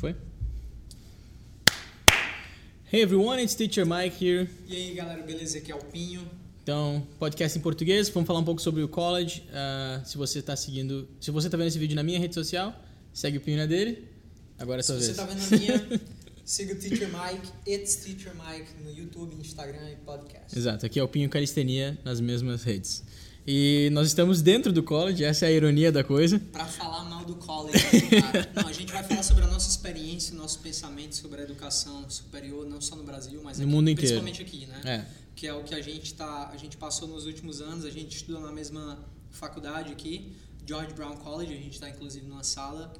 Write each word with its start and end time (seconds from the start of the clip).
Foi? 0.00 0.16
Hey 2.90 3.02
everyone, 3.02 3.38
it's 3.42 3.54
Teacher 3.54 3.84
Mike 3.84 4.16
here. 4.24 4.48
E 4.66 4.74
aí 4.74 4.94
galera, 4.94 5.22
beleza? 5.22 5.58
Aqui 5.58 5.70
é 5.70 5.74
o 5.74 5.78
Pinho. 5.78 6.26
Então, 6.62 7.06
podcast 7.18 7.58
em 7.58 7.60
português, 7.60 8.08
vamos 8.08 8.26
falar 8.26 8.38
um 8.38 8.44
pouco 8.44 8.62
sobre 8.62 8.82
o 8.82 8.88
college. 8.88 9.42
Uh, 9.50 10.02
se 10.08 10.16
você 10.16 10.38
está 10.38 10.56
seguindo, 10.56 11.06
se 11.20 11.30
você 11.30 11.48
está 11.48 11.58
vendo 11.58 11.66
esse 11.66 11.78
vídeo 11.78 11.94
na 11.94 12.02
minha 12.02 12.18
rede 12.18 12.34
social, 12.34 12.74
segue 13.12 13.36
o 13.36 13.42
Pinho 13.42 13.58
na 13.58 13.66
dele. 13.66 14.08
Agora 14.58 14.80
é 14.80 14.82
sua 14.82 14.98
Se 14.98 15.12
vez. 15.12 15.16
você 15.16 15.22
tá 15.22 15.26
vendo 15.26 15.42
a 15.54 15.58
minha, 15.58 16.00
siga 16.46 16.72
o 16.72 16.76
Teacher 16.78 17.08
Mike, 17.08 17.48
It's 17.70 17.96
Teacher 17.96 18.32
Mike 18.34 18.70
no 18.82 18.90
YouTube, 18.90 19.36
Instagram 19.38 19.90
e 19.90 19.96
podcast. 19.96 20.58
Exato, 20.58 20.86
aqui 20.86 20.98
é 20.98 21.02
o 21.02 21.08
Pinho 21.08 21.28
Calistenia 21.28 21.98
nas 22.02 22.22
mesmas 22.22 22.62
redes. 22.64 23.04
E 23.46 23.88
nós 23.92 24.06
estamos 24.08 24.42
dentro 24.42 24.72
do 24.72 24.82
college, 24.82 25.24
essa 25.24 25.46
é 25.46 25.48
a 25.48 25.52
ironia 25.52 25.90
da 25.90 26.04
coisa. 26.04 26.38
Pra 26.52 26.66
falar 26.66 27.04
mal 27.04 27.24
do 27.24 27.34
college, 27.36 27.78
cara. 28.20 28.52
Não, 28.54 28.68
a 28.68 28.72
gente 28.72 28.92
vai 28.92 29.02
falar 29.02 29.22
sobre 29.22 29.44
a 29.44 29.46
nossa 29.46 29.68
experiência, 29.70 30.34
nosso 30.34 30.60
pensamento 30.60 31.16
sobre 31.16 31.40
a 31.40 31.44
educação 31.44 32.08
superior, 32.08 32.66
não 32.66 32.80
só 32.80 32.94
no 32.96 33.02
Brasil, 33.02 33.40
mas 33.42 33.58
No 33.58 33.64
aqui, 33.64 33.72
mundo 33.72 33.90
inteiro. 33.90 34.20
principalmente 34.20 34.42
aqui, 34.42 34.66
né? 34.66 34.80
É, 34.84 35.04
Que 35.34 35.46
é 35.46 35.54
o 35.54 35.64
que 35.64 35.74
a 35.74 35.80
gente 35.80 36.14
tá, 36.14 36.50
a 36.52 36.56
gente 36.56 36.76
passou 36.76 37.08
nos 37.08 37.24
últimos 37.26 37.60
anos, 37.60 37.84
a 37.84 37.90
gente 37.90 38.14
estudou 38.16 38.40
na 38.42 38.52
mesma 38.52 38.98
faculdade 39.30 39.90
aqui, 39.90 40.32
George 40.66 40.92
Brown 40.92 41.16
College, 41.16 41.52
a 41.52 41.56
gente 41.56 41.72
está 41.72 41.88
inclusive 41.88 42.26
numa 42.26 42.44
sala 42.44 42.92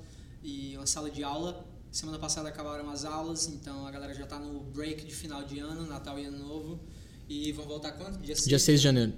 e 0.42 0.74
uma 0.76 0.86
sala 0.86 1.10
de 1.10 1.22
aula. 1.22 1.64
Semana 1.92 2.18
passada 2.18 2.48
acabaram 2.48 2.88
as 2.88 3.04
aulas, 3.04 3.46
então 3.48 3.86
a 3.86 3.90
galera 3.90 4.14
já 4.14 4.24
está 4.24 4.38
no 4.38 4.60
break 4.60 5.04
de 5.04 5.14
final 5.14 5.42
de 5.44 5.58
ano, 5.58 5.86
Natal 5.86 6.18
e 6.18 6.24
Ano 6.24 6.38
Novo. 6.38 6.80
E 7.28 7.52
vão 7.52 7.66
voltar 7.66 7.92
quando? 7.92 8.20
Dia 8.22 8.34
6? 8.34 8.48
dia 8.48 8.58
6 8.58 8.80
de 8.80 8.84
janeiro. 8.84 9.12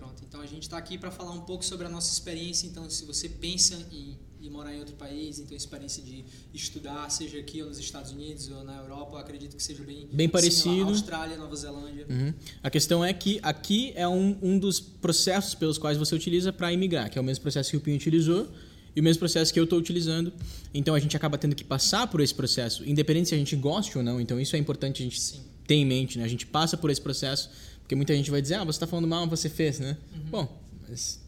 Pronto, 0.00 0.22
então 0.26 0.40
a 0.40 0.46
gente 0.46 0.62
está 0.62 0.78
aqui 0.78 0.96
para 0.96 1.10
falar 1.10 1.32
um 1.32 1.42
pouco 1.42 1.62
sobre 1.62 1.86
a 1.86 1.90
nossa 1.90 2.10
experiência. 2.10 2.66
Então, 2.66 2.88
se 2.88 3.04
você 3.04 3.28
pensa 3.28 3.76
em, 3.92 4.16
em 4.40 4.48
morar 4.48 4.74
em 4.74 4.78
outro 4.78 4.94
país, 4.94 5.38
então 5.38 5.54
experiência 5.54 6.02
de 6.02 6.24
estudar, 6.54 7.10
seja 7.10 7.38
aqui 7.38 7.60
ou 7.60 7.68
nos 7.68 7.78
Estados 7.78 8.10
Unidos 8.10 8.48
ou 8.48 8.64
na 8.64 8.78
Europa, 8.78 9.16
eu 9.16 9.18
acredito 9.18 9.54
que 9.54 9.62
seja 9.62 9.84
bem, 9.84 10.08
Bem 10.10 10.26
parecido. 10.26 10.62
similar. 10.62 10.88
Austrália, 10.88 11.36
Nova 11.36 11.54
Zelândia. 11.54 12.06
Uhum. 12.08 12.32
A 12.62 12.70
questão 12.70 13.04
é 13.04 13.12
que 13.12 13.38
aqui 13.42 13.92
é 13.94 14.08
um, 14.08 14.38
um 14.40 14.58
dos 14.58 14.80
processos 14.80 15.54
pelos 15.54 15.76
quais 15.76 15.98
você 15.98 16.14
utiliza 16.14 16.50
para 16.50 16.72
imigrar, 16.72 17.10
que 17.10 17.18
é 17.18 17.20
o 17.20 17.24
mesmo 17.24 17.42
processo 17.42 17.70
que 17.70 17.76
o 17.76 17.80
Pinho 17.80 17.96
utilizou 17.96 18.48
e 18.96 19.00
o 19.00 19.04
mesmo 19.04 19.18
processo 19.18 19.52
que 19.52 19.60
eu 19.60 19.64
estou 19.64 19.78
utilizando. 19.78 20.32
Então 20.72 20.94
a 20.94 20.98
gente 20.98 21.14
acaba 21.14 21.36
tendo 21.36 21.54
que 21.54 21.62
passar 21.62 22.06
por 22.06 22.22
esse 22.22 22.34
processo, 22.34 22.88
independente 22.88 23.28
se 23.28 23.34
a 23.34 23.38
gente 23.38 23.54
goste 23.54 23.98
ou 23.98 24.02
não. 24.02 24.18
Então 24.18 24.40
isso 24.40 24.56
é 24.56 24.58
importante 24.58 25.02
a 25.02 25.04
gente 25.04 25.20
Sim. 25.20 25.42
ter 25.66 25.74
em 25.74 25.84
mente, 25.84 26.16
né? 26.16 26.24
A 26.24 26.28
gente 26.28 26.46
passa 26.46 26.74
por 26.78 26.90
esse 26.90 27.02
processo, 27.02 27.50
porque 27.90 27.96
muita 27.96 28.14
gente 28.14 28.30
vai 28.30 28.40
dizer, 28.40 28.54
ah, 28.54 28.62
você 28.62 28.76
está 28.76 28.86
falando 28.86 29.08
mal, 29.08 29.26
você 29.26 29.48
fez, 29.48 29.80
né? 29.80 29.96
Bom, 30.30 30.62
mas 30.88 31.20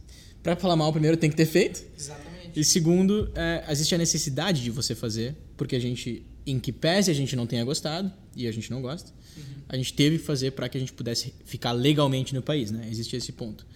para 0.45 0.55
falar 0.55 0.77
mal, 0.77 0.93
primeiro 0.93 1.17
tem 1.17 1.29
que 1.29 1.35
ter 1.35 1.45
feito. 1.45 1.83
Exatamente. 1.99 2.53
E 2.55 2.63
segundo, 2.63 3.33
é, 3.35 3.65
existe 3.69 3.93
a 3.97 3.99
necessidade 3.99 4.63
de 4.63 4.71
você 4.71 4.95
fazer, 4.95 5.35
porque 5.57 5.75
a 5.75 5.81
gente, 5.81 6.25
em 6.47 6.61
que 6.61 6.71
pese 6.71 7.11
a 7.11 7.15
gente 7.15 7.35
não 7.35 7.49
tenha 7.49 7.65
gostado, 7.65 8.13
e 8.37 8.47
a 8.47 8.53
gente 8.53 8.71
não 8.71 8.81
gosta, 8.81 9.11
a 9.69 9.77
gente 9.77 9.93
teve 9.93 10.19
que 10.19 10.25
fazer 10.25 10.53
para 10.53 10.69
que 10.69 10.77
a 10.77 10.81
gente 10.81 10.93
pudesse 10.93 11.35
ficar 11.45 11.73
legalmente 11.73 12.33
no 12.33 12.43
país, 12.43 12.71
né? 12.71 12.87
Existe 12.89 13.17
esse 13.17 13.33
ponto. 13.33 13.67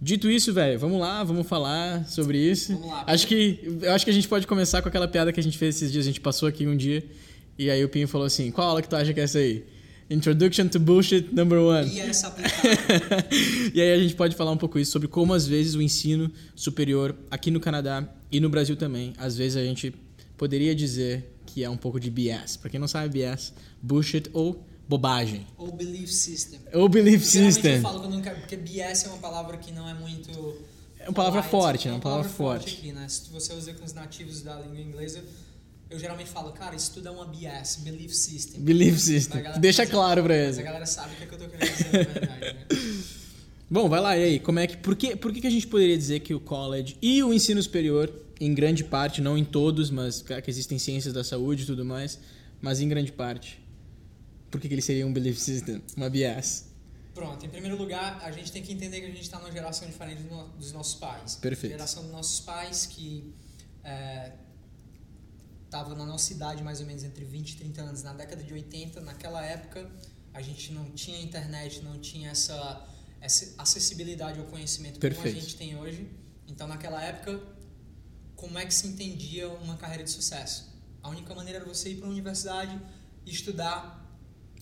Dito 0.00 0.28
isso, 0.28 0.52
velho, 0.52 0.76
vamos 0.80 0.98
lá, 0.98 1.22
vamos 1.22 1.46
falar 1.46 2.08
sobre 2.08 2.38
isso. 2.38 2.72
Vamos 2.72 2.88
lá. 2.88 3.04
Acho 3.06 3.24
que, 3.24 3.78
eu 3.82 3.92
acho 3.92 4.04
que 4.04 4.10
a 4.10 4.14
gente 4.14 4.26
pode 4.26 4.48
começar 4.48 4.82
com 4.82 4.88
aquela 4.88 5.06
piada 5.06 5.32
que 5.32 5.38
a 5.38 5.42
gente 5.44 5.56
fez 5.56 5.76
esses 5.76 5.92
dias. 5.92 6.06
A 6.06 6.08
gente 6.08 6.20
passou 6.20 6.48
aqui 6.48 6.66
um 6.66 6.76
dia 6.76 7.04
e 7.56 7.70
aí 7.70 7.84
o 7.84 7.88
Pinho 7.88 8.08
falou 8.08 8.26
assim: 8.26 8.50
qual 8.50 8.70
aula 8.70 8.82
que 8.82 8.88
tu 8.88 8.96
acha 8.96 9.14
que 9.14 9.20
é 9.20 9.22
essa 9.22 9.38
aí? 9.38 9.64
Introduction 10.10 10.68
to 10.68 10.78
Bullshit 10.78 11.32
Number 11.32 11.58
One. 11.58 11.88
E 11.90 12.00
essa 12.00 12.28
aplicável. 12.28 12.70
e 13.74 13.80
aí 13.80 13.92
a 13.92 13.98
gente 13.98 14.14
pode 14.14 14.34
falar 14.36 14.50
um 14.50 14.56
pouco 14.56 14.78
isso 14.78 14.92
sobre 14.92 15.08
como 15.08 15.32
às 15.32 15.46
vezes 15.46 15.74
o 15.74 15.82
ensino 15.82 16.30
superior 16.54 17.16
aqui 17.30 17.50
no 17.50 17.60
Canadá 17.60 18.06
e 18.30 18.40
no 18.40 18.48
Brasil 18.48 18.76
também, 18.76 19.12
às 19.18 19.36
vezes 19.36 19.56
a 19.56 19.64
gente 19.64 19.94
poderia 20.36 20.74
dizer 20.74 21.30
que 21.46 21.62
é 21.62 21.70
um 21.70 21.76
pouco 21.76 21.98
de 22.00 22.10
BS. 22.10 22.56
Pra 22.56 22.70
quem 22.70 22.80
não 22.80 22.88
sabe, 22.88 23.08
BS, 23.20 23.52
bullshit 23.80 24.28
ou 24.32 24.64
bobagem. 24.88 25.46
ou 25.56 25.72
belief 25.72 26.10
system. 26.10 26.60
Ou 26.72 26.88
belief 26.88 27.24
Geralmente 27.24 27.54
system. 27.54 27.76
eu 27.76 27.82
falo 27.82 28.00
quando 28.00 28.12
eu 28.12 28.16
não 28.16 28.22
quero, 28.22 28.38
porque 28.40 28.56
BS 28.56 29.04
é 29.04 29.08
uma 29.08 29.18
palavra 29.18 29.56
que 29.56 29.72
não 29.72 29.88
é 29.88 29.94
muito. 29.94 30.30
É 30.98 31.08
uma 31.08 31.14
palavra 31.14 31.42
polite, 31.42 31.50
forte, 31.50 31.88
é 31.88 31.90
né? 31.90 31.96
Uma 31.96 32.02
palavra 32.02 32.28
forte. 32.28 32.76
aqui, 32.78 32.92
né? 32.92 33.08
Se 33.08 33.30
você 33.30 33.52
usa 33.54 33.72
com 33.74 33.84
os 33.84 33.92
nativos 33.92 34.42
da 34.42 34.54
língua 34.60 34.80
inglesa, 34.80 35.22
eu 35.92 35.98
geralmente 35.98 36.30
falo, 36.30 36.52
cara, 36.52 36.74
isso 36.74 36.92
tudo 36.94 37.08
é 37.08 37.10
uma 37.10 37.26
BS, 37.26 37.76
belief 37.82 38.14
system. 38.14 38.60
Belief 38.60 38.98
system. 38.98 39.42
Deixa 39.60 39.86
claro 39.86 40.22
pra 40.22 40.34
Mas 40.34 40.42
a 40.42 40.46
eles. 40.46 40.58
galera 40.58 40.86
sabe 40.86 41.12
o 41.14 41.16
que, 41.18 41.24
é 41.24 41.26
que 41.26 41.34
eu 41.34 41.38
tô 41.38 41.48
querendo 41.48 41.70
dizer, 41.70 41.92
na 41.92 42.12
verdade, 42.12 42.40
né? 42.40 42.66
Bom, 43.70 43.88
vai 43.88 44.00
lá, 44.00 44.16
e 44.16 44.24
aí? 44.24 44.38
Como 44.38 44.58
é 44.58 44.66
que, 44.66 44.76
por, 44.78 44.96
que, 44.96 45.16
por 45.16 45.32
que 45.32 45.40
que 45.40 45.46
a 45.46 45.50
gente 45.50 45.66
poderia 45.66 45.96
dizer 45.96 46.20
que 46.20 46.34
o 46.34 46.40
college 46.40 46.96
e 47.00 47.22
o 47.22 47.32
ensino 47.32 47.62
superior, 47.62 48.12
em 48.40 48.54
grande 48.54 48.84
parte, 48.84 49.20
não 49.20 49.36
em 49.36 49.44
todos, 49.44 49.90
mas 49.90 50.22
que 50.22 50.50
existem 50.50 50.78
ciências 50.78 51.12
da 51.12 51.22
saúde 51.22 51.62
e 51.62 51.66
tudo 51.66 51.84
mais, 51.84 52.18
mas 52.60 52.80
em 52.80 52.88
grande 52.88 53.12
parte, 53.12 53.62
por 54.50 54.60
que, 54.60 54.68
que 54.68 54.74
ele 54.74 54.82
seria 54.82 55.06
um 55.06 55.12
belief 55.12 55.38
system? 55.38 55.82
Uma 55.96 56.08
BS? 56.08 56.72
Pronto, 57.14 57.44
em 57.44 57.48
primeiro 57.48 57.76
lugar, 57.76 58.20
a 58.22 58.30
gente 58.30 58.50
tem 58.50 58.62
que 58.62 58.72
entender 58.72 59.00
que 59.00 59.06
a 59.06 59.10
gente 59.10 59.22
está 59.22 59.38
numa 59.38 59.52
geração 59.52 59.86
diferente 59.86 60.22
dos 60.58 60.72
nossos 60.72 60.94
pais. 60.94 61.34
Perfeito. 61.36 61.72
Geração 61.72 62.02
dos 62.02 62.12
nossos 62.12 62.40
pais 62.40 62.86
que 62.86 63.34
estava 65.72 65.94
na 65.94 66.04
nossa 66.04 66.30
idade, 66.34 66.62
mais 66.62 66.80
ou 66.80 66.86
menos 66.86 67.02
entre 67.02 67.24
20 67.24 67.50
e 67.52 67.56
30 67.56 67.80
anos, 67.80 68.02
na 68.02 68.12
década 68.12 68.42
de 68.42 68.52
80. 68.52 69.00
Naquela 69.00 69.42
época, 69.42 69.90
a 70.34 70.42
gente 70.42 70.70
não 70.70 70.84
tinha 70.90 71.18
internet, 71.18 71.80
não 71.82 71.98
tinha 71.98 72.30
essa, 72.30 72.86
essa 73.22 73.54
acessibilidade 73.56 74.38
ao 74.38 74.44
conhecimento 74.46 75.00
como 75.00 75.06
a 75.10 75.14
Perfeito. 75.14 75.40
gente 75.40 75.56
tem 75.56 75.74
hoje. 75.78 76.06
Então, 76.46 76.68
naquela 76.68 77.02
época, 77.02 77.40
como 78.36 78.58
é 78.58 78.66
que 78.66 78.74
se 78.74 78.86
entendia 78.86 79.48
uma 79.48 79.78
carreira 79.78 80.04
de 80.04 80.10
sucesso? 80.10 80.70
A 81.02 81.08
única 81.08 81.34
maneira 81.34 81.60
era 81.60 81.66
você 81.66 81.88
ir 81.90 81.94
para 81.96 82.04
uma 82.04 82.12
universidade 82.12 82.78
estudar 83.24 83.98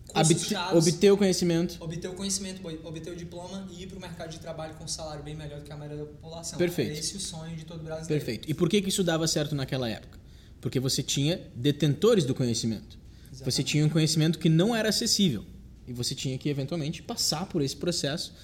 cursos 0.07 0.31
Obte- 0.37 0.49
chaves, 0.51 0.87
obter 0.87 1.11
o 1.11 1.17
conhecimento. 1.17 1.83
obter 1.83 2.09
o 2.09 2.15
conhecimento, 2.15 2.67
obter 2.87 3.13
o 3.13 3.17
diploma 3.17 3.67
e 3.73 3.83
ir 3.83 3.89
para 3.89 3.99
o 3.99 4.01
mercado 4.01 4.31
de 4.31 4.39
trabalho 4.39 4.75
com 4.77 4.85
um 4.85 4.89
salário 4.89 5.25
bem 5.25 5.35
melhor 5.35 5.59
do 5.59 5.65
que 5.65 5.73
a 5.73 5.77
maioria 5.77 6.05
da 6.05 6.09
população. 6.11 6.57
Perfeito. 6.59 6.99
Esse 7.01 7.17
o 7.17 7.21
sonho 7.21 7.57
de 7.57 7.65
todo 7.65 7.83
brasileiro. 7.83 8.25
Perfeito. 8.25 8.49
E 8.49 8.55
por 8.55 8.69
que, 8.69 8.81
que 8.81 8.89
isso 8.91 9.03
dava 9.03 9.27
certo 9.27 9.55
naquela 9.57 9.89
época? 9.89 10.20
Porque 10.61 10.79
você 10.79 11.03
tinha 11.03 11.41
detentores 11.55 12.25
do 12.25 12.35
conhecimento. 12.35 12.99
Você 13.31 13.43
Exatamente. 13.45 13.65
tinha 13.65 13.87
um 13.87 13.89
conhecimento 13.89 14.39
que 14.39 14.49
não 14.49 14.75
era 14.75 14.89
acessível. 14.89 15.45
E 15.87 15.93
você 15.93 16.15
tinha 16.15 16.37
que, 16.37 16.49
eventualmente, 16.49 17.03
passar 17.03 17.47
por 17.47 17.63
esse 17.63 17.77
processo 17.77 18.35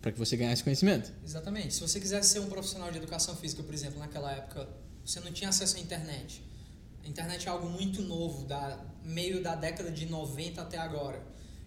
para 0.00 0.12
que 0.12 0.18
você 0.18 0.36
ganhasse 0.36 0.62
conhecimento. 0.62 1.12
Exatamente. 1.24 1.74
Se 1.74 1.80
você 1.80 2.00
quisesse 2.00 2.30
ser 2.30 2.38
um 2.40 2.48
profissional 2.48 2.90
de 2.90 2.98
educação 2.98 3.36
física, 3.36 3.62
por 3.62 3.74
exemplo, 3.74 3.98
naquela 3.98 4.32
época, 4.32 4.68
você 5.04 5.20
não 5.20 5.32
tinha 5.32 5.50
acesso 5.50 5.76
à 5.76 5.80
internet. 5.80 6.42
A 7.04 7.08
internet 7.08 7.46
é 7.46 7.50
algo 7.50 7.68
muito 7.68 8.02
novo, 8.02 8.44
da 8.46 8.78
meio 9.04 9.42
da 9.42 9.54
década 9.54 9.90
de 9.90 10.06
90 10.06 10.60
até 10.60 10.78
agora. 10.78 11.22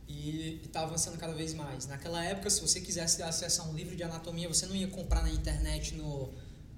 E 0.08 0.62
está 0.64 0.82
avançando 0.82 1.18
cada 1.18 1.34
vez 1.34 1.54
mais. 1.54 1.88
Naquela 1.88 2.24
época, 2.24 2.50
se 2.50 2.62
você 2.62 2.82
quisesse 2.82 3.18
ter 3.18 3.24
acesso 3.24 3.62
a 3.62 3.66
um 3.66 3.74
livro 3.74 3.96
de 3.96 4.04
anatomia, 4.04 4.48
você 4.48 4.66
não 4.66 4.76
ia 4.76 4.88
comprar 4.88 5.22
na 5.22 5.30
internet 5.30 5.96
no. 5.96 6.30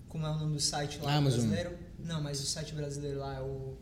Como 0.07 0.25
é 0.25 0.29
o 0.29 0.37
nome 0.37 0.55
do 0.55 0.61
site 0.61 0.99
lá 0.99 1.15
Amazon. 1.15 1.41
brasileiro? 1.41 1.77
Não, 2.05 2.21
mas 2.21 2.39
o 2.39 2.45
site 2.45 2.73
brasileiro 2.75 3.19
lá 3.19 3.35
é 3.35 3.41
o. 3.41 3.73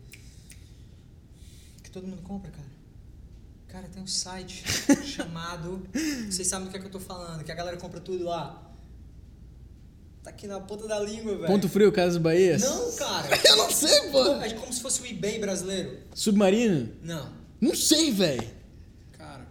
Que 1.82 1.90
todo 1.90 2.06
mundo 2.06 2.22
compra, 2.22 2.50
cara. 2.50 2.74
Cara, 3.68 3.88
tem 3.88 4.02
um 4.02 4.06
site 4.06 4.64
chamado. 5.04 5.86
Vocês 6.30 6.48
sabem 6.48 6.66
do 6.66 6.70
que 6.70 6.78
é 6.78 6.80
que 6.80 6.86
eu 6.86 6.90
tô 6.90 7.00
falando, 7.00 7.44
que 7.44 7.52
a 7.52 7.54
galera 7.54 7.76
compra 7.76 8.00
tudo 8.00 8.24
lá. 8.24 8.62
Tá 10.22 10.30
aqui 10.30 10.46
na 10.46 10.58
ponta 10.58 10.88
da 10.88 10.98
língua, 11.00 11.34
velho. 11.36 11.46
Ponto 11.46 11.68
Frio, 11.68 11.92
Casas 11.92 12.16
Bahia. 12.16 12.56
Não, 12.56 12.92
cara. 12.92 13.28
Eu 13.44 13.56
não 13.58 13.70
sei, 13.70 14.10
pô. 14.10 14.26
É 14.36 14.54
como 14.54 14.72
se 14.72 14.80
fosse 14.80 15.02
o 15.02 15.06
eBay 15.06 15.38
brasileiro. 15.38 15.98
Submarino? 16.14 16.88
Não. 17.02 17.30
Não 17.60 17.74
sei, 17.74 18.10
velho. 18.10 18.48
Cara. 19.12 19.46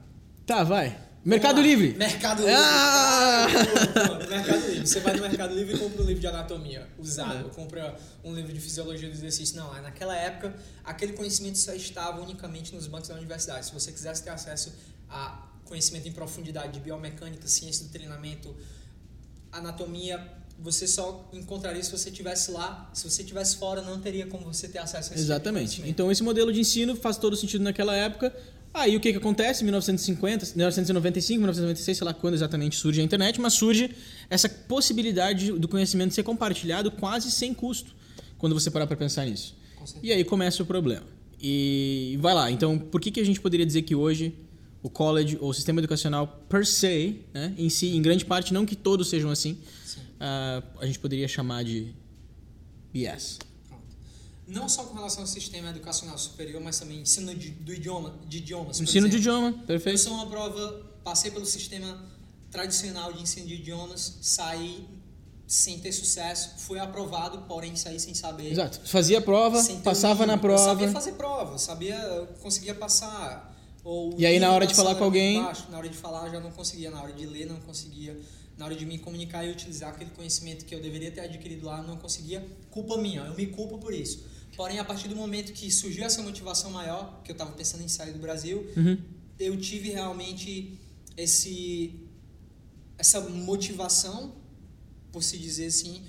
Tá, 0.47 0.63
vai. 0.63 0.99
Mercado. 1.25 1.61
Livre. 1.61 1.93
Mercado 1.93 2.39
Livre. 2.39 2.55
Ah! 2.55 3.47
Mercado 4.29 4.67
Livre. 4.67 4.87
Você 4.87 4.99
vai 4.99 5.15
no 5.15 5.21
Mercado 5.21 5.55
Livre 5.55 5.75
e 5.75 5.77
compra 5.79 6.01
um 6.01 6.05
livro 6.05 6.19
de 6.19 6.27
anatomia 6.27 6.87
usado, 6.99 7.49
compra 7.49 7.97
um 8.23 8.33
livro 8.33 8.51
de 8.51 8.59
fisiologia 8.59 9.07
do 9.07 9.15
exercício. 9.15 9.55
Não, 9.55 9.73
naquela 9.81 10.15
época, 10.15 10.53
aquele 10.83 11.13
conhecimento 11.13 11.57
só 11.57 11.73
estava 11.73 12.21
unicamente 12.21 12.75
nos 12.75 12.87
bancos 12.87 13.07
da 13.07 13.15
universidade. 13.15 13.65
Se 13.65 13.73
você 13.73 13.91
quisesse 13.91 14.23
ter 14.23 14.31
acesso 14.31 14.73
a 15.09 15.47
conhecimento 15.65 16.07
em 16.07 16.11
profundidade 16.11 16.73
de 16.73 16.79
biomecânica, 16.81 17.47
ciência 17.47 17.85
do 17.85 17.91
treinamento, 17.91 18.53
anatomia, 19.51 20.19
você 20.59 20.87
só 20.87 21.29
encontraria 21.33 21.81
se 21.81 21.91
você 21.91 22.09
estivesse 22.09 22.51
lá. 22.51 22.89
Se 22.93 23.09
você 23.09 23.21
estivesse 23.21 23.57
fora, 23.57 23.81
não 23.81 23.99
teria 23.99 24.27
como 24.27 24.45
você 24.45 24.67
ter 24.67 24.79
acesso 24.79 25.11
a 25.11 25.15
esse 25.15 25.23
tipo 25.23 25.33
Exatamente. 25.33 25.65
conhecimento. 25.65 25.89
Então 25.89 26.11
esse 26.11 26.21
modelo 26.21 26.51
de 26.51 26.59
ensino 26.59 26.95
faz 26.95 27.17
todo 27.17 27.35
sentido 27.35 27.63
naquela 27.63 27.95
época. 27.95 28.35
Aí 28.73 28.95
o 28.95 28.99
que, 28.99 29.11
que 29.11 29.17
acontece? 29.17 29.63
1950, 29.63 30.47
1995, 30.55 31.39
1996, 31.39 31.97
sei 31.97 32.05
lá 32.05 32.13
quando 32.13 32.33
exatamente 32.33 32.75
surge 32.75 33.01
a 33.01 33.03
internet, 33.03 33.39
mas 33.39 33.53
surge 33.53 33.91
essa 34.29 34.49
possibilidade 34.49 35.51
do 35.51 35.67
conhecimento 35.67 36.13
ser 36.13 36.23
compartilhado 36.23 36.89
quase 36.89 37.29
sem 37.29 37.53
custo, 37.53 37.95
quando 38.37 38.53
você 38.53 38.71
parar 38.71 38.87
para 38.87 38.97
pensar 38.97 39.25
nisso. 39.25 39.55
E 40.01 40.11
aí 40.11 40.23
começa 40.23 40.63
o 40.63 40.65
problema. 40.65 41.05
E 41.39 42.17
vai 42.19 42.33
lá, 42.33 42.49
então 42.49 42.79
por 42.79 42.99
que, 42.99 43.11
que 43.11 43.19
a 43.19 43.25
gente 43.25 43.39
poderia 43.39 43.65
dizer 43.65 43.83
que 43.83 43.93
hoje 43.93 44.33
o 44.81 44.89
college 44.89 45.37
ou 45.39 45.49
o 45.49 45.53
sistema 45.53 45.79
educacional 45.79 46.27
per 46.49 46.65
se, 46.65 47.21
né, 47.33 47.53
em 47.57 47.69
si, 47.69 47.95
em 47.95 48.01
grande 48.01 48.25
parte, 48.25 48.53
não 48.53 48.65
que 48.65 48.75
todos 48.75 49.07
sejam 49.09 49.29
assim, 49.29 49.57
Sim. 49.85 50.01
ah, 50.19 50.63
a 50.79 50.85
gente 50.85 50.99
poderia 50.99 51.27
chamar 51.27 51.63
de 51.63 51.93
BS. 52.91 53.39
Não 54.47 54.67
só 54.67 54.83
com 54.83 54.93
relação 54.95 55.21
ao 55.21 55.27
sistema 55.27 55.69
educacional 55.69 56.17
superior, 56.17 56.61
mas 56.61 56.77
também 56.79 57.01
ensino 57.01 57.33
de, 57.33 57.49
do 57.51 57.73
idioma, 57.73 58.15
de 58.27 58.37
idiomas. 58.39 58.79
Ensino 58.81 59.07
de 59.07 59.17
idioma, 59.17 59.47
Eu 59.49 59.65
perfeito. 59.65 59.99
sou 59.99 60.13
uma 60.13 60.27
prova, 60.27 60.85
passei 61.03 61.31
pelo 61.31 61.45
sistema 61.45 62.05
tradicional 62.51 63.13
de 63.13 63.21
ensino 63.21 63.47
de 63.47 63.55
idiomas, 63.55 64.17
saí 64.21 64.85
sem 65.47 65.79
ter 65.79 65.91
sucesso, 65.91 66.51
fui 66.57 66.79
aprovado, 66.79 67.39
porém 67.47 67.75
saí 67.75 67.99
sem 67.99 68.13
saber. 68.13 68.51
Exato. 68.51 68.81
Fazia 68.87 69.21
prova, 69.21 69.63
passava 69.83 70.25
na 70.25 70.35
nível. 70.35 70.51
Eu 70.51 70.57
sabia 70.57 70.77
prova. 70.87 70.93
fazer 70.93 71.11
prova, 71.13 71.57
sabia, 71.57 71.95
eu 71.95 72.27
conseguia 72.41 72.75
passar. 72.75 73.51
Ou 73.83 74.15
E 74.17 74.25
aí, 74.25 74.39
na 74.39 74.51
hora 74.51 74.65
de 74.65 74.73
falar 74.73 74.95
com 74.95 75.03
alguém- 75.03 75.41
baixo. 75.41 75.69
na 75.69 75.77
hora 75.77 75.89
de 75.89 75.97
falar 75.97 76.29
já 76.29 76.39
não 76.39 76.51
conseguia, 76.51 76.89
na 76.89 77.01
hora 77.01 77.11
de 77.11 77.25
ler 77.25 77.45
não 77.45 77.57
conseguia, 77.57 78.17
na 78.57 78.65
hora 78.65 78.75
de 78.75 78.85
me 78.85 78.97
comunicar 78.97 79.43
e 79.45 79.51
utilizar 79.51 79.89
aquele 79.89 80.11
conhecimento 80.11 80.63
que 80.63 80.73
eu 80.73 80.81
deveria 80.81 81.11
ter 81.11 81.19
adquirido 81.21 81.65
lá, 81.65 81.81
não 81.81 81.97
conseguia. 81.97 82.45
Culpa 82.71 82.97
minha, 82.97 83.21
eu 83.21 83.33
me 83.35 83.47
culpo 83.47 83.77
por 83.77 83.93
isso. 83.93 84.23
Porém, 84.55 84.79
a 84.79 84.85
partir 84.85 85.07
do 85.07 85.15
momento 85.15 85.51
que 85.53 85.69
surgiu 85.71 86.03
essa 86.05 86.21
motivação 86.21 86.69
maior, 86.71 87.21
que 87.23 87.31
eu 87.31 87.33
estava 87.33 87.51
pensando 87.51 87.83
em 87.83 87.87
sair 87.87 88.11
do 88.13 88.19
Brasil, 88.19 88.65
Uhum. 88.77 88.97
eu 89.39 89.57
tive 89.59 89.89
realmente 89.89 90.77
esse 91.17 91.99
essa 92.97 93.19
motivação, 93.21 94.33
por 95.11 95.23
se 95.23 95.37
dizer 95.37 95.65
assim, 95.67 96.03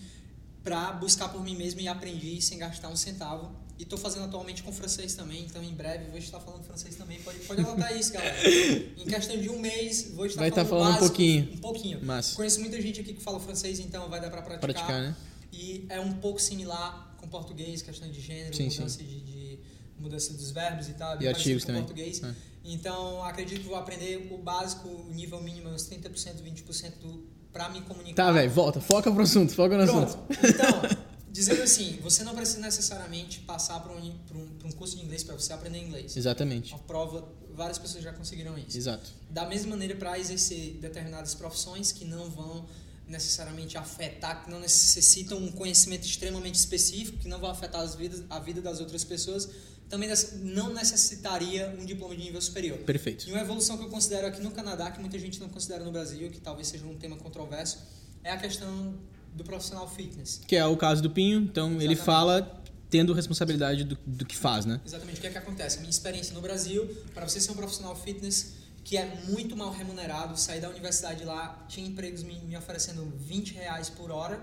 para 0.63 0.93
buscar 0.93 1.29
por 1.29 1.43
mim 1.43 1.57
mesmo 1.57 1.81
e 1.81 1.89
aprendi 1.89 2.41
sem 2.41 2.59
gastar 2.59 2.89
um 2.89 2.97
centavo. 2.97 3.51
E 3.79 3.83
estou 3.83 3.99
fazendo 3.99 4.25
atualmente 4.27 4.63
com 4.63 4.73
francês 4.73 5.15
também, 5.15 5.45
então 5.45 5.61
em 5.63 5.75
breve 5.75 6.09
vou 6.11 6.19
estar 6.19 6.39
falando 6.39 6.63
francês 6.63 6.95
também. 6.95 7.21
Pode, 7.23 7.39
pode 7.41 7.61
anotar 7.61 7.97
isso, 7.99 8.13
galera. 8.13 8.37
Em 8.97 9.05
questão 9.05 9.37
de 9.37 9.49
um 9.49 9.59
mês, 9.59 10.13
vou 10.15 10.27
estar 10.27 10.41
Vai 10.43 10.51
falando, 10.53 10.69
falando 10.69 10.87
um 10.87 10.91
básico, 10.93 11.07
pouquinho. 11.09 11.53
Um 11.55 11.59
pouquinho. 11.59 12.05
Massa. 12.05 12.37
Conheço 12.37 12.61
muita 12.61 12.81
gente 12.81 13.01
aqui 13.01 13.13
que 13.15 13.21
fala 13.21 13.41
francês, 13.41 13.81
então 13.81 14.09
vai 14.09 14.21
dar 14.21 14.31
para 14.31 14.43
praticar. 14.43 14.61
Praticar, 14.61 15.03
né? 15.03 15.17
E 15.53 15.85
é 15.89 15.99
um 15.99 16.13
pouco 16.15 16.41
similar 16.41 17.14
com 17.25 17.29
português, 17.31 17.83
questão 17.83 18.09
de 18.11 18.21
gênero, 18.21 18.55
Sim, 18.55 18.69
mudança, 18.69 18.99
De, 18.99 19.21
de- 19.21 19.59
mudança 19.99 20.33
dos 20.35 20.51
verbos 20.51 20.89
e 20.89 20.93
tal. 20.95 21.17
é 21.19 21.23
E 21.23 21.29
artigos 21.29 21.63
com 21.63 21.69
também. 21.69 21.83
português. 21.83 22.23
É. 22.23 22.35
Então, 22.65 23.23
acredito 23.25 23.61
que 23.63 23.67
vou 23.69 23.77
aprender 23.77 24.29
o 24.33 24.39
básico, 24.39 24.89
o 24.89 25.13
nível 25.13 25.43
mínimo, 25.43 25.69
uns 25.71 25.89
30%, 25.89 26.43
20% 26.43 27.21
para 27.53 27.69
me 27.69 27.81
comunicar. 27.83 28.27
Tá, 28.27 28.33
velho, 28.33 28.51
volta. 28.51 28.81
Foca 28.81 29.11
pro 29.13 29.23
assunto, 29.23 29.53
foca 29.55 29.77
no 29.79 29.85
Pronto. 29.91 30.07
assunto. 30.07 30.27
Então, 30.47 30.97
dizendo 31.31 31.63
assim, 31.63 31.99
você 32.03 32.25
não 32.25 32.35
precisa 32.35 32.61
necessariamente 32.61 33.41
passar 33.41 33.81
por 33.81 33.93
um, 33.93 34.19
por 34.27 34.37
um, 34.37 34.47
por 34.59 34.67
um 34.67 34.73
curso 34.73 34.97
de 34.97 35.03
inglês 35.05 35.23
para 35.23 35.35
você 35.35 35.53
aprender 35.53 35.79
inglês. 35.79 36.17
Exatamente. 36.17 36.73
Uma 36.73 36.81
prova, 36.81 37.29
várias 37.55 37.79
pessoas 37.79 38.03
já 38.03 38.13
conseguiram 38.13 38.57
isso. 38.59 38.77
Exato. 38.77 39.11
Da 39.31 39.47
mesma 39.47 39.71
maneira, 39.71 39.95
para 39.97 40.19
exercer 40.19 40.75
determinadas 40.81 41.35
profissões 41.35 41.93
que 41.93 42.05
não 42.05 42.31
vão 42.31 42.67
necessariamente 43.07 43.77
afetar, 43.77 44.45
que 44.45 44.51
não 44.51 44.61
necessitam 44.61 45.39
um 45.39 45.53
conhecimento 45.53 46.07
extremamente 46.07 46.55
específico, 46.55 47.19
que 47.19 47.29
não 47.29 47.39
vão 47.39 47.51
afetar 47.51 47.81
as 47.81 47.95
vidas, 47.95 48.23
a 48.31 48.39
vida 48.39 48.61
das 48.61 48.81
outras 48.81 49.05
pessoas, 49.05 49.49
também 49.89 50.09
não 50.41 50.73
necessitaria 50.73 51.75
um 51.79 51.85
diploma 51.85 52.17
de 52.17 52.23
nível 52.23 52.41
superior. 52.41 52.79
Perfeito. 52.79 53.29
E 53.29 53.33
uma 53.33 53.41
evolução 53.41 53.77
que 53.77 53.85
eu 53.85 53.91
considero 53.91 54.27
aqui 54.27 54.43
no 54.43 54.51
Canadá, 54.51 54.91
que 54.91 55.01
muita 55.01 55.19
gente 55.19 55.39
não 55.41 55.49
considera 55.49 55.85
no 55.85 55.93
Brasil, 55.93 56.31
que 56.31 56.41
talvez 56.41 56.69
seja 56.69 56.85
um 56.87 56.97
tema 56.97 57.17
controverso, 57.17 57.79
é 58.23 58.31
a 58.31 58.37
questão 58.37 58.95
do 59.35 59.45
profissional 59.45 59.89
fitness. 59.89 60.41
Que 60.47 60.57
é 60.57 60.65
o 60.65 60.77
caso 60.77 61.03
do 61.03 61.11
Pinho, 61.11 61.41
então 61.41 61.73
ele 61.73 61.93
Exatamente. 61.93 62.05
fala 62.05 62.63
tendo 62.89 63.13
responsabilidade 63.13 63.85
do, 63.85 63.99
do 64.07 64.25
que 64.25 64.37
faz, 64.37 64.65
né? 64.65 64.81
Exatamente. 64.87 65.19
O 65.19 65.21
que 65.21 65.27
é 65.27 65.31
que 65.31 65.39
acontece? 65.39 65.79
Minha 65.79 65.91
experiência 65.91 66.33
no 66.33 66.41
Brasil, 66.41 66.87
para 67.13 67.29
você 67.29 67.41
ser 67.41 67.51
um 67.51 67.55
profissional 67.55 67.95
fitness 67.97 68.64
que 68.85 68.99
é 68.99 69.17
muito 69.29 69.57
mal 69.57 69.73
remunerado, 69.73 70.39
sair 70.39 70.61
da 70.61 70.69
universidade 70.69 71.25
lá, 71.25 71.65
tinha 71.67 71.87
empregos 71.87 72.23
me, 72.23 72.39
me 72.41 72.57
oferecendo 72.57 73.03
20 73.17 73.55
reais 73.55 73.89
por 73.89 74.11
hora, 74.11 74.39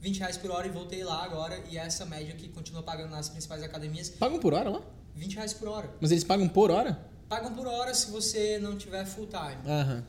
20 0.00 0.18
reais 0.20 0.36
por 0.36 0.50
hora 0.52 0.66
e 0.66 0.70
voltei 0.70 1.02
lá 1.02 1.24
agora 1.24 1.60
e 1.68 1.76
essa 1.76 2.06
média 2.06 2.34
que 2.36 2.48
continua 2.48 2.82
pagando 2.84 3.10
nas 3.10 3.28
principais 3.28 3.62
academias, 3.64 4.10
Pagam 4.10 4.38
por 4.38 4.54
hora 4.54 4.70
lá? 4.70 4.82
20 5.16 5.34
reais 5.34 5.52
por 5.52 5.68
hora. 5.68 5.92
Mas 6.00 6.12
eles 6.12 6.22
pagam 6.22 6.48
por 6.48 6.70
hora? 6.70 6.98
Pagam 7.28 7.52
por 7.52 7.66
hora 7.66 7.92
se 7.94 8.10
você 8.10 8.58
não 8.60 8.76
tiver 8.76 9.04
full 9.06 9.26
time. 9.26 9.60
Aham. 9.66 10.04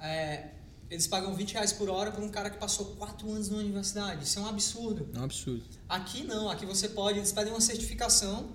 É, 0.00 0.48
eles 0.90 1.06
pagam 1.06 1.34
20 1.34 1.52
reais 1.52 1.72
por 1.72 1.88
hora 1.88 2.10
por 2.12 2.22
um 2.22 2.28
cara 2.28 2.50
que 2.50 2.58
passou 2.58 2.96
4 2.96 3.30
anos 3.30 3.48
na 3.48 3.56
universidade. 3.56 4.24
Isso 4.24 4.38
é 4.38 4.42
um 4.42 4.46
absurdo. 4.46 5.08
É 5.14 5.18
um 5.18 5.24
absurdo. 5.24 5.64
Aqui 5.88 6.24
não, 6.24 6.50
aqui 6.50 6.66
você 6.66 6.88
pode, 6.88 7.18
eles 7.18 7.32
pedem 7.32 7.52
uma 7.52 7.60
certificação, 7.60 8.50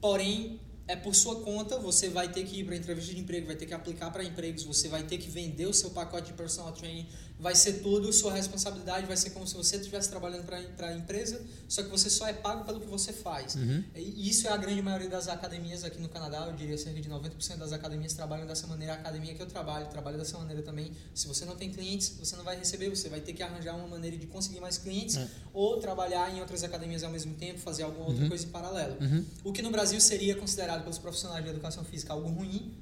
porém 0.00 0.60
é 0.88 0.96
por 0.96 1.14
sua 1.14 1.36
conta, 1.42 1.78
você 1.78 2.08
vai 2.08 2.32
ter 2.32 2.44
que 2.44 2.60
ir 2.60 2.64
para 2.64 2.74
entrevista 2.74 3.14
de 3.14 3.20
emprego, 3.20 3.46
vai 3.46 3.54
ter 3.54 3.66
que 3.66 3.74
aplicar 3.74 4.10
para 4.10 4.24
empregos, 4.24 4.64
você 4.64 4.88
vai 4.88 5.02
ter 5.02 5.18
que 5.18 5.28
vender 5.28 5.66
o 5.66 5.74
seu 5.74 5.90
pacote 5.90 6.28
de 6.28 6.32
personal 6.32 6.72
training, 6.72 7.06
vai 7.40 7.54
ser 7.54 7.74
tudo 7.74 8.12
sua 8.12 8.32
responsabilidade, 8.32 9.06
vai 9.06 9.16
ser 9.16 9.30
como 9.30 9.46
se 9.46 9.54
você 9.54 9.76
estivesse 9.76 10.08
trabalhando 10.10 10.44
para 10.44 10.88
a 10.88 10.96
empresa, 10.96 11.40
só 11.68 11.82
que 11.84 11.88
você 11.88 12.10
só 12.10 12.26
é 12.26 12.32
pago 12.32 12.64
pelo 12.64 12.80
que 12.80 12.86
você 12.88 13.12
faz. 13.12 13.54
Uhum. 13.54 13.84
E 13.94 14.28
isso 14.28 14.48
é 14.48 14.50
a 14.50 14.56
grande 14.56 14.82
maioria 14.82 15.08
das 15.08 15.28
academias 15.28 15.84
aqui 15.84 16.00
no 16.00 16.08
Canadá, 16.08 16.46
eu 16.48 16.52
diria 16.56 16.76
cerca 16.76 17.00
de 17.00 17.08
90% 17.08 17.56
das 17.58 17.72
academias 17.72 18.12
trabalham 18.12 18.44
dessa 18.44 18.66
maneira. 18.66 18.94
A 18.94 18.96
academia 18.96 19.34
que 19.34 19.40
eu 19.42 19.46
trabalho 19.46 19.86
trabalha 19.86 20.18
dessa 20.18 20.36
maneira 20.36 20.62
também. 20.62 20.90
Se 21.14 21.28
você 21.28 21.44
não 21.44 21.54
tem 21.54 21.70
clientes, 21.70 22.16
você 22.18 22.34
não 22.34 22.42
vai 22.42 22.56
receber, 22.58 22.88
você 22.90 23.08
vai 23.08 23.20
ter 23.20 23.32
que 23.32 23.42
arranjar 23.42 23.76
uma 23.76 23.86
maneira 23.86 24.16
de 24.16 24.26
conseguir 24.26 24.58
mais 24.60 24.76
clientes 24.76 25.16
É. 25.16 25.28
ou 25.54 25.78
trabalhar 25.78 26.34
em 26.34 26.40
outras 26.40 26.64
academias 26.64 27.04
ao 27.04 27.10
mesmo 27.10 27.34
tempo, 27.36 27.60
fazer 27.60 27.84
alguma 27.84 28.06
outra 28.06 28.22
Uhum. 28.24 28.28
coisa 28.28 28.44
em 28.46 28.48
paralelo. 28.50 28.96
Uhum. 29.00 29.24
O 29.44 29.52
que 29.52 29.62
no 29.62 29.70
Brasil 29.70 30.00
seria 30.00 30.34
considerado 30.34 30.82
pelos 30.82 30.98
profissionais 30.98 31.44
de 31.44 31.50
educação 31.50 31.84
física 31.84 32.12
algo 32.12 32.28
ruim, 32.28 32.74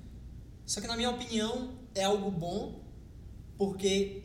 só 0.65 0.81
que 0.81 0.87
na 0.87 0.97
minha 0.97 1.11
opinião 1.11 1.75
é 1.95 2.05
algo 2.05 2.31
bom, 2.31 2.83
porque 3.59 4.23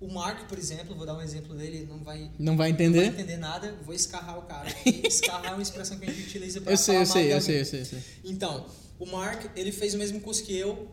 o 0.00 0.08
Mark, 0.08 0.48
por 0.48 0.58
exemplo, 0.58 0.94
vou 0.94 1.04
dar 1.04 1.14
um 1.14 1.20
exemplo 1.20 1.54
dele, 1.54 1.86
não 1.86 2.02
vai 2.02 2.20
Não 2.20 2.28
vai 2.28 2.34
não 2.38 2.56
vai 2.56 2.70
entender? 2.70 3.04
entender 3.06 3.36
nada, 3.36 3.76
vou 3.84 3.94
escarrar 3.94 4.38
o 4.38 4.42
cara. 4.42 4.68
Escarrar 4.86 5.52
é 5.52 5.54
uma 5.54 5.62
expressão 5.62 5.98
que 5.98 6.06
a 6.06 6.12
gente 6.12 6.26
utiliza 6.26 6.60
para 6.60 6.72
Eu 6.72 6.76
sei, 6.76 6.94
falar 6.94 7.00
eu 7.02 7.06
sei, 7.06 7.32
eu 7.34 7.40
sei, 7.40 7.60
eu 7.60 7.64
sei, 7.64 7.80
eu 7.80 7.84
sei. 7.84 8.04
Então, 8.24 8.66
o 8.98 9.06
Mark, 9.06 9.44
ele 9.54 9.70
fez 9.70 9.92
o 9.92 9.98
mesmo 9.98 10.20
curso 10.20 10.42
que 10.42 10.56
eu, 10.56 10.88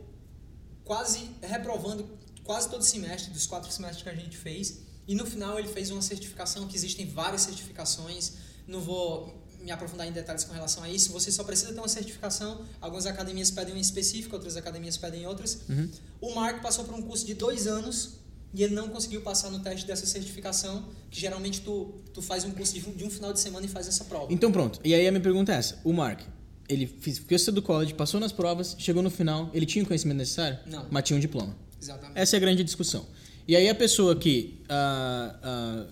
quase 0.83 1.29
reprovando 1.41 2.17
quase 2.43 2.69
todo 2.69 2.81
semestre, 2.81 3.31
dos 3.31 3.45
quatro 3.45 3.71
semestres 3.71 4.01
que 4.01 4.09
a 4.09 4.15
gente 4.15 4.37
fez. 4.37 4.79
E 5.07 5.13
no 5.13 5.25
final 5.25 5.59
ele 5.59 5.67
fez 5.67 5.91
uma 5.91 6.01
certificação, 6.01 6.67
que 6.67 6.75
existem 6.75 7.05
várias 7.05 7.41
certificações. 7.41 8.33
Não 8.65 8.81
vou 8.81 9.45
me 9.59 9.71
aprofundar 9.71 10.07
em 10.07 10.11
detalhes 10.11 10.43
com 10.45 10.53
relação 10.53 10.83
a 10.83 10.89
isso. 10.89 11.11
Você 11.11 11.31
só 11.31 11.43
precisa 11.43 11.73
ter 11.73 11.79
uma 11.79 11.87
certificação. 11.87 12.65
Algumas 12.81 13.05
academias 13.05 13.51
pedem 13.51 13.73
uma 13.73 13.81
específica, 13.81 14.35
outras 14.35 14.55
academias 14.55 14.97
pedem 14.97 15.25
outras. 15.27 15.59
Uhum. 15.69 15.89
O 16.21 16.35
Mark 16.35 16.61
passou 16.61 16.85
por 16.85 16.93
um 16.93 17.01
curso 17.01 17.25
de 17.25 17.33
dois 17.33 17.67
anos 17.67 18.13
e 18.53 18.63
ele 18.63 18.73
não 18.73 18.87
conseguiu 18.89 19.21
passar 19.21 19.49
no 19.51 19.59
teste 19.59 19.85
dessa 19.85 20.05
certificação, 20.05 20.85
que 21.11 21.19
geralmente 21.19 21.61
tu, 21.61 21.93
tu 22.13 22.21
faz 22.21 22.43
um 22.43 22.51
curso 22.51 22.73
de, 22.73 22.87
um- 22.89 22.93
de 22.93 23.03
um 23.03 23.09
final 23.09 23.31
de 23.33 23.39
semana 23.39 23.65
e 23.65 23.69
faz 23.69 23.87
essa 23.87 24.03
prova. 24.05 24.31
Então 24.33 24.51
pronto. 24.51 24.79
E 24.83 24.93
aí 24.93 25.07
a 25.07 25.11
minha 25.11 25.21
pergunta 25.21 25.51
é 25.53 25.55
essa. 25.57 25.79
O 25.83 25.91
Mark, 25.93 26.21
ele 26.69 26.87
fez 26.87 27.17
fez 27.19 27.45
do 27.47 27.61
college, 27.61 27.93
passou 27.93 28.19
nas 28.19 28.31
provas, 28.31 28.75
chegou 28.79 29.03
no 29.03 29.09
final, 29.09 29.49
ele 29.53 29.65
tinha 29.65 29.83
o 29.83 29.87
conhecimento 29.87 30.17
necessário? 30.17 30.57
Não. 30.65 30.85
Mas 30.89 31.03
tinha 31.03 31.17
um 31.17 31.19
diploma. 31.19 31.55
Exatamente. 31.81 32.17
Essa 32.19 32.35
é 32.35 32.37
a 32.37 32.39
grande 32.39 32.63
discussão. 32.63 33.05
E 33.47 33.55
aí 33.55 33.69
a 33.69 33.75
pessoa 33.75 34.15
que, 34.15 34.61
ah, 34.67 35.35
ah, 35.43 35.85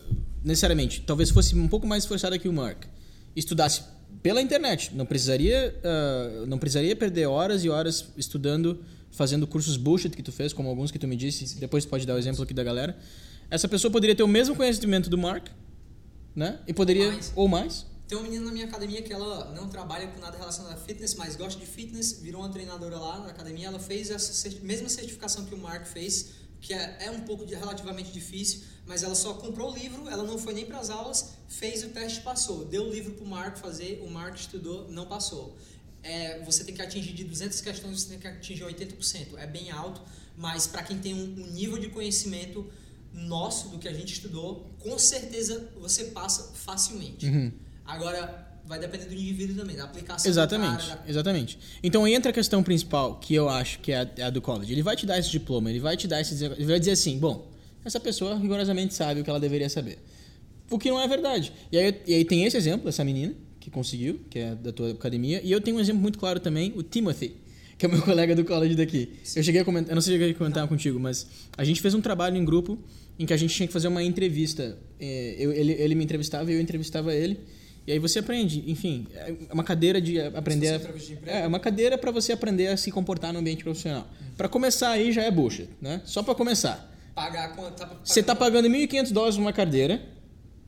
necessariamente, 0.44 1.02
talvez 1.02 1.30
fosse 1.30 1.56
um 1.56 1.68
pouco 1.68 1.86
mais 1.88 2.04
esforçada 2.04 2.38
que 2.38 2.48
o 2.50 2.54
Mark, 2.54 2.84
estudasse 3.36 3.84
pela 4.24 4.42
internet, 4.42 4.92
não 4.96 5.06
precisaria, 5.06 5.76
ah, 5.84 6.46
não 6.48 6.58
precisaria 6.58 6.96
perder 6.96 7.28
horas 7.28 7.64
e 7.64 7.70
horas 7.70 8.06
estudando, 8.18 8.84
fazendo 9.16 9.48
cursos 9.48 9.78
bullshit 9.78 10.10
que 10.10 10.22
tu 10.22 10.32
fez, 10.32 10.54
como 10.54 10.70
alguns 10.70 10.92
que 10.92 11.00
tu 11.00 11.08
me 11.08 11.16
disse, 11.16 11.56
depois 11.58 11.86
tu 11.86 11.90
pode 11.90 12.06
dar 12.06 12.16
o 12.16 12.18
exemplo 12.18 12.44
aqui 12.44 12.54
da 12.54 12.64
galera. 12.64 12.98
Essa 13.50 13.68
pessoa 13.68 13.92
poderia 13.92 14.16
ter 14.16 14.24
o 14.24 14.28
mesmo 14.28 14.56
conhecimento 14.56 15.10
do 15.10 15.18
Mark, 15.18 15.48
né? 16.36 16.60
E 16.68 16.74
poderia, 16.74 17.12
mais. 17.12 17.32
ou 17.36 17.48
mais. 17.48 17.86
Tem 18.08 18.18
uma 18.18 18.24
menina 18.24 18.46
na 18.46 18.52
minha 18.52 18.66
academia 18.66 19.02
que 19.02 19.12
ela 19.12 19.52
não 19.56 19.68
trabalha 19.68 20.08
com 20.08 20.20
nada 20.20 20.38
relacionado 20.38 20.74
a 20.74 20.78
fitness, 20.78 21.16
mas 21.16 21.36
gosta 21.36 21.60
de 21.60 21.66
fitness, 21.66 22.20
virou 22.22 22.42
uma 22.42 22.50
treinadora 22.50 22.98
lá 22.98 23.20
na 23.20 23.30
academia. 23.30 23.68
Ela 23.68 23.80
fez 23.80 24.12
essa 24.12 24.50
mesma 24.62 24.90
certificação 24.90 25.46
que 25.46 25.56
o 25.56 25.58
Mark 25.58 25.86
fez, 25.86 26.32
que 26.62 26.74
é, 26.74 26.98
é 27.06 27.12
um 27.12 27.22
pouco 27.22 27.46
de, 27.46 27.56
relativamente 27.56 28.12
difícil, 28.12 28.62
mas 28.86 29.02
ela 29.02 29.16
só 29.16 29.34
comprou 29.36 29.72
o 29.72 29.76
livro, 29.76 30.10
ela 30.10 30.24
não 30.24 30.38
foi 30.38 30.54
nem 30.54 30.66
para 30.66 30.80
as 30.80 30.90
aulas, 30.90 31.34
fez 31.48 31.84
o 31.84 31.90
teste 31.90 32.22
passou. 32.22 32.66
Deu 32.66 32.84
o 32.84 32.92
livro 32.92 33.14
para 33.14 33.24
o 33.24 33.28
Mark 33.28 33.58
fazer, 33.58 34.04
o 34.06 34.10
Mark 34.10 34.36
estudou, 34.36 34.88
não 34.90 35.06
passou. 35.06 35.56
É, 36.06 36.40
você 36.46 36.64
tem 36.64 36.76
que 36.76 36.82
atingir 36.82 37.14
de 37.14 37.24
200 37.24 37.60
questões, 37.62 38.02
você 38.02 38.10
tem 38.10 38.20
que 38.20 38.28
atingir 38.28 38.64
80%. 38.64 39.38
É 39.38 39.48
bem 39.48 39.72
alto, 39.72 40.02
mas 40.38 40.68
para 40.68 40.84
quem 40.84 40.98
tem 41.00 41.14
um, 41.16 41.24
um 41.24 41.48
nível 41.52 41.80
de 41.80 41.90
conhecimento 41.90 42.66
nosso 43.12 43.70
do 43.70 43.80
que 43.80 43.88
a 43.88 43.94
gente 43.94 44.14
estudou, 44.14 44.70
com 44.80 45.00
certeza 45.00 45.70
você 45.80 46.06
passa 46.06 46.54
facilmente. 46.54 47.26
Uhum. 47.26 47.52
Agora, 47.84 48.46
vai 48.66 48.78
depender 48.80 49.06
do 49.06 49.14
indivíduo 49.14 49.56
também, 49.56 49.76
da 49.76 49.86
aplicação 49.86 50.30
Exatamente, 50.30 50.86
cara. 50.88 51.02
da- 51.02 51.10
exatamente. 51.10 51.58
Então 51.82 52.08
entra 52.08 52.32
a 52.32 52.34
questão 52.34 52.62
principal, 52.62 53.16
que 53.20 53.34
eu 53.34 53.48
acho 53.50 53.80
que 53.80 53.92
é 53.92 54.02
a, 54.02 54.10
é 54.18 54.24
a 54.24 54.30
do 54.30 54.42
college. 54.42 54.72
Ele 54.72 54.84
vai 54.84 54.96
te 54.96 55.06
dar 55.06 55.18
esse 55.18 55.30
diploma, 55.32 55.70
ele 55.70 55.80
vai 55.80 55.96
te 55.98 56.08
dar 56.08 56.22
esse 56.22 56.44
ele 56.44 56.66
vai 56.66 56.80
dizer 56.80 56.92
assim, 56.92 57.18
bom, 57.18 57.52
essa 57.84 58.00
pessoa 58.00 58.38
rigorosamente 58.38 58.94
sabe 58.94 59.22
o 59.22 59.24
que 59.24 59.30
ela 59.30 59.40
deveria 59.40 59.70
saber. 59.70 60.00
O 60.70 60.78
que 60.78 60.90
não 60.90 61.00
é 61.00 61.08
verdade. 61.08 61.54
E 61.72 61.78
aí, 61.78 62.02
e 62.08 62.14
aí 62.16 62.26
tem 62.26 62.44
esse 62.44 62.58
exemplo, 62.58 62.90
essa 62.90 63.04
menina 63.04 63.34
que 63.66 63.72
conseguiu, 63.72 64.20
que 64.30 64.38
é 64.38 64.54
da 64.54 64.72
tua 64.72 64.92
academia, 64.92 65.42
e 65.44 65.52
eu 65.52 65.60
tenho 65.60 65.78
um 65.78 65.80
exemplo 65.80 66.00
muito 66.00 66.20
claro 66.20 66.40
também, 66.40 66.72
o 66.76 66.84
Timothy, 66.84 67.36
que 67.80 67.84
é 67.86 67.90
o 67.90 67.92
meu 67.92 68.02
colega 68.06 68.36
do 68.36 68.46
college 68.46 68.76
daqui. 68.76 69.10
Eu 69.36 69.42
cheguei 69.42 69.62
a 69.62 69.66
comentar, 69.66 69.90
eu 69.92 69.96
não 69.96 70.02
sei 70.04 70.12
se 70.12 70.18
eu 70.18 70.22
cheguei 70.22 70.36
a 70.36 70.38
comentar 70.38 70.68
contigo, 70.68 71.00
mas 71.00 71.26
a 71.58 71.64
gente 71.64 71.82
fez 71.82 71.96
um 71.96 72.00
trabalho 72.02 72.38
em 72.38 72.46
grupo 72.46 72.78
em 73.18 73.26
que 73.26 73.34
a 73.34 73.38
gente 73.38 73.56
tinha 73.56 73.66
que 73.66 73.74
fazer 73.74 73.88
uma 73.88 74.04
entrevista. 74.04 74.78
É, 75.00 75.36
eu- 75.40 75.52
ele, 75.52 75.72
ele 75.72 75.96
me 75.96 76.04
entrevistava 76.04 76.52
e 76.52 76.56
eu 76.56 76.62
entrevistava 76.62 77.12
ele. 77.12 77.40
E 77.88 77.92
aí 77.92 77.98
você 77.98 78.20
aprende, 78.20 78.64
enfim, 78.68 79.08
é 79.16 79.34
uma 79.52 79.64
cadeira 79.64 80.00
de 80.00 80.20
aprender. 80.20 80.76
Entrevista 80.76 81.08
de 81.08 81.14
emprego. 81.14 81.38
É, 81.38 81.48
uma 81.48 81.60
cadeira 81.60 81.98
para 81.98 82.12
você 82.12 82.34
aprender 82.34 82.68
a 82.68 82.78
se 82.78 82.92
comportar 82.92 83.34
no 83.34 83.40
ambiente 83.40 83.64
profissional. 83.64 84.08
Para 84.38 84.48
começar 84.48 84.90
aí 84.92 85.12
já 85.12 85.24
é 85.24 85.32
bullshit, 85.32 85.70
né? 85.82 86.02
Só 86.06 86.22
para 86.22 86.36
começar. 86.36 86.96
Pagar 87.16 87.56
quanto? 87.56 87.78
Tá 87.78 88.00
Você 88.04 88.22
tá 88.22 88.36
pagando 88.36 88.68
1.500 88.70 89.12
dólares 89.12 89.38
numa 89.38 89.54
cadeira, 89.54 90.02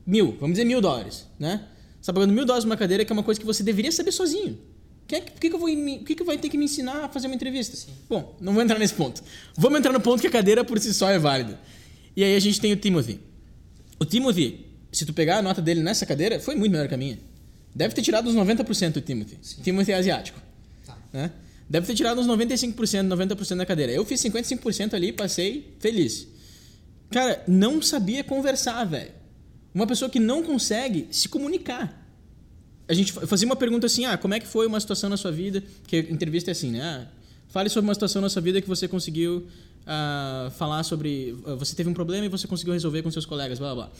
mil, 0.06 0.36
vamos 0.40 0.54
dizer 0.56 0.64
mil 0.64 0.80
dólares, 0.80 1.26
né? 1.38 1.64
Você 2.08 2.12
tá 2.14 2.14
pagando 2.14 2.32
mil 2.32 2.46
dólares 2.46 2.64
numa 2.64 2.74
cadeira 2.76 3.04
que 3.04 3.12
é 3.12 3.14
uma 3.14 3.22
coisa 3.22 3.38
que 3.38 3.44
você 3.44 3.62
deveria 3.62 3.92
saber 3.92 4.12
sozinho. 4.12 4.58
Quem 5.06 5.18
é 5.18 5.20
que- 5.20 5.30
Por 5.32 5.40
que, 5.42 5.48
que 5.50 5.54
eu 5.54 5.58
vou, 5.58 5.68
por 5.68 6.06
que, 6.06 6.14
que 6.14 6.24
vai 6.24 6.38
ter 6.38 6.48
que 6.48 6.56
me 6.56 6.64
ensinar 6.64 7.04
a 7.04 7.08
fazer 7.10 7.26
uma 7.26 7.34
entrevista? 7.36 7.76
Bom, 8.08 8.34
não 8.40 8.54
vou 8.54 8.62
entrar 8.62 8.78
nesse 8.78 8.94
ponto. 8.94 9.22
Vamos 9.54 9.78
entrar 9.78 9.92
no 9.92 10.00
ponto 10.00 10.18
que 10.22 10.26
a 10.26 10.30
cadeira 10.30 10.64
por 10.64 10.78
si 10.80 10.94
só 10.94 11.10
é 11.10 11.18
válida. 11.18 11.60
E 12.16 12.24
aí 12.24 12.34
a 12.34 12.40
gente 12.40 12.58
tem 12.62 12.72
o 12.72 12.76
Timothy. 12.76 13.20
O 14.00 14.06
Timothy, 14.06 14.64
se 14.90 15.04
tu 15.04 15.12
pegar 15.12 15.36
a 15.36 15.42
nota 15.42 15.60
dele 15.60 15.82
nessa 15.82 16.06
cadeira, 16.06 16.40
foi 16.40 16.54
muito 16.54 16.72
melhor 16.72 16.88
que 16.88 16.94
a 16.94 16.96
minha. 16.96 17.18
Deve 17.74 17.94
ter 17.94 18.00
tirado 18.00 18.26
uns 18.30 18.34
90% 18.34 18.92
do 18.94 19.00
Timothy. 19.02 19.36
Timothy 19.62 19.92
é 19.92 19.96
asiático. 19.96 20.40
Tá. 20.86 20.96
Né? 21.12 21.30
Deve 21.68 21.86
ter 21.86 21.94
tirado 21.94 22.18
uns 22.22 22.26
95%, 22.26 23.06
90% 23.06 23.56
da 23.58 23.66
cadeira. 23.66 23.92
Eu 23.92 24.02
fiz 24.06 24.18
55% 24.22 24.94
ali, 24.94 25.12
passei 25.12 25.74
feliz. 25.78 26.26
Cara, 27.10 27.44
não 27.46 27.82
sabia 27.82 28.24
conversar, 28.24 28.82
velho. 28.86 29.10
Uma 29.74 29.86
pessoa 29.86 30.10
que 30.10 30.18
não 30.18 30.42
consegue 30.42 31.06
se 31.10 31.28
comunicar. 31.28 31.97
A 32.88 32.94
gente 32.94 33.12
fa- 33.12 33.26
fazia 33.26 33.46
uma 33.46 33.56
pergunta 33.56 33.86
assim: 33.86 34.04
ah, 34.06 34.16
como 34.16 34.34
é 34.34 34.40
que 34.40 34.46
foi 34.46 34.66
uma 34.66 34.80
situação 34.80 35.10
na 35.10 35.16
sua 35.16 35.30
vida? 35.30 35.62
Que 35.86 35.98
entrevista 36.10 36.50
é 36.50 36.52
assim, 36.52 36.70
né? 36.70 36.80
Ah, 36.82 37.06
fale 37.48 37.68
sobre 37.68 37.88
uma 37.88 37.94
situação 37.94 38.20
na 38.22 38.28
sua 38.28 38.40
vida 38.42 38.60
que 38.60 38.68
você 38.68 38.88
conseguiu 38.88 39.46
ah, 39.86 40.50
falar 40.56 40.82
sobre. 40.82 41.36
ah, 41.46 41.54
Você 41.56 41.74
teve 41.76 41.88
um 41.88 41.94
problema 41.94 42.26
e 42.26 42.28
você 42.28 42.46
conseguiu 42.48 42.72
resolver 42.72 43.02
com 43.02 43.10
seus 43.10 43.26
colegas, 43.26 43.58
blá 43.58 43.74
blá 43.74 43.84
blá. 43.86 43.92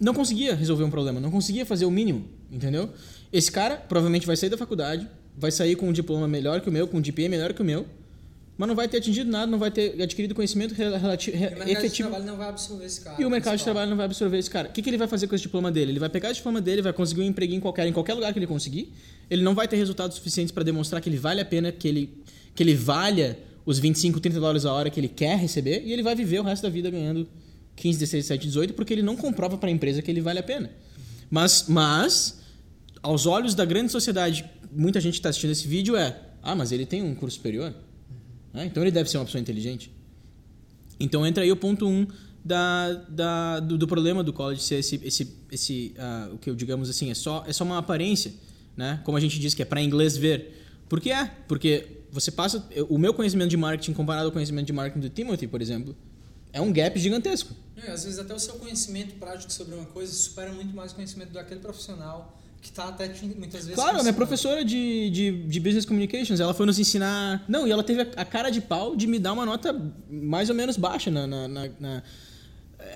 Não 0.00 0.12
conseguia 0.12 0.54
resolver 0.54 0.82
um 0.84 0.90
problema, 0.90 1.20
não 1.20 1.30
conseguia 1.30 1.64
fazer 1.64 1.84
o 1.84 1.90
mínimo, 1.90 2.24
entendeu? 2.50 2.90
Esse 3.32 3.50
cara 3.50 3.76
provavelmente 3.76 4.26
vai 4.26 4.36
sair 4.36 4.50
da 4.50 4.56
faculdade, 4.58 5.08
vai 5.36 5.50
sair 5.52 5.76
com 5.76 5.88
um 5.88 5.92
diploma 5.92 6.26
melhor 6.26 6.60
que 6.60 6.68
o 6.68 6.72
meu, 6.72 6.86
com 6.88 6.98
um 6.98 7.00
GPA 7.02 7.28
melhor 7.28 7.52
que 7.52 7.62
o 7.62 7.64
meu, 7.64 7.86
mas 8.56 8.68
não 8.68 8.74
vai 8.76 8.86
ter 8.88 8.98
atingido 8.98 9.30
nada, 9.30 9.46
não 9.50 9.58
vai 9.58 9.70
ter 9.70 10.00
adquirido 10.00 10.34
conhecimento 10.34 10.74
rela- 10.74 10.96
relativo, 10.96 11.36
E 11.36 11.40
o 11.40 11.42
mercado 11.42 11.64
de 11.66 11.72
efetivo. 11.72 12.08
trabalho 12.08 12.30
não 12.30 12.36
vai 12.36 12.48
absorver 12.48 12.84
esse 12.86 13.00
cara. 13.00 13.20
E 13.20 13.24
o 13.24 13.30
mercado 13.30 13.56
de 13.58 13.64
trabalho 13.64 13.90
não 13.90 13.96
vai 13.96 14.06
absorver 14.06 14.38
esse 14.38 14.50
cara. 14.50 14.68
O 14.68 14.72
que, 14.72 14.80
que 14.82 14.88
ele 14.90 14.96
vai 14.96 15.08
fazer 15.08 15.26
com 15.26 15.34
esse 15.34 15.42
diploma 15.42 15.72
dele? 15.72 15.92
Ele 15.92 15.98
vai 15.98 16.08
pegar 16.08 16.30
esse 16.30 16.36
diploma 16.38 16.60
dele, 16.60 16.80
vai 16.82 16.92
conseguir 16.92 17.22
um 17.22 17.24
emprego 17.24 17.52
em 17.52 17.60
qualquer, 17.60 17.86
em 17.86 17.92
qualquer 17.92 18.14
lugar 18.14 18.32
que 18.32 18.38
ele 18.38 18.46
conseguir. 18.46 18.92
Ele 19.28 19.42
não 19.42 19.54
vai 19.54 19.66
ter 19.66 19.76
resultados 19.76 20.16
suficientes 20.16 20.52
para 20.52 20.62
demonstrar 20.62 21.00
que 21.02 21.08
ele 21.08 21.16
vale 21.16 21.40
a 21.40 21.44
pena, 21.44 21.72
que 21.72 21.88
ele, 21.88 22.22
que 22.54 22.62
ele 22.62 22.74
valha 22.74 23.36
os 23.66 23.78
25, 23.78 24.20
30 24.20 24.38
dólares 24.38 24.64
a 24.64 24.72
hora 24.72 24.88
que 24.90 25.00
ele 25.00 25.08
quer 25.08 25.36
receber. 25.36 25.82
E 25.84 25.92
ele 25.92 26.02
vai 26.02 26.14
viver 26.14 26.38
o 26.38 26.42
resto 26.44 26.62
da 26.62 26.68
vida 26.68 26.88
ganhando 26.90 27.26
15, 27.76 27.98
16, 27.98 28.24
17, 28.28 28.46
18, 28.46 28.74
porque 28.74 28.92
ele 28.92 29.02
não 29.02 29.16
comprova 29.16 29.56
para 29.58 29.68
a 29.68 29.72
empresa 29.72 30.00
que 30.00 30.10
ele 30.10 30.20
vale 30.20 30.38
a 30.38 30.42
pena. 30.44 30.70
Mas, 31.28 31.64
mas, 31.66 32.40
aos 33.02 33.26
olhos 33.26 33.54
da 33.54 33.64
grande 33.64 33.90
sociedade, 33.90 34.44
muita 34.70 35.00
gente 35.00 35.14
está 35.14 35.30
assistindo 35.30 35.50
esse 35.50 35.66
vídeo 35.66 35.96
é: 35.96 36.16
ah, 36.42 36.54
mas 36.54 36.70
ele 36.70 36.86
tem 36.86 37.02
um 37.02 37.14
curso 37.16 37.36
superior. 37.36 37.74
Ah, 38.54 38.64
então 38.64 38.82
ele 38.82 38.92
deve 38.92 39.10
ser 39.10 39.18
uma 39.18 39.24
pessoa 39.24 39.40
inteligente. 39.40 39.92
Então 40.98 41.26
entra 41.26 41.42
aí 41.42 41.50
o 41.50 41.56
ponto 41.56 41.86
1 41.86 41.90
um 41.90 42.06
da, 42.44 42.92
da, 43.08 43.60
do, 43.60 43.76
do 43.76 43.86
problema 43.86 44.22
do 44.22 44.32
college 44.32 44.62
ser 44.62 44.76
esse, 44.76 45.00
esse, 45.02 45.36
esse 45.50 45.94
ah, 45.98 46.30
o 46.32 46.38
que 46.38 46.48
eu 46.48 46.54
digamos 46.54 46.88
assim, 46.88 47.10
é 47.10 47.14
só, 47.14 47.44
é 47.46 47.52
só 47.52 47.64
uma 47.64 47.78
aparência, 47.78 48.32
né? 48.76 49.00
Como 49.04 49.18
a 49.18 49.20
gente 49.20 49.38
diz 49.40 49.54
que 49.54 49.62
é 49.62 49.64
para 49.64 49.82
inglês 49.82 50.16
ver. 50.16 50.62
Por 50.88 51.00
que 51.00 51.10
é? 51.10 51.24
Porque 51.48 52.02
você 52.10 52.30
passa... 52.30 52.64
O 52.88 52.98
meu 52.98 53.12
conhecimento 53.12 53.50
de 53.50 53.56
marketing 53.56 53.92
comparado 53.92 54.26
ao 54.26 54.32
conhecimento 54.32 54.66
de 54.66 54.72
marketing 54.72 55.00
do 55.00 55.08
Timothy, 55.08 55.48
por 55.48 55.60
exemplo, 55.60 55.96
é 56.52 56.60
um 56.60 56.72
gap 56.72 56.96
gigantesco. 57.00 57.52
É, 57.76 57.90
às 57.90 58.04
vezes 58.04 58.18
até 58.18 58.32
o 58.32 58.38
seu 58.38 58.54
conhecimento 58.54 59.14
prático 59.16 59.52
sobre 59.52 59.74
uma 59.74 59.86
coisa 59.86 60.12
supera 60.12 60.52
muito 60.52 60.74
mais 60.76 60.92
o 60.92 60.94
conhecimento 60.94 61.32
daquele 61.32 61.58
profissional 61.58 62.40
que 62.64 62.70
está 62.70 62.88
até 62.88 63.06
muitas 63.36 63.60
vezes. 63.66 63.74
Claro, 63.74 64.00
minha 64.00 64.12
professora 64.14 64.64
de, 64.64 65.10
de, 65.10 65.30
de 65.46 65.60
Business 65.60 65.84
Communications, 65.84 66.40
ela 66.40 66.54
foi 66.54 66.64
nos 66.64 66.78
ensinar... 66.78 67.44
Não, 67.46 67.66
e 67.68 67.70
ela 67.70 67.84
teve 67.84 68.00
a, 68.16 68.24
cara 68.24 68.48
de 68.48 68.60
pau 68.62 68.96
de 68.96 69.06
me 69.06 69.18
dar 69.18 69.34
uma 69.34 69.44
nota 69.44 69.78
mais 70.10 70.48
ou 70.48 70.54
menos 70.56 70.76
baixa 70.78 71.10
na... 71.10 71.26
na, 71.26 71.46
na- 71.46 71.68
na- 71.78 72.02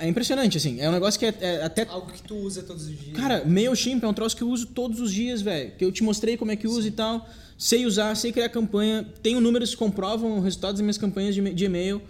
É 0.01 0.09
impressionante, 0.09 0.57
assim. 0.57 0.81
É 0.81 0.89
um 0.89 0.93
negócio 0.93 1.21
que 1.21 1.27
é, 1.27 1.35
é 1.41 1.63
até 1.65 1.87
Algo 1.89 2.11
que 2.11 2.23
tu 2.23 2.35
usa 2.37 2.63
todos 2.63 2.85
os 2.89 2.99
dias. 2.99 3.15
Cara, 3.17 3.45
MailChimp 3.45 4.03
é 4.03 4.09
um 4.09 4.15
troço 4.15 4.35
que 4.37 4.43
eu 4.43 4.49
uso 4.49 4.67
todos 4.67 5.01
os 5.01 5.13
dias, 5.13 5.43
velho. 5.43 5.73
Que 5.77 5.85
eu 5.85 5.93
te 5.93 6.03
mostrei 6.03 6.37
como 6.37 6.51
é 6.51 6.57
que 6.57 6.67
usa 6.67 6.89
e 6.89 6.91
tal. 6.91 7.29
Sei 7.59 7.85
usar, 7.85 8.15
sei 8.15 8.33
criar 8.33 8.49
campanha. 8.49 9.07
Tenho 9.23 9.41
números 9.41 9.71
que 9.71 9.77
comprovam 9.77 10.39
os 10.39 10.45
resultados 10.45 10.77
das 10.79 10.83
minhas 10.83 10.99
campanhas 10.99 11.35
de, 11.35 11.43
de 11.53 11.65
e-mail. 11.67 12.01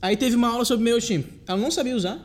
Aí 0.00 0.16
teve 0.16 0.36
uma 0.36 0.48
aula 0.48 0.64
sobre 0.64 0.84
MailChimp. 0.84 1.26
Ela 1.46 1.58
não 1.60 1.70
sabia 1.70 1.94
usar, 1.96 2.18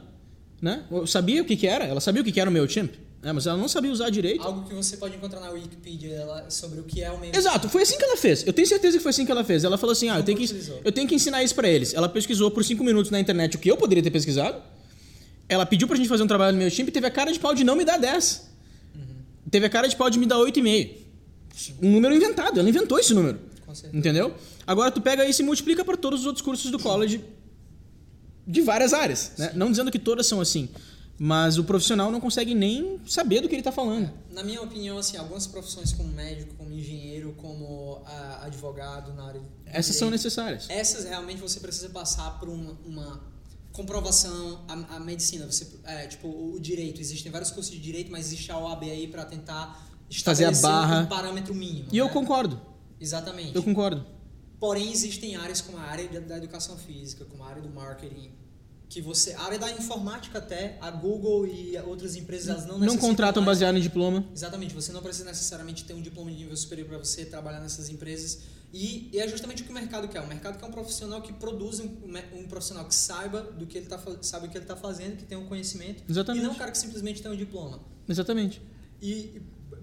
né? 0.61 0.83
Eu 0.91 1.05
sabia 1.07 1.41
o 1.41 1.45
que, 1.45 1.57
que 1.57 1.67
era. 1.67 1.83
Ela 1.85 1.99
sabia 1.99 2.21
o 2.21 2.25
que, 2.25 2.31
que 2.31 2.39
era 2.39 2.49
o 2.49 2.53
MailChimp. 2.53 2.91
Né? 3.23 3.31
Mas 3.31 3.47
ela 3.47 3.57
não 3.57 3.69
sabia 3.69 3.89
usar 3.89 4.09
direito. 4.09 4.43
Algo 4.43 4.67
que 4.67 4.75
você 4.75 4.97
pode 4.97 5.15
encontrar 5.15 5.39
na 5.39 5.49
Wikipedia 5.49 6.27
sobre 6.49 6.81
o 6.81 6.83
que 6.83 7.01
é 7.01 7.09
o 7.09 7.17
meio. 7.17 7.33
Exato, 7.33 7.69
foi 7.69 7.83
assim 7.83 7.97
que 7.97 8.03
ela 8.03 8.17
fez. 8.17 8.45
Eu 8.45 8.51
tenho 8.51 8.67
certeza 8.67 8.97
que 8.97 9.03
foi 9.03 9.11
assim 9.11 9.25
que 9.25 9.31
ela 9.31 9.45
fez. 9.45 9.63
Ela 9.63 9.77
falou 9.77 9.93
assim: 9.93 10.09
ah, 10.09 10.17
eu 10.17 10.23
tenho, 10.23 10.37
que, 10.37 10.45
eu 10.83 10.91
tenho 10.91 11.07
que 11.07 11.15
ensinar 11.15 11.41
isso 11.41 11.55
pra 11.55 11.69
eles. 11.69 11.93
Ela 11.93 12.09
pesquisou 12.09 12.51
por 12.51 12.65
cinco 12.65 12.83
minutos 12.83 13.09
na 13.09 13.19
internet 13.19 13.55
o 13.55 13.59
que 13.59 13.71
eu 13.71 13.77
poderia 13.77 14.03
ter 14.03 14.11
pesquisado. 14.11 14.61
Ela 15.47 15.65
pediu 15.65 15.87
pra 15.87 15.95
gente 15.95 16.09
fazer 16.09 16.23
um 16.23 16.27
trabalho 16.27 16.51
no 16.53 16.59
meu 16.59 16.69
time 16.69 16.89
e 16.89 16.91
teve 16.91 17.07
a 17.07 17.11
cara 17.11 17.31
de 17.31 17.39
pau 17.39 17.55
de 17.55 17.63
não 17.63 17.75
me 17.77 17.85
dar 17.85 17.97
10. 17.97 18.49
Teve 19.49 19.65
a 19.65 19.69
cara 19.69 19.87
de 19.87 19.95
pau 19.95 20.09
de 20.09 20.19
me 20.19 20.25
dar 20.25 20.37
8,5. 20.37 20.91
Um 21.81 21.91
número 21.91 22.13
inventado. 22.13 22.59
Ela 22.59 22.67
inventou 22.67 22.99
esse 22.99 23.13
número. 23.13 23.39
Com 23.65 23.73
certeza. 23.73 23.97
Entendeu? 23.97 24.33
Agora 24.67 24.91
tu 24.91 24.99
pega 24.99 25.25
isso 25.25 25.41
e 25.41 25.45
multiplica 25.45 25.85
para 25.85 25.95
todos 25.95 26.21
os 26.21 26.25
outros 26.25 26.41
cursos 26.41 26.71
do 26.71 26.79
college 26.79 27.21
de 28.45 28.61
várias 28.61 28.93
áreas. 28.93 29.33
Né? 29.37 29.51
Não 29.55 29.69
dizendo 29.69 29.91
que 29.91 29.99
todas 29.99 30.25
são 30.25 30.41
assim. 30.41 30.67
Mas 31.17 31.57
o 31.57 31.63
profissional 31.63 32.11
não 32.11 32.19
consegue 32.19 32.55
nem 32.55 32.99
saber 33.05 33.41
do 33.41 33.47
que 33.47 33.53
ele 33.53 33.61
está 33.61 33.71
falando. 33.71 34.11
Na 34.31 34.43
minha 34.43 34.61
opinião, 34.61 34.97
assim, 34.97 35.15
algumas 35.15 35.45
profissões 35.45 35.93
como 35.93 36.09
médico, 36.09 36.55
como 36.55 36.73
engenheiro, 36.73 37.33
como 37.37 38.01
ah, 38.05 38.41
advogado 38.45 39.13
na 39.13 39.27
área. 39.27 39.39
de 39.39 39.47
Essas 39.65 39.95
são 39.95 40.07
direito, 40.07 40.23
necessárias. 40.23 40.69
Essas 40.69 41.05
realmente 41.05 41.39
você 41.39 41.59
precisa 41.59 41.89
passar 41.89 42.39
por 42.39 42.49
uma, 42.49 42.77
uma 42.85 43.21
comprovação. 43.71 44.65
A, 44.67 44.95
a 44.95 44.99
medicina, 44.99 45.45
você, 45.45 45.67
é, 45.83 46.07
tipo, 46.07 46.27
o 46.27 46.59
direito. 46.59 46.99
Existem 46.99 47.31
vários 47.31 47.51
cursos 47.51 47.71
de 47.71 47.79
direito, 47.79 48.11
mas 48.11 48.25
existe 48.25 48.51
a 48.51 48.57
OAB 48.57 48.83
aí 48.83 49.07
para 49.07 49.23
tentar 49.23 49.87
Fazer 50.23 50.45
a 50.45 50.51
barra. 50.51 51.01
um 51.01 51.05
parâmetro 51.07 51.53
mínimo. 51.53 51.87
E 51.91 51.97
eu 51.97 52.05
né? 52.05 52.11
concordo. 52.11 52.59
Exatamente. 52.99 53.55
Eu 53.55 53.63
concordo. 53.63 54.05
Porém, 54.59 54.91
existem 54.91 55.35
áreas 55.35 55.59
como 55.59 55.77
a 55.77 55.81
área 55.81 56.07
da 56.21 56.37
educação 56.37 56.77
física, 56.77 57.25
como 57.25 57.43
a 57.43 57.47
área 57.49 57.61
do 57.61 57.69
marketing, 57.69 58.31
que 58.93 59.01
você. 59.01 59.33
A 59.33 59.41
área 59.41 59.57
da 59.57 59.71
informática 59.71 60.37
até, 60.37 60.77
a 60.79 60.91
Google 60.91 61.47
e 61.47 61.75
outras 61.79 62.15
empresas 62.15 62.47
elas 62.49 62.65
não 62.67 62.77
Não 62.77 62.95
contratam 62.97 63.41
mais- 63.41 63.57
baseado 63.57 63.75
em 63.77 63.81
diploma. 63.81 64.23
Exatamente, 64.33 64.73
você 64.75 64.91
não 64.91 65.01
precisa 65.01 65.25
necessariamente 65.25 65.83
ter 65.83 65.93
um 65.95 66.01
diploma 66.01 66.29
de 66.29 66.37
nível 66.37 66.55
superior 66.55 66.87
para 66.87 66.97
você 66.99 67.25
trabalhar 67.25 67.59
nessas 67.59 67.89
empresas. 67.89 68.39
E, 68.71 69.09
e 69.11 69.19
é 69.19 69.27
justamente 69.27 69.61
o 69.63 69.65
que 69.65 69.71
o 69.71 69.73
mercado 69.73 70.07
quer. 70.07 70.21
O 70.21 70.27
mercado 70.27 70.59
quer 70.59 70.65
um 70.65 70.71
profissional 70.71 71.21
que 71.21 71.33
produza 71.33 71.83
um, 71.83 72.39
um 72.39 72.47
profissional 72.47 72.85
que 72.85 72.93
saiba 72.95 73.41
do 73.41 73.65
que 73.65 73.77
ele 73.79 73.87
tá, 73.87 73.99
sabe 74.21 74.47
o 74.47 74.49
que 74.49 74.57
ele 74.57 74.63
está 74.63 74.75
fazendo, 74.75 75.17
que 75.17 75.23
tem 75.25 75.37
um 75.37 75.47
conhecimento. 75.47 76.03
Exatamente. 76.07 76.43
E 76.43 76.47
não 76.47 76.53
um 76.53 76.57
cara 76.57 76.71
que 76.71 76.77
simplesmente 76.77 77.21
tem 77.21 77.31
um 77.31 77.35
diploma. 77.35 77.79
Exatamente. 78.07 78.61
E 79.01 79.41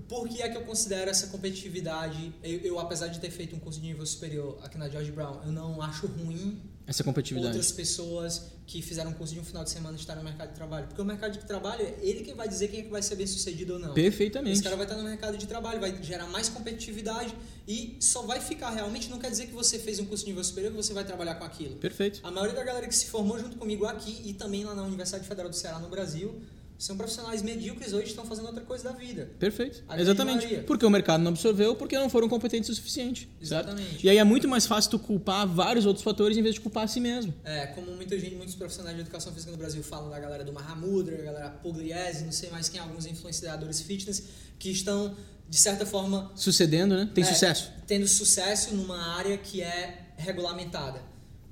por 0.09 0.29
que 0.29 0.43
é 0.43 0.49
que 0.49 0.57
eu 0.57 0.63
considero 0.63 1.09
essa 1.11 1.29
competitividade? 1.29 2.33
Eu, 2.43 2.59
eu, 2.61 2.79
apesar 2.81 3.09
de 3.09 3.21
ter 3.21 3.31
feito 3.31 3.55
um 3.55 3.59
curso 3.61 3.81
de 3.81 3.87
nível 3.87 4.05
superior 4.07 4.59
aqui 4.63 4.77
na 4.79 4.89
George 4.89 5.13
Brown, 5.13 5.41
eu 5.45 5.53
não 5.53 5.81
acho 5.83 6.07
ruim 6.07 6.61
Essa 6.91 7.05
competitividade. 7.05 7.57
outras 7.57 7.71
pessoas 7.71 8.43
que 8.67 8.83
fizeram 8.83 9.13
um 9.13 9.15
curso 9.15 9.33
de 9.33 9.39
um 9.39 9.45
final 9.45 9.63
de 9.63 9.71
semana 9.71 9.97
estarem 9.97 10.25
no 10.25 10.29
mercado 10.29 10.49
de 10.49 10.57
trabalho. 10.57 10.89
Porque 10.89 11.01
o 11.01 11.05
mercado 11.05 11.39
de 11.39 11.39
trabalho 11.39 11.83
é 11.83 11.95
ele 12.03 12.25
que 12.25 12.35
vai 12.35 12.49
dizer 12.49 12.67
quem 12.67 12.81
é 12.81 12.83
que 12.83 12.91
vai 12.91 13.01
ser 13.01 13.15
bem 13.15 13.29
sucedido 13.29 13.75
ou 13.75 13.79
não. 13.79 13.95
Perfeitamente. 13.95 14.55
Esse 14.55 14.63
cara 14.65 14.75
vai 14.75 14.87
estar 14.87 14.97
no 14.97 15.05
mercado 15.05 15.39
de 15.39 15.47
trabalho, 15.47 15.79
vai 15.79 16.03
gerar 16.03 16.27
mais 16.27 16.49
competitividade 16.49 17.33
e 17.69 17.97
só 18.01 18.23
vai 18.23 18.41
ficar 18.41 18.71
realmente. 18.71 19.09
Não 19.09 19.21
quer 19.21 19.31
dizer 19.31 19.47
que 19.47 19.53
você 19.53 19.79
fez 19.79 20.01
um 20.01 20.05
curso 20.05 20.25
de 20.25 20.31
nível 20.31 20.43
superior 20.43 20.73
que 20.73 20.77
você 20.77 20.93
vai 20.93 21.05
trabalhar 21.05 21.37
com 21.37 21.45
aquilo. 21.45 21.77
Perfeito. 21.77 22.19
A 22.25 22.31
maioria 22.33 22.57
da 22.57 22.65
galera 22.65 22.89
que 22.89 22.97
se 22.97 23.07
formou 23.07 23.39
junto 23.39 23.57
comigo 23.57 23.87
aqui 23.87 24.23
e 24.25 24.35
também 24.35 24.65
lá 24.65 24.75
na 24.75 24.83
Universidade 24.83 25.29
Federal 25.29 25.49
do 25.49 25.55
Ceará, 25.55 25.79
no 25.79 25.89
Brasil, 25.89 26.43
são 26.83 26.97
profissionais 26.97 27.43
medíocres 27.43 27.93
hoje 27.93 28.05
que 28.05 28.09
estão 28.11 28.25
fazendo 28.25 28.47
outra 28.47 28.63
coisa 28.65 28.85
da 28.85 28.93
vida. 28.93 29.31
Perfeito. 29.39 29.85
Exatamente. 29.97 30.39
maioria. 30.39 30.63
Porque 30.65 30.85
o 30.87 30.91
mercado 30.91 31.23
não 31.23 31.31
absorveu, 31.31 31.77
porque 31.77 31.97
não 31.99 32.09
foram 32.09 32.29
competentes 32.29 32.71
o 32.71 32.75
suficiente. 32.75 33.29
certo? 33.43 33.69
Exatamente. 33.69 34.07
E 34.07 34.09
aí 34.09 34.17
é 34.17 34.25
muito 34.25 34.49
mais 34.49 34.67
fácil 34.67 34.91
tu 34.93 34.99
culpar 34.99 35.47
vários 35.47 35.85
outros 35.85 36.03
fatores 36.03 36.39
em 36.39 36.43
vez 36.43 36.55
de 36.55 36.61
culpar 36.63 36.85
a 36.85 36.89
si 36.89 36.99
mesmo. 36.99 37.35
É, 37.45 37.67
como 37.67 37.93
muita 37.95 38.19
gente, 38.19 38.35
muitos 38.35 38.55
profissionais 38.55 38.97
de 38.97 39.03
educação 39.03 39.33
física 39.33 39.53
no 39.53 39.59
Brasil 39.59 39.83
falam 39.83 40.09
da 40.09 40.19
galera 40.19 40.43
do 40.43 40.53
Mahamudra, 40.53 41.17
da 41.19 41.23
galera 41.25 41.51
Pugliese, 41.51 42.25
não 42.25 42.33
sei 42.33 42.49
mais 42.51 42.69
quem, 42.69 42.81
alguns 42.81 43.05
influenciadores 43.07 43.81
fitness 43.83 44.25
que 44.59 44.71
estão, 44.71 45.15
de 45.49 45.57
certa 45.59 45.85
forma, 45.85 46.33
Sucedendo, 46.35 46.97
né? 46.97 47.11
Tem 47.15 47.23
É, 47.23 47.27
sucesso. 47.27 47.71
tendo 47.87 48.09
sucesso 48.09 48.75
numa 48.75 49.17
área 49.17 49.37
que 49.37 49.61
é 49.61 50.07
regulamentada. 50.17 51.10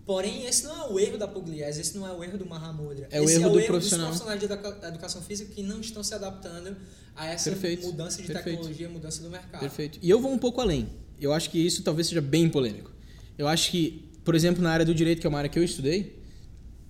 Porém, 0.09 0.47
esse 0.47 0.65
não 0.65 0.75
é 0.87 0.91
o 0.91 0.99
erro 0.99 1.19
da 1.19 1.29
Pugliese, 1.29 1.83
esse 1.83 1.95
não 1.99 2.07
é 2.09 2.13
o 2.13 2.25
erro 2.25 2.39
do 2.39 2.47
Mahamudra. 2.47 3.07
É 3.11 3.21
o 3.21 3.25
esse 3.25 3.35
erro 3.35 3.45
é 3.45 3.47
o 3.47 3.51
do 3.53 3.59
erro 3.59 3.67
profissional. 3.69 4.09
dos 4.09 4.19
profissionais 4.23 4.41
de 4.41 4.47
educa- 4.47 4.89
educação 4.89 5.21
física 5.21 5.53
que 5.55 5.63
não 5.63 5.81
estão 5.83 6.03
se 6.03 6.15
adaptando 6.15 6.75
a 7.15 7.27
essa 7.27 7.51
Perfeito, 7.51 7.87
mudança 7.89 8.23
de 8.23 8.27
perfeito. 8.29 8.57
tecnologia, 8.57 8.89
mudança 8.89 9.23
do 9.23 9.29
mercado. 9.29 9.61
Perfeito. 9.61 9.99
E 10.01 10.09
eu 10.09 10.19
vou 10.19 10.33
um 10.33 10.39
pouco 10.39 10.63
além. 10.63 10.89
Eu 11.21 11.31
acho 11.35 11.51
que 11.51 11.59
isso 11.59 11.83
talvez 11.83 12.07
seja 12.07 12.23
bem 12.23 12.49
polêmico. 12.49 12.91
Eu 13.37 13.47
acho 13.47 13.71
que, 13.71 14.09
por 14.25 14.35
exemplo, 14.35 14.63
na 14.63 14.71
área 14.71 14.87
do 14.87 14.95
direito, 14.95 15.21
que 15.21 15.27
é 15.27 15.29
uma 15.29 15.37
área 15.41 15.51
que 15.51 15.59
eu 15.59 15.63
estudei, 15.63 16.19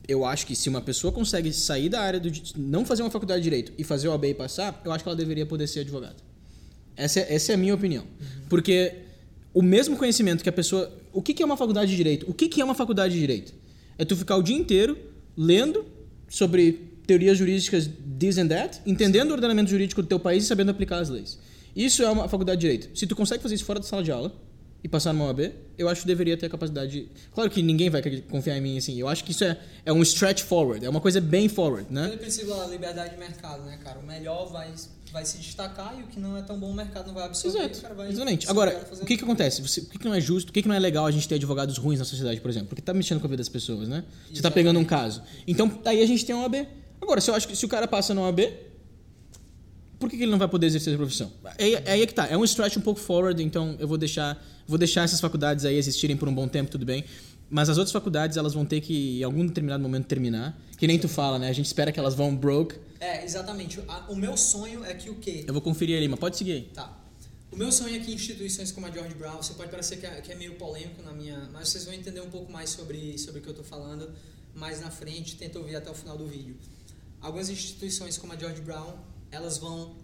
eu 0.07 0.25
acho 0.25 0.47
que 0.47 0.55
se 0.55 0.69
uma 0.69 0.81
pessoa 0.81 1.13
consegue 1.13 1.53
sair 1.53 1.89
da 1.89 2.01
área 2.01 2.21
do 2.21 2.31
não 2.57 2.85
fazer 2.87 3.03
uma 3.03 3.11
faculdade 3.11 3.41
de 3.41 3.45
direito 3.45 3.73
e 3.77 3.83
fazer 3.83 4.07
o 4.07 4.13
OAB 4.13 4.27
e 4.27 4.35
passar, 4.35 4.81
eu 4.85 4.93
acho 4.93 5.03
que 5.03 5.09
ela 5.09 5.17
deveria 5.17 5.45
poder 5.45 5.67
ser 5.67 5.81
advogada. 5.81 6.17
Essa 6.97 7.19
é, 7.19 7.35
essa 7.35 7.51
é 7.51 7.57
a 7.57 7.59
minha 7.59 7.75
opinião. 7.75 8.05
Porque 8.49 8.95
o 9.53 9.61
mesmo 9.61 9.97
conhecimento 9.97 10.41
que 10.45 10.49
a 10.49 10.53
pessoa. 10.53 10.93
O 11.13 11.23
que, 11.23 11.35
que 11.35 11.43
é 11.43 11.47
uma 11.47 11.57
faculdade 11.57 11.91
de 11.91 11.97
direito? 11.97 12.29
O 12.29 12.35
que, 12.35 12.49
que 12.49 12.61
é 12.61 12.65
uma 12.65 12.75
faculdade 12.75 13.15
de 13.15 13.21
direito? 13.21 13.55
É 13.97 14.05
tu 14.05 14.17
ficar 14.17 14.37
o 14.37 14.43
dia 14.43 14.57
inteiro 14.57 14.97
lendo 15.37 15.85
sobre 16.29 16.89
teorias 17.07 17.39
jurídicas 17.39 17.89
this 18.19 18.37
and 18.37 18.49
that, 18.49 18.81
entendendo 18.85 19.31
o 19.31 19.33
ordenamento 19.33 19.71
jurídico 19.71 20.03
do 20.03 20.09
teu 20.09 20.21
país 20.21 20.45
e 20.45 20.47
sabendo 20.47 20.71
aplicar 20.71 20.99
as 20.99 21.09
leis. 21.09 21.39
Isso 21.75 22.03
é 22.03 22.11
uma 22.11 22.29
faculdade 22.29 22.61
de 22.61 22.67
direito. 22.67 22.99
Se 22.99 23.07
tu 23.07 23.17
consegue 23.17 23.43
fazer 23.43 23.55
isso 23.55 23.65
fora 23.65 23.81
da 23.81 23.87
sala 23.87 24.03
de 24.03 24.11
aula 24.11 24.35
e 24.83 24.89
passar 24.89 25.13
numa 25.13 25.27
OAB, 25.27 25.53
eu 25.77 25.89
acho 25.89 26.03
que 26.03 26.07
deveria 26.07 26.37
ter 26.37 26.47
a 26.47 26.51
capacidade 26.51 26.91
de... 26.91 27.09
Claro 27.33 27.51
que 27.51 27.63
ninguém 27.63 27.89
vai 27.89 28.03
confiar 28.23 28.59
em 28.59 28.61
mim 28.61 28.79
assim. 28.79 28.99
Eu 28.99 29.09
acho 29.09 29.25
que 29.25 29.33
isso 29.33 29.45
é, 29.45 29.59
é 29.87 29.93
um 29.93 30.03
stretch 30.03 30.43
forward, 30.43 30.85
é 30.85 30.89
uma 30.89 31.01
coisa 31.01 31.21
bem 31.21 31.49
forward, 31.49 31.87
né? 31.93 32.07
Aquele 32.07 32.19
princípio 32.19 32.55
da 32.55 32.67
liberdade 32.67 33.15
de 33.15 33.19
mercado, 33.19 33.65
né, 33.65 33.79
cara? 33.83 33.99
O 33.99 34.07
melhor 34.07 34.51
vai, 34.51 34.73
vai 35.13 35.25
se 35.25 35.39
destacar 35.39 35.95
e 35.99 36.03
o 36.03 36.07
que 36.07 36.19
não 36.19 36.37
é 36.37 36.43
tão 36.43 36.59
bom 36.59 36.71
o 36.71 36.75
mercado 36.75 37.07
não 37.07 37.15
vai 37.15 37.25
absorver. 37.25 37.59
Exato. 37.59 37.79
o 37.79 37.83
cara 37.83 37.95
vai 37.95 38.09
Exatamente. 38.09 38.51
Agora, 38.51 38.87
o 39.01 39.05
que, 39.05 39.17
que 39.17 39.25
acontece? 39.25 39.63
Você, 39.63 39.83
por 39.83 39.93
que, 39.93 39.99
que 39.99 40.05
não 40.05 40.15
é 40.15 40.21
justo? 40.21 40.47
Por 40.49 40.53
que, 40.53 40.63
que 40.63 40.69
não 40.69 40.75
é 40.75 40.79
legal 40.79 41.07
a 41.07 41.11
gente 41.11 41.29
ter 41.29 41.37
advogados 41.37 41.79
ruins 41.79 41.99
na 41.99 42.05
sociedade, 42.05 42.41
por 42.41 42.51
exemplo? 42.51 42.69
Porque 42.69 42.83
tá 42.83 42.95
mexendo 42.95 43.21
com 43.21 43.27
a 43.27 43.31
vida 43.31 43.39
das 43.39 43.49
pessoas, 43.49 43.89
né? 43.89 44.05
Você 44.33 44.43
tá 44.43 44.51
pegando 44.51 44.79
um 44.79 44.85
caso. 44.85 45.23
Então, 45.47 45.81
aí 45.85 46.03
a 46.03 46.07
gente 46.07 46.25
tem 46.25 46.35
a 46.35 46.39
OAB. 46.39 46.67
Agora, 47.01 47.21
se 47.21 47.31
eu 47.31 47.35
acho 47.35 47.47
que 47.49 47.57
se 47.57 47.65
o 47.65 47.69
cara 47.69 47.87
passa 47.87 48.13
na 48.13 48.23
OAB, 48.23 48.41
por 49.99 50.09
que, 50.09 50.17
que 50.17 50.23
ele 50.23 50.31
não 50.31 50.39
vai 50.39 50.49
poder 50.49 50.67
exercer 50.67 50.95
a 50.95 50.97
profissão? 50.97 51.33
É, 51.59 51.73
é 51.73 51.93
aí 51.93 52.07
que 52.07 52.15
tá. 52.15 52.27
É 52.27 52.37
um 52.37 52.45
stretch 52.45 52.77
um 52.77 52.81
pouco 52.81 53.01
forward, 53.01 53.43
então 53.43 53.77
eu 53.81 53.89
vou 53.89 53.99
deixar, 53.99 54.43
vou 54.67 54.79
deixar 54.79 55.03
essas 55.03 55.21
faculdades 55.21 55.65
aí 55.65 55.77
existirem 55.77 56.17
por 56.17 56.29
um 56.29 56.35
bom 56.35 56.47
tempo, 56.47 56.71
tudo 56.71 56.87
bem. 56.87 57.05
Mas 57.51 57.69
as 57.69 57.79
outras 57.79 57.93
faculdades, 57.93 58.37
elas 58.37 58.55
vão 58.55 58.65
ter 58.65 58.81
que, 58.81 59.21
em 59.21 59.25
algum 59.25 59.45
determinado 59.47 59.83
momento, 59.83 60.07
terminar. 60.07 60.57
Que 60.77 60.87
nem 60.87 60.99
tu 60.99 61.09
fala, 61.09 61.39
né? 61.39 61.49
A 61.49 61.53
gente 61.53 61.67
espera 61.67 61.91
que 61.91 61.99
elas 61.99 62.15
vão 62.15 62.35
broke. 62.35 62.77
É, 63.01 63.25
exatamente. 63.25 63.81
O 64.09 64.15
meu 64.17 64.37
sonho 64.37 64.85
é 64.85 64.95
que 64.95 65.09
o 65.11 65.15
quê? 65.17 65.45
Eu 65.47 65.53
vou 65.53 65.63
conferir 65.63 65.97
ali, 65.97 66.09
mas 66.09 66.19
pode 66.19 66.37
seguir 66.37 66.53
aí. 66.53 66.63
Tá. 66.75 66.97
O 67.51 67.57
meu 67.57 67.71
sonho 67.73 67.97
é 67.97 67.99
que 67.99 68.13
instituições 68.13 68.71
como 68.73 68.87
a 68.87 68.91
George 68.91 69.15
Brown, 69.15 69.37
você 69.37 69.55
pode 69.55 69.71
parecer 69.71 69.97
que 69.99 70.07
é, 70.07 70.21
que 70.21 70.31
é 70.33 70.35
meio 70.35 70.55
polêmico 70.57 71.03
na 71.03 71.13
minha, 71.13 71.49
mas 71.53 71.69
vocês 71.71 71.85
vão 71.85 71.95
entender 71.95 72.21
um 72.21 72.29
pouco 72.31 72.51
mais 72.53 72.71
sobre, 72.71 73.17
sobre 73.19 73.41
o 73.41 73.43
que 73.43 73.49
eu 73.49 73.53
estou 73.53 73.65
falando 73.65 74.11
mais 74.55 74.81
na 74.81 74.91
frente, 74.91 75.37
tenta 75.37 75.59
ouvir 75.59 75.77
até 75.77 75.91
o 75.91 75.95
final 75.95 76.17
do 76.19 76.27
vídeo. 76.27 76.57
Algumas 77.21 77.49
instituições 77.49 78.19
como 78.19 78.33
a 78.33 78.37
George 78.37 78.61
Brown, 78.61 78.93
elas 79.31 79.57
vão 79.59 79.97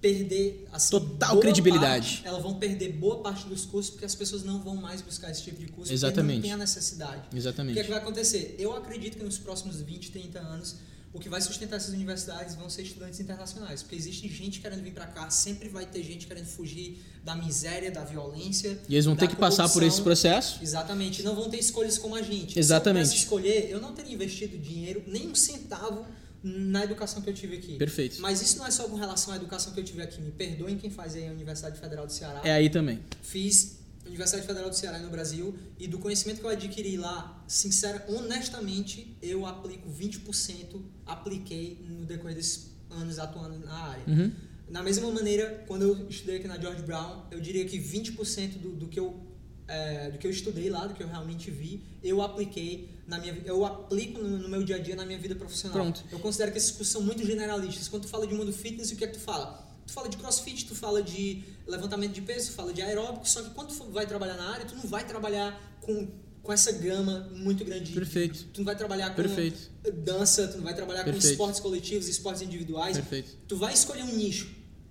perder 0.00 0.66
assim, 0.72 0.90
Total 0.90 1.38
credibilidade. 1.38 2.14
parte- 2.16 2.26
elas 2.26 2.42
vão 2.42 2.54
perder 2.58 2.92
boa 2.92 3.18
parte 3.22 3.46
dos 3.46 3.64
cursos 3.64 3.90
porque 3.90 4.04
as 4.04 4.14
pessoas 4.14 4.42
não 4.42 4.60
vão 4.60 4.74
mais 4.74 5.00
buscar 5.00 5.30
esse 5.30 5.42
tipo 5.42 5.58
de 5.60 5.66
curso 5.66 5.82
porque 5.82 5.94
Exatamente. 5.94 6.36
não 6.36 6.42
tem 6.42 6.52
a 6.52 6.56
necessidade. 6.56 7.26
O 7.26 7.30
que 7.30 7.36
é 7.36 7.38
Exatamente. 7.38 7.82
que 7.82 7.88
vai 7.88 7.98
acontecer? 7.98 8.56
Eu 8.58 8.74
acredito 8.74 9.16
que 9.16 9.22
nos 9.22 9.38
próximos 9.38 9.80
20, 9.80 10.10
30 10.10 10.40
anos, 10.40 10.76
o 11.12 11.20
que 11.20 11.28
vai 11.28 11.40
sustentar 11.40 11.76
essas 11.76 11.92
universidades 11.92 12.54
vão 12.54 12.70
ser 12.70 12.82
estudantes 12.82 13.20
internacionais. 13.20 13.82
Porque 13.82 13.96
existe 13.96 14.28
gente 14.28 14.60
querendo 14.60 14.82
vir 14.82 14.92
para 14.92 15.06
cá, 15.06 15.28
sempre 15.28 15.68
vai 15.68 15.84
ter 15.84 16.02
gente 16.02 16.26
querendo 16.26 16.46
fugir 16.46 17.02
da 17.22 17.34
miséria, 17.34 17.90
da 17.90 18.02
violência. 18.02 18.78
E 18.88 18.94
eles 18.94 19.04
vão 19.04 19.14
ter 19.14 19.28
que 19.28 19.36
passar 19.36 19.68
por 19.68 19.82
esse 19.82 20.00
corrupção. 20.00 20.04
processo. 20.04 20.62
Exatamente. 20.62 21.22
Não 21.22 21.34
vão 21.34 21.50
ter 21.50 21.58
escolhas 21.58 21.98
como 21.98 22.14
a 22.14 22.22
gente. 22.22 22.58
Exatamente. 22.58 23.08
Se 23.08 23.14
eu 23.14 23.18
escolher, 23.18 23.70
eu 23.70 23.80
não 23.80 23.92
teria 23.92 24.14
investido 24.14 24.56
dinheiro, 24.56 25.02
nem 25.06 25.28
um 25.28 25.34
centavo, 25.34 26.06
na 26.42 26.82
educação 26.82 27.22
que 27.22 27.30
eu 27.30 27.34
tive 27.34 27.56
aqui. 27.56 27.76
Perfeito. 27.76 28.20
Mas 28.20 28.42
isso 28.42 28.58
não 28.58 28.66
é 28.66 28.70
só 28.70 28.88
com 28.88 28.96
relação 28.96 29.32
à 29.32 29.36
educação 29.36 29.72
que 29.72 29.78
eu 29.78 29.84
tive 29.84 30.02
aqui. 30.02 30.20
Me 30.20 30.32
perdoem 30.32 30.76
quem 30.76 30.90
faz 30.90 31.14
aí 31.14 31.28
a 31.28 31.30
Universidade 31.30 31.78
Federal 31.78 32.06
do 32.06 32.12
Ceará. 32.12 32.40
É 32.42 32.52
aí 32.52 32.68
também. 32.68 33.00
Fiz 33.22 33.76
Universidade 34.06 34.46
Federal 34.46 34.68
do 34.68 34.76
Ceará 34.76 34.98
no 34.98 35.10
Brasil 35.10 35.56
e 35.78 35.86
do 35.86 35.98
conhecimento 35.98 36.40
que 36.40 36.46
eu 36.46 36.50
adquiri 36.50 36.96
lá, 36.96 37.42
sincera, 37.46 38.04
honestamente, 38.08 39.16
eu 39.22 39.46
aplico 39.46 39.88
20%, 39.90 40.82
apliquei 41.06 41.84
no 41.88 42.04
decorrer 42.04 42.36
desses 42.36 42.72
anos 42.90 43.18
atuando 43.18 43.58
na 43.60 43.74
área. 43.74 44.04
Uhum. 44.06 44.32
Na 44.68 44.82
mesma 44.82 45.10
maneira, 45.10 45.64
quando 45.66 45.82
eu 45.82 46.08
estudei 46.08 46.36
aqui 46.38 46.48
na 46.48 46.58
George 46.58 46.82
Brown, 46.82 47.26
eu 47.30 47.40
diria 47.40 47.64
que 47.64 47.78
20% 47.78 48.58
do, 48.58 48.76
do 48.76 48.88
que 48.88 48.98
eu 48.98 49.32
é, 49.68 50.10
do 50.10 50.18
que 50.18 50.26
eu 50.26 50.30
estudei 50.30 50.68
lá, 50.68 50.86
do 50.86 50.94
que 50.94 51.02
eu 51.02 51.08
realmente 51.08 51.50
vi, 51.50 51.82
eu 52.02 52.20
apliquei 52.20 52.90
na 53.06 53.18
minha 53.18 53.40
eu 53.44 53.64
aplico 53.64 54.20
no, 54.20 54.38
no 54.38 54.48
meu 54.48 54.62
dia 54.62 54.76
a 54.76 54.78
dia 54.78 54.96
na 54.96 55.06
minha 55.06 55.18
vida 55.18 55.34
profissional. 55.34 55.78
Pronto. 55.78 56.04
Eu 56.10 56.18
considero 56.18 56.52
que 56.52 56.58
esses 56.58 56.70
cursos 56.70 56.88
são 56.88 57.02
muito 57.02 57.24
generalistas. 57.24 57.88
Quando 57.88 58.02
tu 58.02 58.08
fala 58.08 58.26
de 58.26 58.34
mundo 58.34 58.52
fitness, 58.52 58.90
o 58.90 58.96
que 58.96 59.04
é 59.04 59.06
que 59.06 59.14
tu 59.14 59.20
fala? 59.20 59.61
Tu 59.86 59.92
fala 59.92 60.08
de 60.08 60.16
crossfit, 60.16 60.64
tu 60.66 60.74
fala 60.74 61.02
de 61.02 61.42
levantamento 61.66 62.12
de 62.12 62.22
peso, 62.22 62.48
tu 62.50 62.54
fala 62.54 62.72
de 62.72 62.80
aeróbico, 62.82 63.28
só 63.28 63.42
que 63.42 63.50
quando 63.50 63.68
tu 63.76 63.84
vai 63.90 64.06
trabalhar 64.06 64.36
na 64.36 64.50
área, 64.52 64.64
tu 64.64 64.74
não 64.76 64.84
vai 64.84 65.06
trabalhar 65.06 65.78
com, 65.80 66.08
com 66.42 66.52
essa 66.52 66.72
gama 66.72 67.28
muito 67.34 67.64
grande. 67.64 67.86
de- 67.86 67.92
Perfeito. 67.92 68.44
Tu 68.52 68.58
não 68.60 68.64
vai 68.64 68.76
trabalhar 68.76 69.10
com 69.10 69.16
Perfeito. 69.16 69.70
dança, 70.04 70.46
tu 70.48 70.56
não 70.58 70.64
vai 70.64 70.74
trabalhar 70.74 71.00
com 71.04 71.10
Perfeito. 71.12 71.32
esportes 71.32 71.60
coletivos, 71.60 72.08
esportes 72.08 72.42
individuais. 72.42 72.96
Perfeito. 72.96 73.36
Tu 73.48 73.56
vai 73.56 73.74
escolher 73.74 74.02
um 74.04 74.14
nicho 74.16 74.48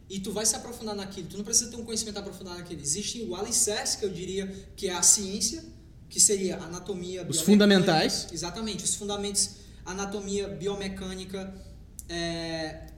e 0.10 0.20
tu 0.20 0.32
vai 0.32 0.46
se 0.46 0.56
aprofundar 0.56 0.96
naquilo. 0.96 1.28
Tu 1.30 1.38
não 1.38 1.44
precisa 1.44 1.70
ter 1.72 1.78
um 1.78 1.86
conhecimento 1.86 2.18
aprofundado 2.20 2.58
naquilo. 2.58 2.82
Existe 2.82 3.22
o 3.24 3.36
alicerce, 3.36 3.98
que 3.98 4.06
eu 4.06 4.10
diria 4.10 4.48
que 4.76 4.88
é 4.88 4.94
a 4.94 5.02
ciência, 5.02 5.64
que 6.10 6.20
seria 6.20 6.58
anatomia, 6.58 7.26
Os 7.28 7.40
fundamentais. 7.42 8.28
Exatamente, 8.34 8.84
os 8.84 8.94
fundamentos, 8.96 9.52
anatomia, 9.86 10.50
biomecânica, 10.50 11.54
é, 12.10 12.91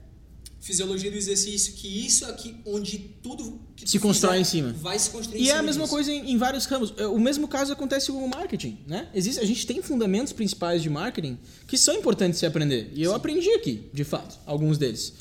fisiologia 0.63 1.11
do 1.11 1.17
exercício, 1.17 1.73
que 1.73 1.87
isso 2.07 2.25
aqui 2.25 2.55
onde 2.65 2.97
tudo 3.21 3.59
que 3.75 3.85
Se 3.89 3.99
constrói 3.99 4.39
em 4.39 4.43
cima. 4.45 4.71
Vai 4.71 4.97
se 4.97 5.09
construir 5.09 5.41
E 5.41 5.49
é 5.49 5.57
a 5.57 5.61
mesma 5.61 5.83
disso. 5.83 5.93
coisa 5.93 6.09
em, 6.11 6.31
em 6.31 6.37
vários 6.37 6.65
ramos. 6.65 6.93
É, 6.95 7.05
O 7.05 7.19
mesmo 7.19 7.49
caso 7.49 7.73
acontece 7.73 8.09
com 8.11 8.23
o 8.23 8.29
marketing, 8.29 8.79
né? 8.87 9.09
Existe, 9.13 9.41
a 9.41 9.45
gente 9.45 9.67
tem 9.67 9.81
fundamentos 9.81 10.31
principais 10.31 10.81
de 10.81 10.89
marketing 10.89 11.37
que 11.67 11.77
são 11.77 11.93
importantes 11.95 12.35
de 12.35 12.39
se 12.39 12.45
aprender. 12.45 12.91
E 12.95 13.03
eu 13.03 13.13
aprendi 13.13 13.49
aqui, 13.51 13.89
de 13.93 14.05
fato, 14.05 14.39
alguns 14.45 14.77
deles. 14.77 15.13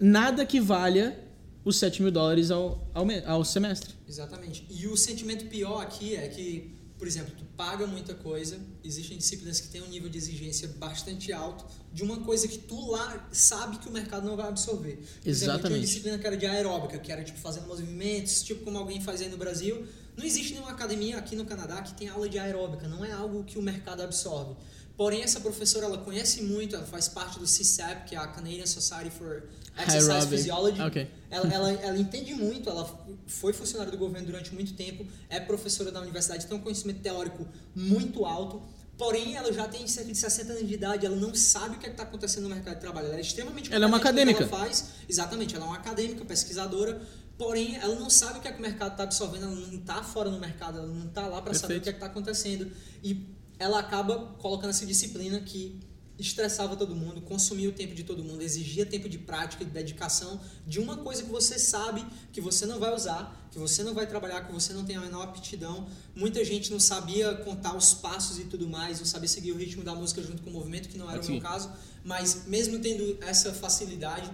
Nada 0.00 0.46
que 0.46 0.58
valha 0.60 1.18
os 1.62 1.78
7 1.78 2.00
mil 2.02 2.10
dólares 2.10 2.50
ao, 2.50 2.88
ao, 2.94 3.06
ao 3.26 3.44
semestre. 3.44 3.92
Exatamente. 4.08 4.64
E 4.70 4.86
o 4.86 4.96
sentimento 4.96 5.44
pior 5.46 5.82
aqui 5.82 6.14
é 6.16 6.26
que, 6.28 6.70
por 6.98 7.06
exemplo, 7.06 7.34
tu 7.36 7.44
paga 7.56 7.86
muita 7.86 8.14
coisa, 8.14 8.58
existem 8.82 9.18
disciplinas 9.18 9.60
que 9.60 9.68
têm 9.68 9.82
um 9.82 9.88
nível 9.88 10.08
de 10.08 10.16
exigência 10.16 10.68
bastante 10.78 11.32
alto 11.32 11.64
de 11.92 12.02
uma 12.02 12.20
coisa 12.20 12.48
que 12.48 12.58
tu 12.58 12.90
lá 12.90 13.28
sabe 13.32 13.78
que 13.78 13.88
o 13.88 13.92
mercado 13.92 14.26
não 14.26 14.36
vai 14.36 14.48
absorver. 14.48 14.96
Por 14.96 15.02
Exemplo, 15.02 15.22
tinha 15.22 15.32
Exatamente. 15.32 15.72
uma 15.74 15.86
disciplina 15.86 16.18
que 16.18 16.26
era 16.26 16.36
de 16.36 16.46
aeróbica, 16.46 16.98
que 16.98 17.12
era 17.12 17.22
tipo 17.22 17.38
fazendo 17.38 17.66
movimentos, 17.66 18.42
tipo 18.42 18.64
como 18.64 18.78
alguém 18.78 19.00
faz 19.00 19.20
aí 19.20 19.28
no 19.28 19.36
Brasil. 19.36 19.86
Não 20.16 20.24
existe 20.24 20.52
nenhuma 20.54 20.72
academia 20.72 21.18
aqui 21.18 21.36
no 21.36 21.44
Canadá 21.44 21.82
que 21.82 21.92
tenha 21.94 22.12
aula 22.12 22.28
de 22.28 22.38
aeróbica, 22.38 22.88
não 22.88 23.04
é 23.04 23.12
algo 23.12 23.44
que 23.44 23.58
o 23.58 23.62
mercado 23.62 24.00
absorve. 24.02 24.56
Porém, 24.96 25.22
essa 25.22 25.40
professora, 25.40 25.86
ela 25.86 25.98
conhece 25.98 26.42
muito, 26.42 26.74
ela 26.74 26.86
faz 26.86 27.06
parte 27.06 27.38
do 27.38 27.44
CSAP, 27.44 28.08
que 28.08 28.14
é 28.14 28.18
a 28.18 28.26
Canadian 28.26 28.64
Society 28.64 29.10
for 29.10 29.42
Exercise. 29.78 30.26
Physiology. 30.26 30.80
Ok. 30.80 31.10
Ela, 31.30 31.52
ela, 31.52 31.72
ela 31.72 31.98
entende 31.98 32.34
muito, 32.34 32.70
ela 32.70 32.88
foi 33.26 33.52
funcionária 33.52 33.92
do 33.92 33.98
governo 33.98 34.26
durante 34.26 34.54
muito 34.54 34.72
tempo, 34.72 35.06
é 35.28 35.38
professora 35.38 35.92
da 35.92 36.00
universidade, 36.00 36.46
tem 36.46 36.56
um 36.56 36.62
conhecimento 36.62 37.00
teórico 37.00 37.46
muito 37.74 38.24
alto, 38.24 38.62
porém 38.96 39.36
ela 39.36 39.52
já 39.52 39.68
tem 39.68 39.86
cerca 39.86 40.10
de 40.10 40.18
60 40.18 40.52
anos 40.54 40.66
de 40.66 40.74
idade, 40.74 41.04
ela 41.04 41.16
não 41.16 41.34
sabe 41.34 41.76
o 41.76 41.78
que 41.78 41.86
é 41.86 41.90
está 41.90 42.04
acontecendo 42.04 42.44
no 42.44 42.54
mercado 42.54 42.76
de 42.76 42.80
trabalho. 42.80 43.08
Ela 43.08 43.16
é 43.16 43.20
extremamente 43.20 43.72
Ela 43.72 43.84
é 43.84 43.88
uma 43.88 43.98
acadêmica. 43.98 44.44
Ela 44.44 44.48
faz, 44.48 44.92
exatamente, 45.06 45.54
ela 45.54 45.66
é 45.66 45.68
uma 45.68 45.76
acadêmica, 45.76 46.24
pesquisadora, 46.24 47.02
porém 47.36 47.76
ela 47.76 47.96
não 47.96 48.08
sabe 48.08 48.38
o 48.38 48.40
que 48.40 48.48
é 48.48 48.52
que 48.52 48.58
o 48.58 48.62
mercado 48.62 48.92
está 48.92 49.02
absorvendo, 49.02 49.44
ela 49.44 49.54
não 49.54 49.78
está 49.78 50.02
fora 50.02 50.30
no 50.30 50.38
mercado, 50.40 50.78
ela 50.78 50.86
não 50.86 51.06
está 51.06 51.26
lá 51.26 51.42
para 51.42 51.52
saber 51.52 51.78
o 51.78 51.80
que 51.82 51.90
é 51.90 51.92
está 51.92 52.06
acontecendo. 52.06 52.72
E 53.04 53.36
ela 53.58 53.78
acaba 53.78 54.34
colocando 54.38 54.70
essa 54.70 54.86
disciplina 54.86 55.40
que 55.40 55.80
estressava 56.18 56.76
todo 56.76 56.96
mundo, 56.96 57.20
consumia 57.20 57.68
o 57.68 57.72
tempo 57.72 57.94
de 57.94 58.02
todo 58.02 58.24
mundo, 58.24 58.42
exigia 58.42 58.86
tempo 58.86 59.08
de 59.08 59.18
prática 59.18 59.62
e 59.62 59.66
dedicação 59.66 60.40
de 60.66 60.80
uma 60.80 60.96
coisa 60.96 61.22
que 61.22 61.30
você 61.30 61.58
sabe 61.58 62.04
que 62.32 62.40
você 62.40 62.64
não 62.64 62.78
vai 62.78 62.94
usar, 62.94 63.48
que 63.50 63.58
você 63.58 63.82
não 63.82 63.92
vai 63.92 64.06
trabalhar, 64.06 64.46
que 64.46 64.52
você 64.52 64.72
não 64.72 64.84
tem 64.84 64.96
a 64.96 65.00
menor 65.00 65.24
aptidão. 65.24 65.86
Muita 66.14 66.42
gente 66.44 66.70
não 66.70 66.80
sabia 66.80 67.34
contar 67.36 67.76
os 67.76 67.92
passos 67.92 68.38
e 68.38 68.44
tudo 68.44 68.66
mais, 68.68 68.98
não 68.98 69.06
sabia 69.06 69.28
seguir 69.28 69.52
o 69.52 69.56
ritmo 69.56 69.84
da 69.84 69.94
música 69.94 70.22
junto 70.22 70.42
com 70.42 70.50
o 70.50 70.52
movimento, 70.52 70.88
que 70.88 70.96
não 70.96 71.10
era 71.10 71.20
o 71.20 71.26
meu 71.26 71.40
caso, 71.40 71.70
mas 72.02 72.46
mesmo 72.46 72.78
tendo 72.78 73.18
essa 73.22 73.52
facilidade, 73.52 74.30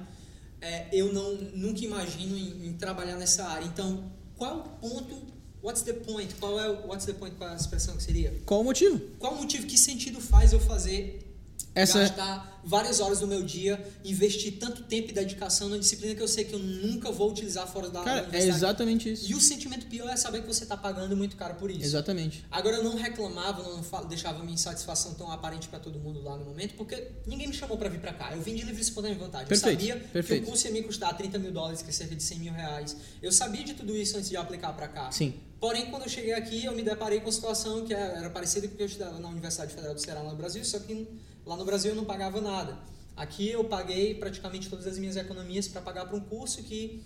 é, 0.60 0.88
eu 0.92 1.12
não 1.12 1.34
nunca 1.34 1.84
imagino 1.84 2.36
em, 2.36 2.68
em 2.68 2.72
trabalhar 2.74 3.16
nessa 3.16 3.44
área. 3.44 3.66
Então, 3.66 4.12
qual 4.36 4.58
o 4.58 4.88
ponto? 4.88 5.31
What's 5.62 5.82
the 5.82 5.92
point? 5.92 6.34
Qual 6.40 6.58
é 6.58 6.68
o 6.68 6.88
what's 6.88 7.06
the 7.06 7.12
point 7.12 7.36
para 7.36 7.52
a 7.52 7.56
expressão 7.56 7.96
que 7.96 8.02
seria? 8.02 8.34
Qual 8.44 8.60
o 8.60 8.64
motivo? 8.64 9.00
Qual 9.18 9.32
o 9.34 9.36
motivo, 9.36 9.64
que 9.66 9.78
sentido 9.78 10.20
faz 10.20 10.52
eu 10.52 10.58
fazer 10.58 11.31
Essa- 11.74 12.00
gastar 12.00 12.60
várias 12.64 13.00
horas 13.00 13.18
do 13.20 13.26
meu 13.26 13.42
dia, 13.42 13.84
investir 14.04 14.58
tanto 14.58 14.84
tempo 14.84 15.10
e 15.10 15.12
dedicação 15.12 15.68
numa 15.68 15.78
disciplina 15.80 16.14
que 16.14 16.22
eu 16.22 16.28
sei 16.28 16.44
que 16.44 16.54
eu 16.54 16.58
nunca 16.58 17.10
vou 17.10 17.30
utilizar 17.30 17.66
fora 17.66 17.88
da 17.90 18.02
Cara, 18.02 18.28
é 18.32 18.46
exatamente 18.46 19.12
isso. 19.12 19.30
E 19.30 19.34
o 19.34 19.40
sentimento 19.40 19.86
pior 19.86 20.08
é 20.08 20.16
saber 20.16 20.42
que 20.42 20.46
você 20.46 20.62
está 20.62 20.76
pagando 20.76 21.16
muito 21.16 21.36
caro 21.36 21.54
por 21.56 21.70
isso. 21.70 21.82
Exatamente. 21.82 22.44
Agora 22.50 22.76
eu 22.76 22.84
não 22.84 22.94
reclamava, 22.94 23.62
não 23.62 23.82
deixava 24.08 24.40
minha 24.40 24.54
insatisfação 24.54 25.14
tão 25.14 25.30
aparente 25.32 25.66
para 25.68 25.78
todo 25.80 25.98
mundo 25.98 26.22
lá 26.22 26.36
no 26.36 26.44
momento, 26.44 26.74
porque 26.74 27.10
ninguém 27.26 27.48
me 27.48 27.54
chamou 27.54 27.76
para 27.76 27.88
vir 27.88 28.00
para 28.00 28.12
cá. 28.12 28.32
Eu 28.34 28.42
vim 28.42 28.54
de 28.54 28.62
livre 28.62 28.78
e 28.80 28.84
espontânea 28.84 29.16
vontade. 29.18 29.48
Perfeito, 29.48 29.82
eu 29.82 29.88
sabia 29.88 30.08
perfeito. 30.12 30.42
que 30.42 30.46
o 30.48 30.50
curso 30.50 30.66
ia 30.66 30.72
me 30.72 30.82
custar 30.82 31.16
30 31.16 31.38
mil 31.38 31.50
dólares, 31.52 31.82
que 31.82 31.88
é 31.90 31.92
cerca 31.92 32.14
de 32.14 32.22
100 32.22 32.38
mil 32.38 32.52
reais. 32.52 32.96
Eu 33.20 33.32
sabia 33.32 33.64
de 33.64 33.74
tudo 33.74 33.96
isso 33.96 34.16
antes 34.16 34.28
de 34.28 34.36
aplicar 34.36 34.72
para 34.74 34.86
cá. 34.88 35.10
Sim. 35.10 35.34
Porém, 35.58 35.90
quando 35.90 36.02
eu 36.02 36.08
cheguei 36.08 36.32
aqui, 36.32 36.64
eu 36.64 36.72
me 36.74 36.82
deparei 36.82 37.20
com 37.20 37.26
uma 37.26 37.32
situação 37.32 37.84
que 37.84 37.94
era 37.94 38.28
parecida 38.30 38.66
com 38.68 38.74
o 38.74 38.76
que 38.76 38.82
eu 38.82 38.86
estudava 38.86 39.18
na 39.18 39.28
Universidade 39.28 39.72
Federal 39.72 39.94
do 39.94 40.00
Ceará, 40.00 40.22
no 40.22 40.34
Brasil, 40.36 40.64
só 40.64 40.78
que 40.80 41.06
Lá 41.44 41.56
no 41.56 41.64
Brasil 41.64 41.90
eu 41.90 41.96
não 41.96 42.04
pagava 42.04 42.40
nada. 42.40 42.78
Aqui 43.16 43.48
eu 43.50 43.64
paguei 43.64 44.14
praticamente 44.14 44.68
todas 44.68 44.86
as 44.86 44.98
minhas 44.98 45.16
economias 45.16 45.68
para 45.68 45.80
pagar 45.80 46.06
para 46.06 46.16
um 46.16 46.20
curso 46.20 46.62
que 46.62 47.02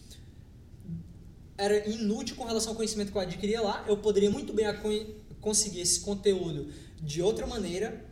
era 1.59 1.89
inútil 1.89 2.37
com 2.37 2.45
relação 2.45 2.71
ao 2.71 2.77
conhecimento 2.77 3.11
que 3.11 3.19
eu 3.19 3.23
adquiria 3.23 3.61
lá. 3.61 3.85
Eu 3.89 3.97
poderia 3.97 4.31
muito 4.31 4.53
bem 4.53 4.67
conseguir 5.41 5.81
esse 5.81 6.01
conteúdo 6.01 6.69
de 7.01 7.23
outra 7.23 7.47
maneira, 7.47 8.05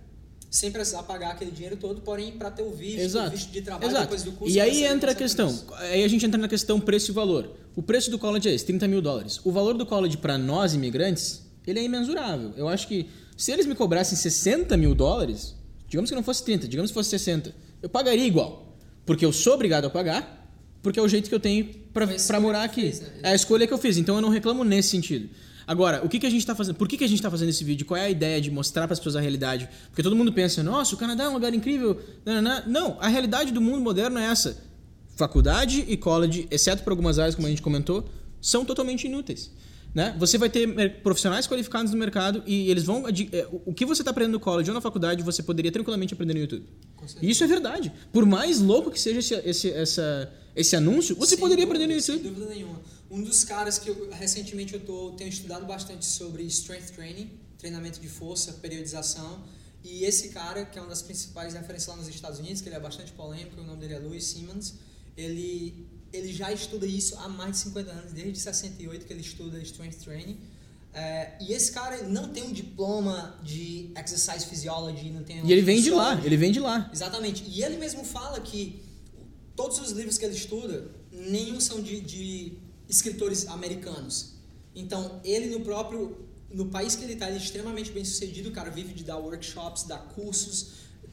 sem 0.51 0.71
precisar 0.71 1.03
pagar 1.03 1.33
aquele 1.33 1.51
dinheiro 1.51 1.77
todo, 1.77 2.01
porém 2.01 2.33
para 2.33 2.51
ter 2.51 2.63
o 2.63 2.71
visto, 2.71 3.01
Exato. 3.01 3.29
o 3.29 3.31
visto 3.31 3.51
de 3.51 3.61
trabalho 3.61 3.91
Exato. 3.91 4.05
depois 4.05 4.23
do 4.23 4.33
curso. 4.33 4.55
E 4.55 4.61
aí 4.61 4.85
entra 4.85 5.13
a 5.13 5.15
questão. 5.15 5.57
Aí 5.79 6.05
a 6.05 6.09
gente 6.09 6.25
entra 6.25 6.41
na 6.41 6.49
questão 6.49 6.81
preço 6.81 7.11
e 7.11 7.15
valor. 7.15 7.51
O 7.75 7.83
preço 7.83 8.11
do 8.11 8.19
college 8.19 8.49
é 8.49 8.55
esse, 8.55 8.65
30 8.65 8.87
mil 8.89 9.03
dólares. 9.03 9.41
O 9.45 9.51
valor 9.51 9.77
do 9.77 9.85
college 9.85 10.17
para 10.17 10.39
nós 10.39 10.75
imigrantes, 10.75 11.43
ele 11.67 11.81
é 11.81 11.83
imensurável. 11.83 12.53
Eu 12.57 12.69
acho 12.69 12.87
que 12.87 13.09
se 13.37 13.51
eles 13.51 13.67
me 13.67 13.75
cobrassem 13.75 14.17
60 14.17 14.77
mil 14.77 14.95
dólares, 14.95 15.57
digamos 15.95 16.11
que 16.11 16.17
não 16.17 16.25
fosse 16.25 16.45
30, 16.45 16.67
digamos 16.67 16.91
que 16.91 16.95
fosse 16.95 17.11
60, 17.11 17.55
eu 17.81 17.89
pagaria 17.89 18.27
igual. 18.27 18.77
Porque 19.07 19.25
eu 19.25 19.33
sou 19.33 19.55
obrigado 19.55 19.85
a 19.85 19.91
pagar, 19.91 20.51
porque 20.83 20.99
é 20.99 21.03
o 21.03 21.07
jeito 21.07 21.29
que 21.29 21.35
eu 21.35 21.39
tenho 21.39 21.73
para 21.93 22.41
morar 22.41 22.65
aqui. 22.65 22.81
fez, 22.81 23.01
né? 23.01 23.09
É 23.23 23.29
a 23.29 23.35
escolha 23.35 23.65
que 23.65 23.73
eu 23.73 23.79
fiz, 23.79 23.97
então 23.97 24.17
eu 24.17 24.21
não 24.21 24.29
reclamo 24.29 24.65
nesse 24.65 24.89
sentido. 24.89 25.29
Agora, 25.65 26.05
o 26.05 26.09
que, 26.09 26.19
que 26.19 26.27
a 26.27 26.31
gente 26.31 26.41
está 26.41 26.53
fazendo? 26.53 26.75
Por 26.75 26.89
que, 26.89 26.99
que 26.99 27.05
a 27.05 27.07
gente 27.07 27.19
está 27.19 27.31
fazendo 27.31 27.49
esse 27.49 27.63
vídeo? 27.63 27.87
Qual 27.87 27.97
é 27.97 28.07
a 28.07 28.11
ideia 28.11 28.41
de 28.41 28.51
mostrar 28.51 28.89
para 28.89 28.95
as 28.95 28.99
pessoas 28.99 29.15
a 29.15 29.21
realidade? 29.21 29.69
Porque 29.89 30.03
todo 30.03 30.17
mundo 30.17 30.33
pensa, 30.33 30.65
nossa, 30.65 30.97
o 30.97 30.99
Canadá 30.99 31.25
é 31.25 31.29
um 31.29 31.35
lugar 31.35 31.55
incrível. 31.55 32.01
Não, 32.27 32.35
não, 32.35 32.43
não. 32.43 32.63
Não, 32.67 32.97
a 33.01 33.07
realidade 33.07 33.53
do 33.53 33.61
mundo 33.61 33.81
moderno 33.81 34.19
é 34.19 34.25
essa. 34.25 34.61
Faculdade 35.17 35.85
e 35.87 35.97
college, 35.97 36.49
exceto 36.51 36.83
por 36.83 36.91
algumas 36.91 37.21
áreas, 37.21 37.37
como 37.37 37.47
a 37.47 37.51
gente 37.51 37.63
comentou, 37.63 38.05
são 38.41 38.65
totalmente 38.65 39.07
inúteis. 39.07 39.53
Né? 39.95 40.15
Você 40.19 40.37
vai 40.37 40.51
ter 40.51 41.01
profissionais 41.03 41.47
qualificados 41.47 41.93
no 41.93 41.99
mercado 41.99 42.43
e 42.47 42.69
eles 42.71 42.83
vão. 42.83 43.05
é, 43.09 43.47
o- 43.65 43.73
que 43.73 43.87
você 43.87 44.03
está 44.03 44.11
aprendendo 44.11 44.33
no 44.35 44.41
college 44.41 44.69
ou 44.69 44.75
na 44.75 44.81
faculdade, 44.81 45.23
você 45.23 45.41
poderia 45.43 45.71
tranquilamente 45.71 46.13
aprender 46.15 46.35
no 46.35 46.41
YouTube. 46.41 46.67
Isso 47.23 47.45
é 47.45 47.47
verdade. 47.47 47.93
Por 48.13 48.27
mais 48.27 48.61
louco 48.61 48.91
que 48.91 49.01
seja 49.01 49.21
esse, 49.21 49.35
esse, 49.49 49.71
essa, 49.71 50.33
esse 50.57 50.75
anúncio, 50.75 51.15
você 51.15 51.31
Sem 51.37 51.39
poderia 51.39 51.65
dúvida, 51.65 51.85
aprender 51.85 51.95
no 51.95 52.01
Sem 52.03 52.17
YouTube. 52.17 52.35
dúvida 52.35 52.53
nenhuma. 52.55 52.83
Um 53.09 53.23
dos 53.23 53.45
caras 53.45 53.79
que 53.79 53.89
eu, 53.89 54.09
recentemente 54.11 54.75
eu 54.75 54.81
tô, 54.81 55.13
tenho 55.13 55.29
estudado 55.31 55.65
bastante 55.65 56.05
sobre 56.05 56.43
strength 56.45 56.91
training, 56.93 57.31
treinamento 57.57 58.01
de 58.01 58.09
força, 58.09 58.53
periodização. 58.55 59.45
E 59.85 60.05
esse 60.05 60.31
cara, 60.31 60.65
que 60.65 60.77
é 60.77 60.83
uma 60.83 60.89
das 60.89 61.03
principais 61.03 61.55
referências 61.55 61.87
lá 61.87 61.95
nos 61.97 62.09
Estados 62.09 62.41
Unidos, 62.41 62.61
que 62.63 62.69
ele 62.69 62.75
é 62.75 62.81
bastante 62.81 63.13
polêmico, 63.13 63.61
o 63.61 63.65
nome 63.65 63.79
dele 63.79 63.95
é 63.95 63.99
Louis 64.01 64.25
Simmons, 64.25 64.75
ele, 65.17 65.87
ele 66.17 66.33
já 66.33 66.53
estuda 66.53 66.87
isso 66.87 67.17
há 67.19 67.29
mais 67.29 67.53
de 67.53 67.59
50 67.59 67.91
anos, 67.91 68.13
desde 68.13 68.39
68 68.41 69.07
que 69.07 69.13
ele 69.13 69.21
estuda 69.21 69.59
strength 69.61 69.99
training. 70.05 70.39
É, 70.93 71.37
e 71.41 71.53
esse 71.53 71.73
cara 71.73 72.05
não 72.05 72.29
tem 72.29 72.45
um 72.45 72.53
diploma 72.53 73.39
de 73.43 73.91
exercise 73.99 74.47
physiology, 74.47 75.11
não 75.11 75.25
tem 75.25 75.43
um 75.43 75.47
E 75.47 75.53
ele 75.53 75.63
vem 75.63 75.83
de 75.83 75.91
lá, 75.91 76.21
ele 76.25 76.37
vem 76.37 76.53
de 76.53 76.61
lá. 76.61 76.89
Exatamente. 76.93 77.45
E 77.49 77.65
ele 77.65 77.77
mesmo 77.77 78.05
fala 78.05 78.41
que 78.41 78.81
todos 79.57 79.81
os 79.81 79.91
livros 79.91 80.17
que 80.17 80.25
ele 80.25 80.37
estuda, 80.37 80.89
nenhum 81.11 81.61
são 81.61 81.83
de, 81.83 82.01
de 82.01 82.59
escritores 82.89 83.49
americanos. 83.49 84.35
Então, 84.75 85.21
ele 85.25 85.47
no 85.47 85.61
próprio 85.61 86.25
no 86.55 86.67
país 86.67 86.95
que 86.95 87.03
ele 87.03 87.15
está, 87.15 87.27
ele 87.27 87.39
é 87.39 87.41
extremamente 87.41 87.91
bem 87.91 88.05
sucedido. 88.05 88.49
O 88.49 88.53
cara 88.53 88.71
vive 88.71 88.95
de 88.95 89.03
dar 89.03 89.17
workshops, 89.17 89.83
dar 89.83 89.99
cursos, 89.99 90.69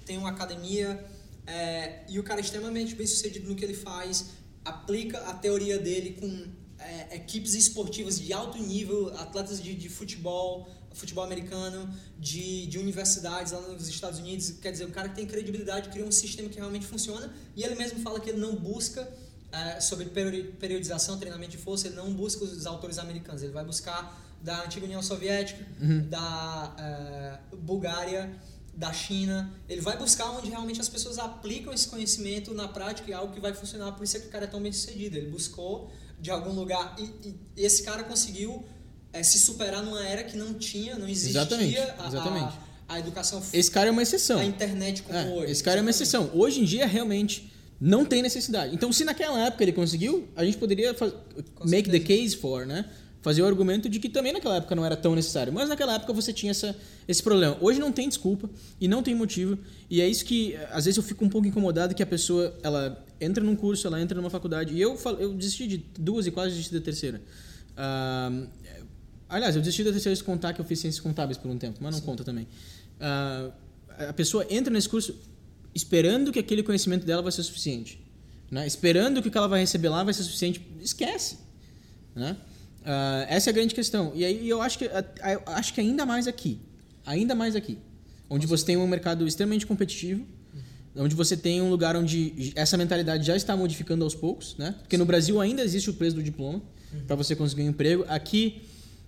tem 0.06 0.18
uma 0.18 0.30
academia. 0.30 1.04
é, 1.48 2.04
e 2.08 2.20
o 2.20 2.24
cara 2.24 2.40
é 2.40 2.44
extremamente 2.44 2.94
bem 2.94 3.08
sucedido 3.08 3.50
no 3.50 3.56
que 3.56 3.66
ele 3.66 3.74
faz, 3.74 4.28
aplica 4.63 5.17
a 5.30 5.34
teoria 5.34 5.78
dele 5.80 6.17
com 6.19 6.47
é, 6.80 7.15
equipes 7.15 7.54
esportivas 7.54 8.19
de 8.19 8.32
alto 8.34 8.58
nível, 8.58 9.15
atletas 9.17 9.62
de, 9.62 9.74
de 9.76 9.89
futebol, 9.89 10.67
futebol 10.93 11.24
americano, 11.24 11.89
de, 12.19 12.65
de 12.67 12.78
universidades 12.78 13.52
lá 13.54 13.62
nos 13.62 13.88
Estados 13.88 14.19
Unidos. 14.19 14.52
Quer 14.62 14.71
dizer, 14.71 14.86
o 14.86 14.91
cara 14.91 15.10
que 15.10 15.15
tem 15.15 15.26
credibilidade, 15.26 15.89
cria 15.89 16.06
um 16.06 16.12
sistema 16.12 16.50
que 16.50 16.58
realmente 16.58 16.86
funciona. 16.86 17.34
E 17.56 17.63
ele 17.63 17.76
mesmo 17.76 18.00
fala 18.02 18.19
que 18.19 18.30
ele 18.30 18.39
não 18.39 18.56
busca, 18.56 19.08
é, 19.52 19.80
sobre 19.80 20.06
peri- 20.06 20.54
periodização, 20.60 21.17
treinamento 21.17 21.52
de 21.52 21.58
força, 21.58 21.88
ele 21.88 21.95
não 21.95 22.13
busca 22.13 22.43
os 22.43 22.65
autores 22.65 22.97
americanos. 22.97 23.41
Ele 23.43 23.54
vai 23.54 23.65
buscar 23.65 24.19
da 24.41 24.63
antiga 24.65 24.86
União 24.86 25.04
Soviética, 25.04 25.63
da 26.10 26.76
é, 26.80 27.56
Bulgária, 27.58 28.34
da 28.74 28.92
China. 28.94 29.52
Ele 29.68 29.82
vai 29.82 29.98
buscar 29.98 30.30
onde 30.32 30.50
realmente 30.50 30.80
as 30.82 30.90
pessoas 30.90 31.20
aplicam 31.20 31.74
esse 31.74 31.88
conhecimento 31.88 32.54
na 32.54 32.68
prática 32.68 33.10
e 33.10 33.14
é 33.14 33.16
algo 33.16 33.34
que 33.34 33.40
vai 33.40 33.54
funcionar. 33.54 33.92
Por 33.94 34.04
isso 34.04 34.18
é 34.18 34.20
que 34.20 34.28
o 34.28 34.30
cara 34.30 34.46
é 34.46 34.48
tão 34.48 34.62
bem 34.62 34.72
sucedido. 34.72 35.18
Ele 35.18 35.30
buscou 35.30 35.92
de 36.20 36.30
algum 36.32 36.52
lugar 36.54 36.96
e, 37.00 37.04
e 37.26 37.36
esse 37.58 37.84
cara 37.84 38.04
conseguiu 38.04 38.64
é, 39.14 39.22
se 39.24 39.40
superar 39.40 39.84
numa 39.84 40.04
era 40.06 40.24
que 40.24 40.38
não 40.38 40.54
tinha, 40.54 40.98
não 40.98 41.08
existia 41.08 41.42
Exatamente, 41.42 41.78
a- 41.78 41.96
a, 42.00 42.08
exatamente. 42.08 42.54
a, 42.88 43.00
educação, 43.00 43.44
Esse 43.52 43.70
cara 43.72 43.90
é 43.90 43.92
uma 43.92 44.02
exceção. 44.04 44.40
a 44.40 44.46
internet 44.46 45.02
como 45.04 45.18
É, 45.18 45.26
hoje. 45.30 45.52
esse 45.52 45.64
cara 45.64 45.80
é 45.80 45.82
uma 45.82 45.90
Exatamente. 45.90 46.26
exceção. 46.28 46.40
Hoje 46.40 46.62
em 46.62 46.64
dia, 46.66 46.86
realmente, 46.88 47.52
não 47.80 48.06
tem 48.06 48.22
necessidade. 48.22 48.74
Então, 48.76 48.94
se 48.94 49.04
naquela 49.04 49.40
época 49.48 49.64
ele 49.64 49.74
conseguiu, 49.74 50.30
a 50.36 50.46
gente 50.46 50.58
poderia 50.58 50.94
fa- 50.94 51.12
make 51.66 51.90
the 51.90 52.00
case 52.00 52.38
for, 52.38 52.66
né? 52.66 52.90
Fazer 53.22 53.44
o 53.44 53.46
argumento 53.46 53.88
de 53.88 54.00
que 54.00 54.10
também 54.10 54.34
naquela 54.34 54.56
época 54.56 54.74
não 54.76 54.84
era 54.84 54.98
tão 54.98 55.14
necessário. 55.14 55.54
Mas 55.54 55.70
naquela 55.70 55.96
época 55.96 56.12
você 56.12 56.34
tinha 56.34 56.50
essa, 56.52 56.76
esse 57.08 57.22
problema. 57.22 57.56
Hoje 57.62 57.80
não 57.80 57.92
tem 57.92 58.10
desculpa 58.10 58.50
e 58.80 58.88
não 58.88 59.04
tem 59.04 59.14
motivo. 59.14 59.58
E 59.90 60.02
é 60.02 60.08
isso 60.08 60.26
que, 60.26 60.56
às 60.72 60.86
vezes, 60.86 60.98
eu 60.98 61.04
fico 61.04 61.24
um 61.24 61.30
pouco 61.30 61.48
incomodado 61.48 61.94
que 61.94 62.02
a 62.02 62.06
pessoa, 62.06 62.58
ela 62.64 63.06
entra 63.20 63.44
num 63.44 63.56
curso, 63.56 63.86
ela 63.86 64.02
entra 64.02 64.20
numa 64.20 64.30
faculdade. 64.30 64.74
E 64.74 64.82
eu, 64.82 64.98
eu 65.20 65.34
desisti 65.34 65.68
de 65.68 65.78
duas 66.00 66.26
e 66.26 66.32
quase 66.32 66.52
desisti 66.52 66.74
da 66.74 66.82
terceira. 66.82 67.22
Ah, 67.78 68.32
aliás, 69.30 69.56
eu 69.56 69.62
desisti 69.62 69.84
da 69.84 69.92
terceira 69.92 70.16
se 70.16 70.24
contar 70.24 70.54
que 70.54 70.62
eu 70.62 70.66
fiz 70.66 70.80
ciências 70.80 71.00
contábeis 71.00 71.38
por 71.38 71.52
um 71.52 71.58
tempo, 71.58 71.78
mas 71.80 71.94
não 71.94 72.02
conta 72.02 72.24
também. 72.24 72.48
Ah, 73.00 73.52
a 74.10 74.14
pessoa 74.14 74.46
entra 74.50 74.74
nesse 74.74 74.90
curso 74.90 75.16
esperando 75.76 76.32
que 76.32 76.40
aquele 76.40 76.64
conhecimento 76.64 77.06
dela 77.06 77.22
vai 77.22 77.32
ser 77.32 77.44
suficiente. 77.44 78.00
Né? 78.50 78.68
Esperando 78.68 79.22
que 79.22 79.30
o 79.30 79.32
que 79.32 79.38
ela 79.38 79.48
vai 79.48 79.62
receber 79.62 79.90
lá 79.90 80.04
vai 80.04 80.14
ser 80.14 80.24
suficiente. 80.24 80.62
Esquece. 80.82 81.38
Né? 82.16 82.36
Ah, 82.86 83.26
essa 83.30 83.50
é 83.50 83.52
a 83.52 83.54
grande 83.54 83.74
questão. 83.74 84.12
E 84.15 84.26
aí 84.26 84.50
eu 84.50 84.62
acho 84.62 84.78
que, 84.78 84.86
eu 84.86 85.41
acho 85.48 85.74
que 85.74 85.82
ainda 85.82 86.06
mais 86.06 86.28
aqui. 86.28 86.60
Ainda 87.06 87.36
mais 87.36 87.56
aqui. 87.56 87.78
Onde 88.30 88.48
você 88.48 88.65
tem 88.65 88.78
um 88.78 88.88
mercado 88.88 89.28
extremamente 89.28 89.65
competitivo. 89.65 90.26
Onde 90.96 91.15
você 91.15 91.38
tem 91.38 91.62
um 91.62 91.70
lugar 91.70 91.96
onde 91.96 92.52
essa 92.56 92.78
mentalidade 92.78 93.26
já 93.26 93.36
está 93.36 93.56
modificando 93.56 94.04
aos 94.04 94.15
poucos. 94.15 94.56
Né? 94.58 94.76
Porque 94.82 94.98
no 94.98 95.06
Brasil 95.06 95.39
ainda 95.39 95.62
existe 95.62 95.89
o 95.89 95.94
preço 95.94 96.15
do 96.15 96.24
diploma 96.24 96.62
para 97.08 97.15
você 97.15 97.36
conseguir 97.36 97.63
um 97.63 97.70
emprego. 97.70 98.06
Aqui 98.08 98.62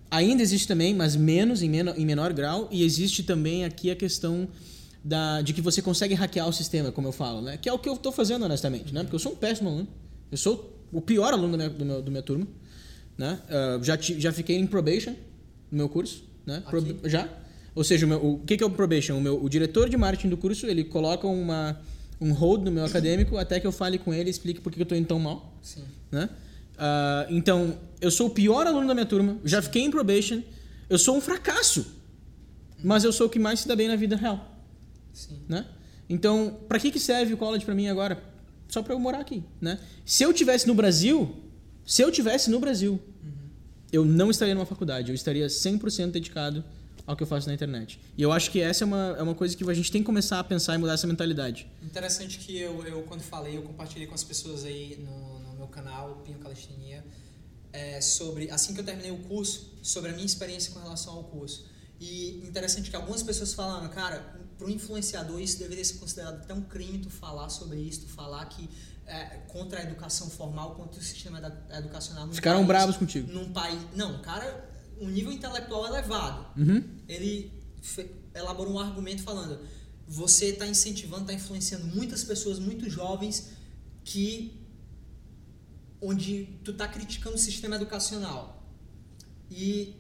ainda 0.09 0.41
existe 0.41 0.67
também, 0.67 0.93
mas 0.93 1.15
menos, 1.15 1.62
em 1.62 1.69
menor, 1.69 1.97
em 1.97 2.05
menor 2.05 2.31
grau. 2.33 2.69
E 2.71 2.83
existe 2.83 3.23
também 3.23 3.65
aqui 3.65 3.91
a 3.91 3.95
questão 3.95 4.47
da, 5.03 5.41
de 5.41 5.51
que 5.53 5.62
você 5.62 5.81
consegue 5.81 6.13
hackear 6.13 6.47
o 6.47 6.53
sistema, 6.53 6.91
como 6.91 7.09
eu 7.09 7.12
falo, 7.12 7.41
né? 7.41 7.57
Que 7.57 7.67
é 7.67 7.73
o 7.73 7.79
que 7.79 7.89
eu 7.89 7.95
estou 7.95 8.12
fazendo, 8.12 8.45
honestamente, 8.45 8.93
né? 8.93 9.01
Porque 9.01 9.15
eu 9.15 9.19
sou 9.19 9.33
um 9.33 9.36
péssimo 9.36 9.69
aluno. 9.69 9.88
Eu 10.31 10.38
sou 10.38 10.73
o 10.91 11.01
pior 11.01 11.33
aluno 11.33 11.51
da 11.51 11.57
minha, 11.57 11.69
do 11.69 11.86
meu, 11.86 12.01
do 12.01 12.12
minha 12.12 12.23
turma, 12.23 12.47
né? 13.17 13.39
Ah, 13.49 13.80
já, 13.82 13.97
já 13.99 14.32
fiquei 14.32 14.58
em 14.58 14.65
probation 14.67 15.12
no 15.71 15.78
meu 15.78 15.89
curso, 15.89 16.23
né? 16.45 16.62
Pro- 16.69 16.84
já. 17.10 17.28
Ou 17.76 17.84
seja, 17.84 18.06
o, 18.06 18.10
meu- 18.10 18.23
o 18.26 18.39
que, 18.39 18.56
que 18.58 18.63
é 18.63 18.67
o 18.67 18.69
probation? 18.69 19.17
O, 19.17 19.21
meu, 19.21 19.43
o 19.43 19.49
diretor 19.49 19.89
de 19.89 19.97
marketing 19.97 20.30
do 20.30 20.38
curso, 20.38 20.67
ele 20.67 20.84
coloca 20.84 21.26
uma, 21.28 21.80
um 22.21 22.32
hold 22.32 22.63
no 22.63 22.71
meu 22.71 22.86
acadêmico 22.86 23.38
até 23.38 23.60
que 23.60 23.65
eu 23.67 23.71
fale 23.71 23.97
com 23.97 24.13
ele 24.13 24.30
e 24.30 24.32
explique 24.32 24.62
por 24.62 24.71
que 24.71 24.80
eu 24.80 24.84
estou 24.84 24.97
indo 24.97 25.08
tão 25.08 25.19
mal 25.19 25.58
Sim. 25.62 25.84
né? 26.12 26.30
Ah, 26.78 27.26
então, 27.30 27.78
eu 28.02 28.12
sou 28.12 28.28
o 28.28 28.30
pior 28.30 28.67
aluno 28.67 28.88
da 28.88 28.93
minha 28.93 29.06
turma, 29.06 29.38
já 29.43 29.62
fiquei 29.62 29.82
em 29.84 29.89
probation, 29.91 30.41
eu 30.89 30.97
sou 30.99 31.15
um 31.17 31.21
fracasso, 31.21 31.86
mas 32.84 33.04
eu 33.04 33.12
sou 33.13 33.28
o 33.28 33.30
que 33.30 33.39
mais 33.39 33.62
se 33.62 33.67
dá 33.67 33.76
bem 33.76 33.88
na 33.88 33.95
vida 33.95 34.15
real, 34.15 34.56
Sim. 35.13 35.39
né? 35.47 35.65
Então, 36.10 36.58
para 36.67 36.80
que 36.80 36.91
que 36.91 36.99
serve 36.99 37.34
o 37.34 37.38
college 37.38 37.63
para 37.65 37.73
mim 37.73 37.88
agora? 37.88 38.21
Só 38.67 38.82
para 38.84 38.93
eu 38.93 38.99
morar 38.99 39.19
aqui, 39.19 39.43
né? 39.62 39.80
Se 40.06 40.23
eu 40.23 40.34
tivesse 40.34 40.67
no 40.67 40.73
Brasil, 40.76 41.34
se 41.85 42.01
eu 42.01 42.11
tivesse 42.11 42.49
no 42.49 42.59
Brasil, 42.59 42.99
eu 43.91 44.03
não 44.03 44.31
estaria 44.31 44.55
numa 44.55 44.65
faculdade, 44.65 45.11
eu 45.11 45.15
estaria 45.15 45.47
100% 45.47 46.11
dedicado 46.11 46.63
ao 47.05 47.15
que 47.15 47.23
eu 47.23 47.27
faço 47.27 47.47
na 47.47 47.53
internet. 47.53 47.99
E 48.17 48.21
eu 48.21 48.31
acho 48.31 48.49
que 48.49 48.61
essa 48.61 48.83
é 48.83 48.85
uma, 48.85 49.15
é 49.17 49.21
uma 49.21 49.35
coisa 49.35 49.55
que 49.55 49.69
a 49.69 49.73
gente 49.73 49.91
tem 49.91 50.01
que 50.01 50.05
começar 50.05 50.39
a 50.39 50.43
pensar 50.43 50.75
e 50.75 50.77
mudar 50.77 50.93
essa 50.93 51.05
mentalidade. 51.05 51.67
Interessante 51.81 52.39
que 52.39 52.57
eu, 52.57 52.83
eu, 52.85 53.03
quando 53.03 53.21
falei, 53.21 53.57
eu 53.57 53.61
compartilhei 53.61 54.07
com 54.07 54.15
as 54.15 54.23
pessoas 54.23 54.63
aí 54.63 54.97
no, 55.03 55.39
no 55.39 55.57
meu 55.57 55.67
canal, 55.67 56.21
Pinho 56.25 56.39
Calistenia, 56.39 57.03
é, 57.73 57.99
sobre, 57.99 58.49
assim 58.49 58.73
que 58.73 58.79
eu 58.79 58.85
terminei 58.85 59.11
o 59.11 59.17
curso, 59.17 59.73
sobre 59.81 60.11
a 60.11 60.13
minha 60.13 60.25
experiência 60.25 60.71
com 60.71 60.79
relação 60.79 61.13
ao 61.13 61.23
curso. 61.25 61.65
E 61.99 62.41
interessante 62.47 62.89
que 62.89 62.95
algumas 62.95 63.23
pessoas 63.23 63.53
falaram, 63.53 63.87
cara, 63.89 64.19
para 64.57 64.67
um 64.67 64.69
influenciador 64.69 65.41
isso 65.41 65.57
deveria 65.59 65.83
ser 65.83 65.95
considerado 65.95 66.51
um 66.53 66.61
crime 66.61 66.99
tu 66.99 67.09
falar 67.09 67.49
sobre 67.49 67.79
isso, 67.79 68.01
tu 68.01 68.07
falar 68.07 68.45
que 68.45 68.69
é, 69.05 69.25
contra 69.47 69.79
a 69.79 69.83
educação 69.83 70.29
formal, 70.29 70.75
contra 70.75 70.99
o 70.99 71.03
sistema 71.03 71.39
edu- 71.39 71.73
educacional. 71.77 72.31
Ficaram 72.31 72.59
país- 72.59 72.67
bravos 72.67 72.97
contigo. 72.97 73.31
Num 73.31 73.51
país, 73.51 73.79
não, 73.95 74.21
cara, 74.21 74.69
um 74.99 75.07
nível 75.09 75.31
intelectual 75.31 75.85
elevado 75.87 76.59
Uhum. 76.59 76.83
ele 77.07 77.51
fe- 77.81 78.09
elaborou 78.33 78.73
um 78.73 78.79
argumento 78.79 79.21
falando 79.23 79.59
você 80.07 80.47
está 80.47 80.67
incentivando, 80.67 81.21
está 81.23 81.33
influenciando 81.33 81.85
muitas 81.87 82.23
pessoas 82.23 82.59
muito 82.59 82.89
jovens 82.89 83.51
que 84.03 84.59
onde 86.01 86.59
tu 86.63 86.71
está 86.71 86.87
criticando 86.87 87.35
o 87.35 87.39
sistema 87.39 87.75
educacional 87.77 88.67
e 89.49 89.95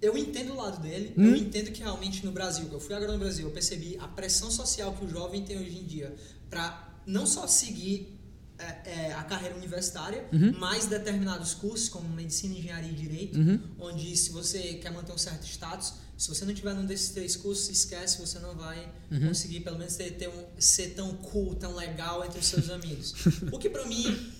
eu 0.00 0.16
entendo 0.16 0.52
o 0.52 0.56
lado 0.56 0.80
dele, 0.80 1.12
Hum. 1.18 1.24
eu 1.26 1.36
entendo 1.36 1.72
que 1.72 1.80
realmente 1.80 2.24
no 2.24 2.30
Brasil, 2.30 2.68
eu 2.70 2.78
fui 2.78 2.94
agora 2.94 3.10
no 3.12 3.18
Brasil, 3.18 3.46
eu 3.48 3.52
percebi 3.52 3.96
a 3.98 4.06
pressão 4.06 4.48
social 4.50 4.92
que 4.94 5.04
o 5.04 5.08
jovem 5.08 5.42
tem 5.44 5.58
hoje 5.58 5.76
em 5.76 5.84
dia 5.84 6.14
para 6.48 7.00
não 7.04 7.26
só 7.26 7.46
seguir 7.48 8.17
é, 8.58 8.90
é, 9.08 9.12
a 9.14 9.22
carreira 9.24 9.54
universitária, 9.56 10.26
Uhum. 10.32 10.52
mas 10.58 10.86
determinados 10.86 11.54
cursos 11.54 11.88
como 11.88 12.08
medicina, 12.08 12.54
engenharia 12.58 12.90
e 12.90 12.94
direito, 12.94 13.38
Uhum. 13.38 13.60
onde 13.78 14.16
se 14.16 14.30
você 14.32 14.74
quer 14.74 14.90
manter 14.92 15.12
um 15.12 15.18
certo 15.18 15.44
status, 15.46 15.94
se 16.16 16.28
você 16.28 16.44
não 16.44 16.52
tiver 16.52 16.74
num 16.74 16.84
desses 16.84 17.10
três 17.10 17.36
cursos, 17.36 17.68
esquece, 17.68 18.20
você 18.20 18.38
não 18.40 18.54
vai 18.56 18.92
Uhum. 19.10 19.28
conseguir 19.28 19.60
pelo 19.60 19.78
menos 19.78 19.94
ter, 19.96 20.10
ter 20.12 20.28
um, 20.28 20.44
ser 20.58 20.88
tão 20.94 21.14
cool, 21.18 21.54
tão 21.54 21.74
legal 21.76 22.24
entre 22.24 22.40
os 22.40 22.46
seus 22.46 22.68
amigos. 22.70 23.14
o 23.52 23.58
que 23.58 23.70
pra 23.70 23.84
mim 23.86 24.32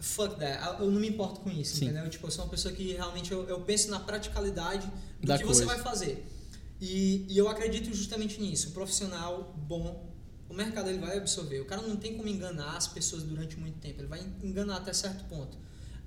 fuck 0.00 0.36
that. 0.38 0.80
Eu 0.80 0.90
não 0.90 1.00
me 1.00 1.08
importo 1.08 1.40
com 1.40 1.50
isso, 1.50 1.76
Sim. 1.76 1.84
entendeu? 1.86 2.08
Tipo, 2.10 2.26
eu 2.26 2.30
sou 2.30 2.44
uma 2.44 2.50
pessoa 2.50 2.74
que 2.74 2.92
realmente 2.92 3.30
eu, 3.30 3.46
eu 3.48 3.60
penso 3.60 3.88
na 3.90 4.00
praticalidade 4.00 4.90
do 5.20 5.26
Da 5.28 5.38
que 5.38 5.44
você 5.44 5.64
coisa. 5.64 5.76
vai 5.82 5.82
fazer. 5.92 6.26
E, 6.80 7.26
e 7.28 7.38
eu 7.38 7.48
acredito 7.48 7.94
justamente 7.94 8.40
nisso. 8.40 8.70
Um 8.70 8.72
profissional 8.72 9.54
bom, 9.68 10.11
o 10.52 10.54
mercado 10.56 10.88
ele 10.90 10.98
vai 10.98 11.16
absorver. 11.16 11.60
O 11.60 11.64
cara 11.64 11.82
não 11.82 11.96
tem 11.96 12.16
como 12.16 12.28
enganar 12.28 12.76
as 12.76 12.86
pessoas 12.86 13.22
durante 13.22 13.58
muito 13.58 13.78
tempo. 13.78 14.00
Ele 14.00 14.08
vai 14.08 14.20
enganar 14.42 14.76
até 14.76 14.92
certo 14.92 15.24
ponto. 15.24 15.56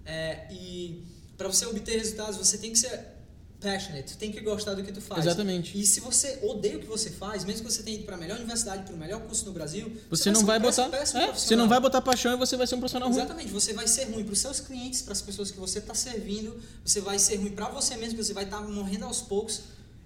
É, 0.05 0.47
e 0.53 1.03
para 1.37 1.47
você 1.47 1.65
obter 1.65 1.97
resultados, 1.97 2.37
você 2.37 2.57
tem 2.57 2.71
que 2.71 2.77
ser 2.79 3.13
passionate, 3.59 4.13
tu 4.13 4.17
tem 4.19 4.31
que 4.31 4.39
gostar 4.41 4.75
do 4.75 4.83
que 4.83 4.91
tu 4.91 5.01
faz. 5.01 5.25
Exatamente. 5.25 5.79
E 5.79 5.83
se 5.87 5.99
você 5.99 6.39
odeia 6.43 6.77
o 6.77 6.79
que 6.79 6.85
você 6.85 7.09
faz, 7.09 7.43
mesmo 7.43 7.65
que 7.65 7.71
você 7.73 7.81
tenha 7.81 7.97
ido 7.97 8.05
para 8.05 8.15
a 8.15 8.19
melhor 8.19 8.37
universidade, 8.37 8.83
para 8.83 8.93
o 8.93 8.97
melhor 8.97 9.21
curso 9.21 9.45
no 9.45 9.53
Brasil, 9.53 9.91
Você 10.11 10.29
não 10.29 10.35
ser 10.41 10.43
um 10.43 10.45
vai 10.45 10.59
péssimo- 10.59 10.85
botar. 10.91 11.19
É, 11.19 11.31
você 11.33 11.55
não 11.55 11.67
vai 11.67 11.79
botar 11.79 12.01
paixão 12.01 12.33
e 12.33 12.37
você 12.37 12.55
vai 12.55 12.67
ser 12.67 12.75
um 12.75 12.79
profissional 12.79 13.09
ruim. 13.09 13.17
Exatamente, 13.17 13.51
você 13.51 13.73
vai 13.73 13.87
ser 13.87 14.03
ruim 14.11 14.23
para 14.23 14.33
os 14.33 14.39
seus 14.39 14.59
clientes, 14.59 15.01
para 15.01 15.13
as 15.13 15.21
pessoas 15.23 15.49
que 15.49 15.57
você 15.59 15.79
está 15.79 15.95
servindo, 15.95 16.61
você 16.85 17.01
vai 17.01 17.17
ser 17.17 17.37
ruim 17.37 17.51
para 17.53 17.69
você 17.69 17.97
mesmo, 17.97 18.21
você 18.23 18.33
vai 18.33 18.43
estar 18.43 18.61
morrendo 18.61 19.05
aos 19.05 19.21
poucos. 19.23 19.61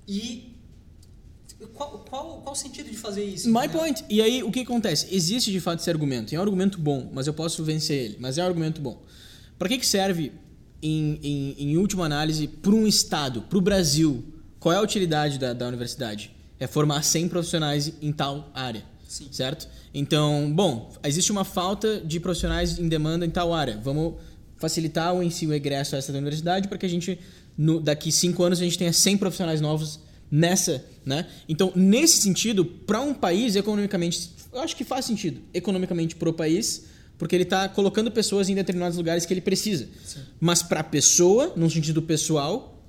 E 0.08 0.56
qual, 1.68 2.06
qual, 2.10 2.42
qual 2.42 2.54
o 2.54 2.56
sentido 2.56 2.90
de 2.90 2.96
fazer 2.96 3.24
isso? 3.24 3.48
My 3.48 3.62
né? 3.62 3.68
point. 3.68 4.06
E 4.10 4.22
aí, 4.22 4.42
o 4.44 4.52
que 4.52 4.62
acontece? 4.62 5.14
Existe 5.14 5.52
de 5.52 5.60
fato 5.60 5.80
esse 5.80 5.90
argumento. 5.90 6.34
E 6.34 6.36
é 6.36 6.40
um 6.40 6.44
argumento 6.44 6.80
bom, 6.80 7.10
mas 7.14 7.28
eu 7.28 7.34
posso 7.34 7.64
vencer 7.64 7.98
ele. 7.98 8.18
Mas 8.20 8.38
é 8.38 8.44
um 8.44 8.48
argumento 8.48 8.82
bom. 8.82 9.02
Para 9.58 9.68
que, 9.68 9.78
que 9.78 9.86
serve, 9.86 10.32
em, 10.82 11.20
em, 11.22 11.56
em 11.60 11.78
última 11.78 12.06
análise, 12.06 12.48
para 12.48 12.72
um 12.72 12.88
Estado, 12.88 13.42
para 13.42 13.58
o 13.58 13.62
Brasil? 13.62 14.24
Qual 14.60 14.74
é 14.74 14.78
a 14.78 14.82
utilidade 14.82 15.38
da, 15.38 15.54
da 15.54 15.68
universidade? 15.68 16.32
É 16.60 16.68
formar 16.68 17.04
100 17.04 17.28
profissionais 17.30 17.94
em 18.02 18.12
tal 18.12 18.50
área. 18.54 18.84
Sim. 19.08 19.28
Certo? 19.32 19.68
Então, 19.94 20.52
bom, 20.54 20.92
existe 21.04 21.32
uma 21.32 21.44
falta 21.44 22.00
de 22.00 22.20
profissionais 22.20 22.78
em 22.80 22.88
demanda 22.88 23.26
em 23.26 23.30
tal 23.30 23.54
área. 23.54 23.80
Vamos 23.84 24.16
facilitar 24.58 25.14
o 25.14 25.24
ensino, 25.24 25.52
o 25.52 25.56
egresso 25.56 25.96
a 25.96 25.98
essa 25.98 26.12
da 26.12 26.18
universidade 26.18 26.68
para 26.68 26.78
que 26.78 26.86
a 26.86 26.90
gente, 26.90 27.20
no, 27.58 27.80
daqui 27.80 28.12
cinco 28.12 28.44
anos, 28.44 28.62
a 28.62 28.64
gente 28.64 28.78
tenha 28.78 28.94
100 28.94 29.18
profissionais 29.18 29.62
novos 29.62 30.00
nessa, 30.32 30.86
né? 31.06 31.28
Então, 31.48 31.72
nesse 31.76 32.22
sentido, 32.22 32.66
para 32.66 33.02
um 33.02 33.14
país, 33.14 33.56
economicamente, 33.56 34.32
eu 34.52 34.60
acho 34.60 34.76
que 34.76 34.84
faz 34.84 35.06
sentido, 35.06 35.42
economicamente 35.54 36.16
para 36.16 36.30
o 36.30 36.34
país, 36.34 36.86
porque 37.18 37.36
ele 37.36 37.44
está 37.44 37.68
colocando 37.68 38.12
pessoas 38.12 38.50
em 38.50 38.56
determinados 38.56 38.98
lugares 38.98 39.26
que 39.26 39.34
ele 39.34 39.42
precisa. 39.42 39.88
Sim. 40.06 40.22
Mas 40.40 40.64
para 40.64 40.80
a 40.80 40.84
pessoa, 40.84 41.54
num 41.56 41.70
sentido 41.70 42.02
pessoal, 42.02 42.80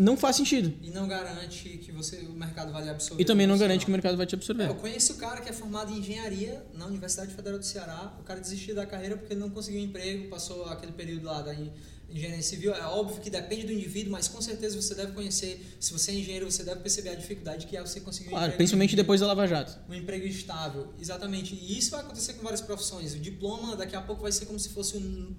não 0.00 0.16
faz 0.16 0.36
sentido. 0.36 0.72
E 0.82 0.90
não 0.90 1.08
garante 1.08 1.68
que 1.78 1.90
você, 1.90 2.18
o 2.18 2.32
mercado 2.32 2.72
vai 2.72 2.84
lhe 2.84 2.90
absorver. 2.90 3.22
E 3.22 3.24
também 3.24 3.46
não 3.46 3.58
garante 3.58 3.84
que 3.84 3.90
o 3.90 3.92
mercado 3.92 4.16
vai 4.16 4.26
te 4.26 4.34
absorver. 4.34 4.64
É, 4.64 4.68
eu 4.68 4.74
conheço 4.74 5.14
o 5.14 5.16
cara 5.16 5.40
que 5.40 5.48
é 5.48 5.52
formado 5.52 5.92
em 5.92 5.98
engenharia 5.98 6.64
na 6.74 6.86
Universidade 6.86 7.34
Federal 7.34 7.58
do 7.58 7.64
Ceará. 7.64 8.14
O 8.20 8.22
cara 8.22 8.40
desistiu 8.40 8.74
da 8.74 8.86
carreira 8.86 9.16
porque 9.16 9.32
ele 9.32 9.40
não 9.40 9.50
conseguiu 9.50 9.80
emprego, 9.80 10.28
passou 10.28 10.66
aquele 10.66 10.92
período 10.92 11.26
lá 11.26 11.42
da 11.42 11.52
engenharia 12.10 12.42
civil. 12.42 12.74
É 12.74 12.84
óbvio 12.86 13.20
que 13.20 13.28
depende 13.30 13.66
do 13.66 13.72
indivíduo, 13.72 14.12
mas 14.12 14.28
com 14.28 14.40
certeza 14.40 14.80
você 14.80 14.94
deve 14.94 15.12
conhecer. 15.12 15.60
Se 15.78 15.92
você 15.92 16.10
é 16.10 16.14
engenheiro, 16.14 16.50
você 16.50 16.62
deve 16.62 16.80
perceber 16.80 17.10
a 17.10 17.14
dificuldade 17.14 17.66
que 17.66 17.76
é 17.76 17.80
você 17.80 18.00
conseguir 18.00 18.28
um 18.28 18.30
Claro, 18.30 18.44
emprego. 18.46 18.56
principalmente 18.56 18.96
depois 18.96 19.20
da 19.20 19.26
Lava 19.26 19.46
Jato. 19.46 19.78
um 19.88 19.94
emprego 19.94 20.26
estável, 20.26 20.88
exatamente. 21.00 21.54
E 21.54 21.78
isso 21.78 21.90
vai 21.90 22.00
acontecer 22.00 22.32
com 22.34 22.42
várias 22.42 22.60
profissões. 22.60 23.14
O 23.14 23.18
diploma 23.18 23.76
daqui 23.76 23.94
a 23.94 24.00
pouco 24.00 24.22
vai 24.22 24.32
ser 24.32 24.46
como 24.46 24.58
se 24.58 24.70
fosse 24.70 24.96
um, 24.96 25.34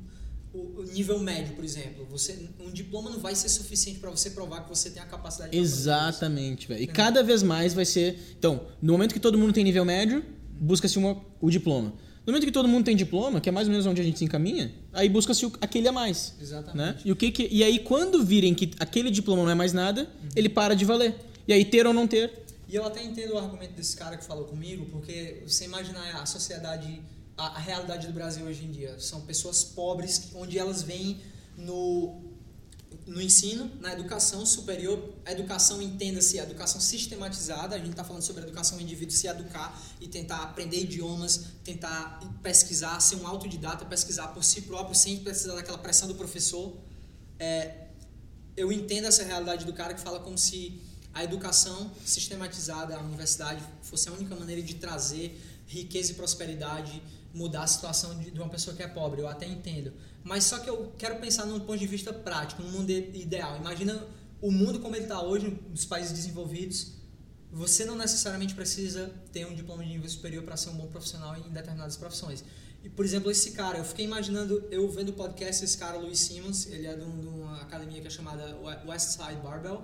o 0.53 0.84
nível 0.93 1.19
médio, 1.19 1.55
por 1.55 1.63
exemplo. 1.65 2.05
Você, 2.12 2.49
um 2.60 2.71
diploma 2.71 3.10
não 3.10 3.19
vai 3.19 3.36
ser 3.36 3.49
suficiente 3.49 3.99
para 3.99 4.10
você 4.12 4.29
provar 4.32 4.62
que 4.63 4.69
você 4.69 4.89
tem 4.91 5.01
a 5.01 5.05
capacidade. 5.05 5.58
Exatamente, 5.58 6.67
velho. 6.67 6.82
E 6.84 6.88
cada 6.88 7.23
vez 7.23 7.41
mais 7.43 7.73
vai 7.73 7.86
ser. 7.86 8.17
Então, 8.38 8.67
no 8.82 8.93
momento 8.93 9.13
que 9.13 9.19
todo 9.19 9.38
mundo 9.38 9.53
tem 9.53 9.63
nível 9.63 9.86
médio, 9.86 10.23
busca-se 10.60 10.97
o 10.99 11.49
diploma. 11.49 11.93
No 12.29 12.33
momento 12.33 12.45
que 12.45 12.51
todo 12.51 12.69
mundo 12.69 12.85
tem 12.85 12.95
diploma, 12.95 13.41
que 13.41 13.49
é 13.49 13.51
mais 13.51 13.67
ou 13.67 13.71
menos 13.71 13.87
onde 13.87 13.99
a 14.01 14.03
gente 14.03 14.19
se 14.19 14.23
encaminha, 14.23 14.71
aí 14.93 15.09
busca-se 15.09 15.51
aquele 15.59 15.87
a 15.87 15.91
mais. 15.91 16.35
Exatamente. 16.39 16.77
Né? 16.77 16.95
E, 17.03 17.11
o 17.11 17.15
que 17.15 17.31
que, 17.31 17.49
e 17.51 17.63
aí, 17.63 17.79
quando 17.79 18.23
virem 18.23 18.53
que 18.53 18.69
aquele 18.79 19.09
diploma 19.09 19.41
não 19.41 19.49
é 19.49 19.55
mais 19.55 19.73
nada, 19.73 20.07
ele 20.35 20.47
para 20.47 20.75
de 20.75 20.85
valer. 20.85 21.15
E 21.47 21.53
aí, 21.53 21.65
ter 21.65 21.87
ou 21.87 21.93
não 21.93 22.05
ter. 22.05 22.45
E 22.67 22.75
eu 22.75 22.85
até 22.85 23.03
entendo 23.03 23.33
o 23.33 23.37
argumento 23.39 23.73
desse 23.73 23.97
cara 23.97 24.15
que 24.15 24.23
falou 24.23 24.45
comigo, 24.45 24.85
porque 24.91 25.41
você 25.43 25.65
imaginar 25.65 26.21
a 26.21 26.25
sociedade, 26.27 27.01
a, 27.35 27.47
a 27.47 27.59
realidade 27.59 28.05
do 28.05 28.13
Brasil 28.13 28.45
hoje 28.45 28.63
em 28.63 28.69
dia. 28.69 28.93
São 28.99 29.21
pessoas 29.21 29.63
pobres, 29.63 30.29
onde 30.35 30.59
elas 30.59 30.83
vêm 30.83 31.17
no, 31.57 32.15
no 33.09 33.19
ensino, 33.21 33.71
na 33.79 33.91
educação 33.93 34.45
superior. 34.45 35.15
A 35.25 35.31
educação, 35.31 35.81
entenda-se, 35.81 36.39
a 36.39 36.43
educação 36.43 36.79
sistematizada. 36.79 37.75
A 37.75 37.79
gente 37.79 37.91
está 37.91 38.03
falando 38.03 38.21
sobre 38.21 38.43
a 38.43 38.45
educação 38.45 38.77
do 38.77 38.83
indivíduo 38.83 39.15
se 39.15 39.27
educar 39.27 39.77
e 39.99 40.07
tentar 40.07 40.43
aprender 40.43 40.81
idiomas, 40.81 41.45
tentar 41.63 42.19
pesquisar, 42.43 42.99
ser 42.99 43.15
um 43.15 43.27
autodidata, 43.27 43.83
pesquisar 43.85 44.27
por 44.27 44.43
si 44.43 44.61
próprio, 44.61 44.95
sem 44.95 45.19
precisar 45.19 45.55
daquela 45.55 45.79
pressão 45.79 46.07
do 46.07 46.15
professor. 46.15 46.77
É, 47.39 47.87
eu 48.55 48.71
entendo 48.71 49.05
essa 49.05 49.23
realidade 49.23 49.65
do 49.65 49.73
cara 49.73 49.93
que 49.93 50.01
fala 50.01 50.19
como 50.19 50.37
se 50.37 50.79
a 51.11 51.23
educação 51.23 51.91
sistematizada, 52.05 52.95
a 52.95 53.01
universidade, 53.01 53.63
fosse 53.81 54.07
a 54.07 54.11
única 54.11 54.35
maneira 54.35 54.61
de 54.61 54.75
trazer 54.75 55.41
riqueza 55.65 56.11
e 56.11 56.15
prosperidade, 56.15 57.01
mudar 57.33 57.63
a 57.63 57.67
situação 57.67 58.17
de, 58.19 58.31
de 58.31 58.39
uma 58.39 58.49
pessoa 58.49 58.75
que 58.75 58.83
é 58.83 58.87
pobre. 58.87 59.21
Eu 59.21 59.27
até 59.27 59.47
entendo. 59.47 59.93
Mas 60.23 60.43
só 60.43 60.59
que 60.59 60.69
eu 60.69 60.93
quero 60.97 61.19
pensar 61.19 61.45
num 61.45 61.59
ponto 61.59 61.79
de 61.79 61.87
vista 61.87 62.11
prático, 62.13 62.61
num 62.61 62.71
mundo 62.71 62.89
ideal. 62.89 63.57
Imagina 63.57 64.03
o 64.41 64.51
mundo 64.51 64.79
como 64.79 64.95
ele 64.95 65.03
está 65.05 65.21
hoje, 65.21 65.59
nos 65.69 65.85
países 65.85 66.11
desenvolvidos. 66.11 66.93
Você 67.51 67.83
não 67.85 67.95
necessariamente 67.95 68.53
precisa 68.53 69.11
ter 69.31 69.45
um 69.45 69.55
diploma 69.55 69.83
de 69.83 69.89
nível 69.89 70.07
superior 70.09 70.43
para 70.43 70.55
ser 70.55 70.69
um 70.69 70.75
bom 70.77 70.87
profissional 70.87 71.35
em 71.35 71.49
determinadas 71.51 71.97
profissões. 71.97 72.43
E, 72.83 72.89
por 72.89 73.03
exemplo, 73.03 73.29
esse 73.31 73.51
cara, 73.51 73.77
eu 73.79 73.83
fiquei 73.83 74.05
imaginando, 74.05 74.63
eu 74.71 74.89
vendo 74.89 75.09
o 75.09 75.13
podcast, 75.13 75.65
esse 75.65 75.77
cara, 75.77 75.97
Luiz 75.97 76.19
Simmons, 76.19 76.67
ele 76.67 76.87
é 76.87 76.95
de, 76.95 77.03
um- 77.03 77.19
de 77.19 77.27
uma 77.27 77.61
academia 77.61 77.99
que 77.99 78.07
é 78.07 78.09
chamada 78.09 78.57
West 78.87 79.09
Side 79.17 79.41
Barbell, 79.43 79.83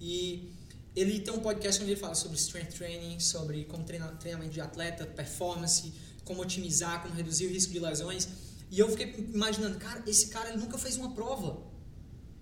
e 0.00 0.50
ele 0.96 1.20
tem 1.20 1.34
um 1.34 1.40
podcast 1.40 1.82
onde 1.82 1.92
ele 1.92 2.00
fala 2.00 2.14
sobre 2.14 2.38
strength 2.38 2.72
training, 2.78 3.20
sobre 3.20 3.64
como 3.64 3.84
treinar, 3.84 4.16
treinamento 4.18 4.52
de 4.52 4.60
atleta, 4.60 5.04
performance, 5.04 5.92
como 6.30 6.42
otimizar, 6.42 7.02
como 7.02 7.12
reduzir 7.14 7.46
o 7.46 7.50
risco 7.50 7.72
de 7.72 7.80
lesões. 7.80 8.28
E 8.70 8.78
eu 8.78 8.88
fiquei 8.88 9.08
imaginando, 9.34 9.76
cara, 9.78 10.00
esse 10.06 10.26
cara 10.28 10.48
ele 10.50 10.58
nunca 10.58 10.78
fez 10.78 10.96
uma 10.96 11.10
prova. 11.12 11.48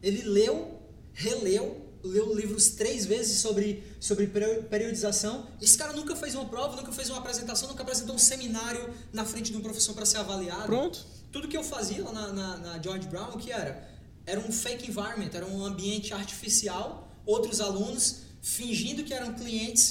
Ele 0.02 0.22
leu, 0.22 0.78
releu, 1.14 1.66
leu 2.04 2.34
livros 2.34 2.68
três 2.80 3.06
vezes 3.06 3.40
sobre, 3.40 3.82
sobre 3.98 4.26
peri- 4.26 4.62
periodização. 4.64 5.48
Esse 5.60 5.76
cara 5.78 5.92
nunca 5.94 6.14
fez 6.14 6.34
uma 6.34 6.44
prova, 6.44 6.76
nunca 6.76 6.92
fez 6.92 7.08
uma 7.08 7.18
apresentação, 7.18 7.66
nunca 7.68 7.82
apresentou 7.82 8.14
um 8.14 8.18
seminário 8.18 8.92
na 9.12 9.24
frente 9.24 9.50
de 9.50 9.56
um 9.56 9.62
professor 9.62 9.94
para 9.94 10.04
ser 10.04 10.18
avaliado. 10.18 10.66
Pronto. 10.66 11.06
Tudo 11.32 11.48
que 11.48 11.56
eu 11.56 11.64
fazia 11.64 12.04
lá 12.04 12.12
na, 12.12 12.32
na, 12.32 12.56
na 12.58 12.82
George 12.82 13.08
Brown, 13.08 13.30
o 13.34 13.38
que 13.38 13.50
era? 13.50 13.88
Era 14.26 14.38
um 14.40 14.52
fake 14.52 14.90
environment, 14.90 15.30
era 15.32 15.46
um 15.46 15.64
ambiente 15.64 16.12
artificial, 16.12 17.10
outros 17.24 17.60
alunos 17.60 18.16
fingindo 18.42 19.02
que 19.02 19.12
eram 19.14 19.32
clientes, 19.34 19.86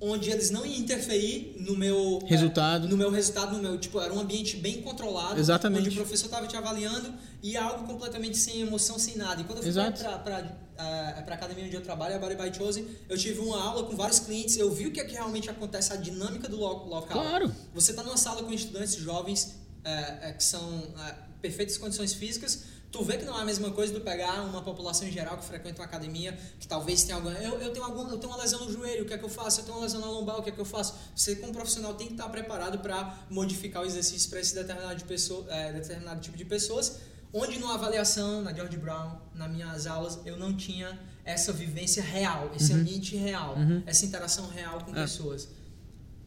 onde 0.00 0.30
eles 0.30 0.50
não 0.50 0.64
iam 0.66 0.76
interferir 0.78 1.56
no 1.58 1.74
meu 1.76 2.18
Resultado. 2.26 2.86
é, 2.86 2.90
no 2.90 2.96
meu 2.98 3.10
resultado, 3.10 3.56
no 3.56 3.62
meu 3.62 3.78
tipo, 3.78 3.98
era 3.98 4.12
um 4.12 4.20
ambiente 4.20 4.56
bem 4.58 4.82
controlado, 4.82 5.40
Exatamente. 5.40 5.86
onde 5.86 5.90
o 5.90 5.94
professor 6.02 6.26
estava 6.26 6.46
te 6.46 6.54
avaliando 6.56 7.14
e 7.42 7.56
algo 7.56 7.86
completamente 7.86 8.36
sem 8.36 8.60
emoção, 8.60 8.98
sem 8.98 9.16
nada. 9.16 9.40
E 9.40 9.44
quando 9.44 9.58
eu 9.58 9.62
fui 9.62 9.70
Exato. 9.70 10.02
para 10.02 10.36
a 10.76 11.34
academia 11.34 11.64
onde 11.64 11.74
eu 11.76 11.80
trabalho, 11.82 12.14
a 12.16 12.18
Body 12.18 12.34
by 12.34 12.54
Chosen, 12.54 12.86
eu 13.08 13.16
tive 13.16 13.40
uma 13.40 13.58
aula 13.62 13.84
com 13.84 13.96
vários 13.96 14.18
clientes, 14.18 14.56
eu 14.58 14.70
vi 14.70 14.86
o 14.86 14.92
que 14.92 15.00
é 15.00 15.04
que 15.04 15.12
realmente 15.14 15.48
acontece, 15.48 15.92
a 15.92 15.96
dinâmica 15.96 16.46
do 16.48 16.56
lo- 16.56 16.84
local. 16.86 17.22
Claro. 17.22 17.50
Você 17.74 17.92
está 17.92 18.02
numa 18.02 18.18
sala 18.18 18.42
com 18.42 18.52
estudantes 18.52 18.96
jovens 18.96 19.54
é, 19.84 20.28
é, 20.28 20.32
que 20.32 20.44
são 20.44 20.82
é, 21.06 21.14
perfeitas 21.40 21.78
condições 21.78 22.12
físicas, 22.12 22.64
tu 22.96 23.04
vê 23.04 23.18
que 23.18 23.24
não 23.24 23.36
é 23.38 23.42
a 23.42 23.44
mesma 23.44 23.70
coisa 23.70 23.92
do 23.92 24.00
pegar 24.00 24.40
uma 24.42 24.62
população 24.62 25.06
em 25.06 25.12
geral 25.12 25.36
que 25.36 25.44
frequenta 25.44 25.80
uma 25.80 25.84
academia, 25.84 26.32
que 26.58 26.66
talvez 26.66 27.02
tenha 27.04 27.16
alguma. 27.16 27.34
Eu, 27.38 27.60
eu, 27.60 27.70
tenho, 27.72 27.84
algum, 27.84 28.08
eu 28.08 28.16
tenho 28.18 28.32
uma 28.32 28.40
lesão 28.42 28.64
no 28.64 28.72
joelho, 28.72 29.02
o 29.04 29.06
que 29.06 29.12
é 29.14 29.18
que 29.18 29.24
eu 29.24 29.28
faço? 29.28 29.60
Eu 29.60 29.64
tenho 29.64 29.76
uma 29.76 29.82
lesão 29.84 30.00
na 30.00 30.06
lombar, 30.06 30.38
o 30.38 30.42
que 30.42 30.48
é 30.48 30.52
que 30.52 30.58
eu 30.58 30.64
faço? 30.64 30.94
Você, 31.14 31.36
como 31.36 31.52
profissional, 31.52 31.94
tem 31.94 32.06
que 32.06 32.14
estar 32.14 32.28
preparado 32.30 32.78
para 32.78 33.18
modificar 33.30 33.82
o 33.82 33.86
exercício 33.86 34.30
para 34.30 34.40
esse 34.40 34.54
determinado, 34.54 34.94
de 34.96 35.04
pessoa, 35.04 35.44
é, 35.50 35.72
determinado 35.72 36.20
tipo 36.20 36.36
de 36.36 36.44
pessoas. 36.44 36.98
Onde 37.32 37.58
numa 37.58 37.74
avaliação, 37.74 38.40
na 38.40 38.54
George 38.54 38.78
Brown, 38.78 39.18
nas 39.34 39.50
minhas 39.50 39.86
aulas, 39.86 40.18
eu 40.24 40.38
não 40.38 40.56
tinha 40.56 40.98
essa 41.24 41.52
vivência 41.52 42.02
real, 42.02 42.50
esse 42.54 42.72
ambiente 42.72 43.14
real, 43.16 43.56
essa 43.84 44.06
interação 44.06 44.48
real 44.48 44.80
com 44.84 44.92
É. 44.92 45.02
pessoas. 45.02 45.48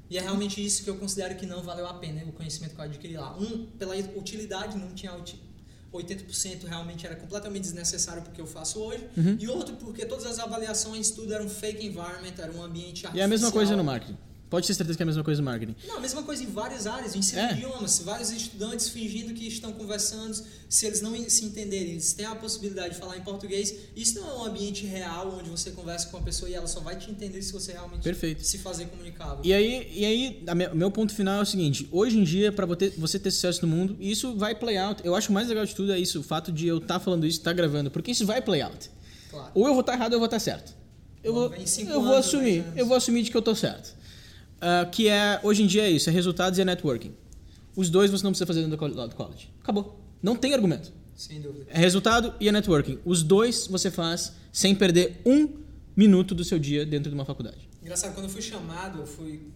E 0.09 0.17
é 0.17 0.21
realmente 0.21 0.63
isso 0.63 0.83
que 0.83 0.89
eu 0.89 0.97
considero 0.97 1.35
que 1.35 1.45
não 1.45 1.61
valeu 1.63 1.87
a 1.87 1.93
pena 1.93 2.23
o 2.25 2.31
conhecimento 2.33 2.73
que 2.75 2.81
eu 2.81 2.85
adquiri 2.85 3.15
lá. 3.15 3.35
Um, 3.37 3.65
pela 3.77 3.95
utilidade, 3.95 4.77
não 4.77 4.93
tinha 4.93 5.11
80% 5.93 6.65
realmente 6.67 7.05
era 7.05 7.15
completamente 7.15 7.63
desnecessário 7.63 8.21
porque 8.21 8.39
eu 8.39 8.47
faço 8.47 8.79
hoje, 8.79 9.07
Uhum. 9.17 9.37
e 9.39 9.47
outro 9.47 9.75
porque 9.77 10.05
todas 10.05 10.25
as 10.25 10.39
avaliações, 10.39 11.11
tudo 11.11 11.33
era 11.33 11.43
um 11.43 11.49
fake 11.49 11.85
environment, 11.85 12.33
era 12.37 12.51
um 12.51 12.61
ambiente 12.63 13.05
artificial. 13.05 13.15
E 13.15 13.19
é 13.19 13.23
a 13.23 13.27
mesma 13.27 13.51
coisa 13.51 13.75
no 13.75 13.83
marketing. 13.83 14.17
Pode 14.49 14.65
ter 14.65 14.73
certeza 14.73 14.97
que 14.97 15.03
é 15.03 15.05
a 15.05 15.05
mesma 15.05 15.23
coisa 15.23 15.41
no 15.41 15.45
marketing. 15.45 15.75
Não, 15.87 15.97
a 15.97 15.99
mesma 15.99 16.23
coisa 16.23 16.41
em 16.43 16.47
várias 16.47 16.87
áreas, 16.87 17.15
ensino 17.15 17.39
É. 17.39 17.53
idiomas, 17.53 17.99
vários 17.99 18.31
estudantes 18.31 18.89
fingindo 18.89 19.31
que 19.33 19.47
estão 19.47 19.71
conversando, 19.71 20.35
se 20.67 20.85
eles 20.87 21.01
não 21.01 21.13
se 21.29 21.45
entenderem, 21.45 21.91
eles 21.91 22.13
têm 22.13 22.25
a 22.25 22.33
possibilidade 22.35 22.95
de 22.95 22.99
falar 22.99 23.15
em 23.17 23.21
português, 23.21 23.73
isso 23.95 24.19
não 24.19 24.27
é 24.27 24.33
um 24.33 24.45
ambiente 24.45 24.85
real 24.87 25.37
onde 25.39 25.49
você 25.51 25.69
conversa 25.69 26.07
com 26.07 26.17
a 26.17 26.21
pessoa 26.21 26.49
e 26.49 26.55
ela 26.55 26.65
só 26.65 26.79
vai 26.79 26.95
te 26.97 27.11
entender 27.11 27.41
se 27.43 27.53
você 27.53 27.73
realmente 27.73 28.01
Perfeito. 28.01 28.43
se 28.43 28.57
fazer 28.57 28.85
comunicável. 28.87 29.39
E 29.43 29.53
aí, 29.53 29.87
e 29.95 30.03
aí 30.05 30.43
meu 30.73 30.89
ponto 30.89 31.13
final 31.13 31.39
é 31.39 31.43
o 31.43 31.45
seguinte: 31.45 31.87
hoje 31.91 32.17
em 32.17 32.23
dia, 32.23 32.51
para 32.51 32.65
você 32.65 33.19
ter 33.19 33.29
sucesso 33.29 33.65
no 33.67 33.75
mundo, 33.75 33.95
isso 33.99 34.35
vai 34.35 34.55
play 34.55 34.77
out. 34.77 35.01
Eu 35.05 35.13
acho 35.13 35.31
mais 35.31 35.47
legal 35.47 35.65
de 35.65 35.75
tudo 35.75 35.91
é 35.91 35.99
isso, 35.99 36.19
o 36.21 36.23
fato 36.23 36.51
de 36.51 36.65
eu 36.67 36.79
estar 36.79 36.99
falando 36.99 37.25
isso, 37.27 37.37
estar 37.37 37.53
gravando, 37.53 37.91
porque 37.91 38.09
isso 38.11 38.25
vai 38.25 38.41
play 38.41 38.61
out. 38.61 38.89
Claro. 39.29 39.51
Ou 39.53 39.67
eu 39.67 39.73
vou 39.73 39.81
estar 39.81 39.93
errado 39.93 40.13
ou 40.13 40.15
eu 40.15 40.19
vou 40.19 40.25
estar 40.25 40.39
certo. 40.39 40.73
Eu 41.23 41.33
Bom, 41.33 41.49
vou, 41.49 41.57
eu 41.87 42.01
vou 42.01 42.15
assumir, 42.15 42.63
eu 42.75 42.85
vou 42.85 42.97
assumir 42.97 43.21
de 43.23 43.29
que 43.29 43.37
eu 43.37 43.41
tô 43.41 43.53
certo. 43.53 43.98
Ah, 44.61 44.85
que 44.85 45.07
é, 45.07 45.39
hoje 45.43 45.63
em 45.63 45.67
dia 45.67 45.83
é 45.83 45.89
isso, 45.89 46.09
é 46.09 46.13
resultados 46.13 46.57
e 46.59 46.61
é 46.61 46.65
networking. 46.65 47.13
Os 47.75 47.89
dois 47.89 48.11
você 48.11 48.23
não 48.23 48.31
precisa 48.31 48.45
fazer 48.45 48.61
dentro 48.61 48.75
do 48.75 48.79
col- 48.79 49.07
do 49.07 49.15
college. 49.15 49.49
Acabou. 49.61 49.99
Não 50.21 50.35
tem 50.35 50.53
argumento. 50.53 50.91
Sem 51.15 51.39
dúvida. 51.41 51.65
É 51.69 51.77
resultado 51.77 52.33
e 52.39 52.47
é 52.47 52.51
networking. 52.51 52.99
Os 53.05 53.23
dois 53.23 53.67
você 53.67 53.89
faz 53.91 54.33
sem 54.51 54.75
perder 54.75 55.21
um 55.25 55.49
minuto 55.95 56.33
do 56.35 56.43
seu 56.43 56.57
dia 56.59 56.85
dentro 56.85 57.09
de 57.09 57.15
uma 57.15 57.25
faculdade. 57.25 57.69
Engraçado, 57.81 58.13
quando 58.13 58.25
eu 58.25 58.29
fui 58.31 58.41
chamado, 58.41 58.99
eu 58.99 59.05
fui 59.07 59.47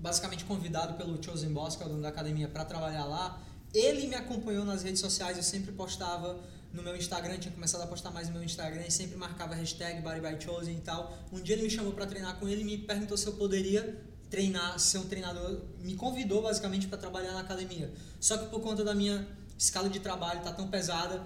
basicamente 0.00 0.44
convidado 0.44 0.94
pelo 0.94 1.22
Chosen 1.22 1.50
Boss, 1.52 1.76
que 1.76 1.82
é 1.82 1.86
o 1.86 1.88
dono 1.88 2.02
da 2.02 2.08
academia, 2.08 2.48
para 2.48 2.64
trabalhar 2.64 3.04
lá. 3.04 3.40
Ele 3.72 4.06
me 4.08 4.14
acompanhou 4.14 4.64
nas 4.64 4.82
redes 4.82 5.00
sociais, 5.00 5.36
eu 5.36 5.42
sempre 5.42 5.72
postava 5.72 6.38
no 6.72 6.82
meu 6.82 6.96
Instagram, 6.96 7.36
tinha 7.38 7.52
começado 7.52 7.82
a 7.82 7.86
postar 7.86 8.10
mais 8.10 8.28
no 8.28 8.34
meu 8.34 8.42
Instagram 8.44 8.82
e 8.86 8.90
sempre 8.90 9.16
marcava 9.16 9.54
hashtag 9.54 10.00
Body 10.02 10.20
by 10.20 10.42
Chosen 10.42 10.74
e 10.76 10.80
tal. 10.80 11.16
Um 11.32 11.40
dia 11.40 11.54
ele 11.54 11.62
me 11.64 11.70
chamou 11.70 11.92
para 11.92 12.06
treinar 12.06 12.38
com 12.38 12.48
ele 12.48 12.62
e 12.62 12.64
me 12.64 12.78
perguntou 12.78 13.16
se 13.16 13.26
eu 13.26 13.32
poderia 13.34 13.98
treinar, 14.30 14.78
ser 14.78 14.98
um 14.98 15.06
treinador, 15.06 15.60
me 15.80 15.94
convidou 15.94 16.42
basicamente 16.42 16.86
para 16.86 16.96
trabalhar 16.96 17.32
na 17.32 17.40
academia. 17.40 17.92
Só 18.20 18.38
que 18.38 18.46
por 18.46 18.60
conta 18.60 18.84
da 18.84 18.94
minha 18.94 19.26
escala 19.58 19.90
de 19.90 19.98
trabalho 20.00 20.40
tá 20.42 20.52
tão 20.52 20.68
pesada, 20.68 21.20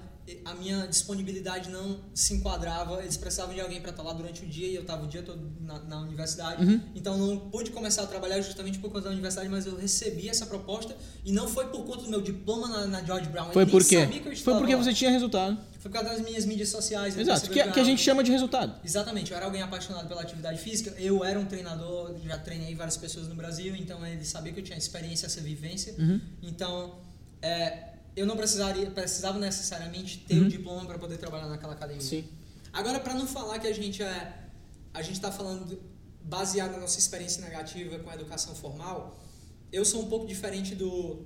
a 0.44 0.54
minha 0.54 0.87
disponibilidade 0.87 1.68
não 1.68 2.00
se 2.14 2.34
enquadrava, 2.34 3.02
eles 3.02 3.16
precisavam 3.16 3.54
de 3.54 3.60
alguém 3.60 3.80
para 3.80 3.90
estar 3.90 4.02
lá 4.02 4.12
durante 4.12 4.42
o 4.42 4.48
dia 4.48 4.66
e 4.66 4.74
eu 4.74 4.80
estava 4.80 5.04
o 5.04 5.06
dia 5.06 5.22
todo 5.22 5.52
na, 5.60 5.78
na 5.80 6.00
universidade. 6.00 6.64
Uhum. 6.64 6.80
Então 6.94 7.18
não 7.18 7.50
pude 7.50 7.70
começar 7.70 8.02
a 8.02 8.06
trabalhar 8.06 8.40
justamente 8.40 8.78
por 8.78 8.90
conta 8.90 9.04
da 9.04 9.10
universidade, 9.10 9.50
mas 9.50 9.66
eu 9.66 9.76
recebi 9.76 10.28
essa 10.28 10.46
proposta 10.46 10.96
e 11.24 11.30
não 11.30 11.46
foi 11.46 11.66
por 11.66 11.84
conta 11.84 12.04
do 12.04 12.10
meu 12.10 12.22
diploma 12.22 12.68
na, 12.68 12.87
na 12.87 13.04
George 13.04 13.28
Brown. 13.28 13.52
Foi 13.52 13.62
eu 13.62 13.66
nem 13.66 13.72
por 13.72 13.84
quê? 13.87 14.00
sabia 14.00 14.20
que 14.20 14.28
eu 14.28 14.37
Foi 14.37 14.54
porque 14.54 14.74
lá. 14.74 14.82
você 14.82 14.94
tinha 14.94 15.10
resultado. 15.10 15.58
Foi 15.78 15.90
por 15.90 15.98
causa 15.98 16.16
das 16.16 16.20
minhas 16.26 16.46
mídias 16.46 16.70
sociais. 16.70 17.14
eu 17.14 17.20
Exato, 17.20 17.50
que, 17.50 17.60
é, 17.60 17.70
que 17.70 17.80
a 17.80 17.84
gente 17.84 18.00
chama 18.00 18.24
de 18.24 18.30
resultado. 18.30 18.80
Exatamente, 18.82 19.30
eu 19.30 19.37
era 19.37 19.44
alguém 19.44 19.60
apaixonado 19.60 20.08
pela 20.08 20.22
atividade 20.22 20.58
física, 20.58 20.94
eu 20.98 21.22
era 21.22 21.38
um 21.38 21.44
treinador, 21.44 22.14
já 22.24 22.38
treinei 22.38 22.74
várias 22.74 22.96
pessoas 22.96 23.28
no 23.28 23.34
Brasil, 23.34 23.76
então 23.76 24.04
ele 24.06 24.24
sabia 24.24 24.54
que 24.54 24.60
eu 24.60 24.64
tinha 24.64 24.78
experiência, 24.78 25.26
essa 25.26 25.42
vivência. 25.42 25.94
Uhum. 25.98 26.18
Então, 26.42 26.98
é, 27.42 27.93
eu 28.16 28.27
não 28.27 28.37
precisaria, 28.37 28.90
precisava 28.90 29.38
necessariamente 29.38 30.18
ter 30.18 30.38
Uhum. 30.38 30.46
o 30.46 30.48
diploma 30.48 30.87
para 30.87 30.98
poder 30.98 31.18
trabalhar 31.18 31.48
naquela 31.48 31.72
academia. 31.72 32.03
Sim. 32.03 32.24
Agora, 32.72 32.98
para 33.00 33.14
não 33.14 33.27
falar 33.27 33.59
que 33.59 33.66
a 33.66 33.72
gente 33.72 34.03
é, 34.03 34.33
a 34.92 35.03
gente 35.03 35.14
está 35.16 35.31
falando 35.33 35.81
baseado 36.22 36.72
na 36.72 36.79
nossa 36.79 36.98
experiência 36.98 37.42
negativa 37.42 37.98
com 37.98 38.11
a 38.11 38.14
educação 38.14 38.55
formal, 38.55 39.20
eu 39.72 39.85
sou 39.85 40.03
um 40.03 40.09
pouco 40.09 40.27
diferente 40.27 40.74
do. 40.74 41.22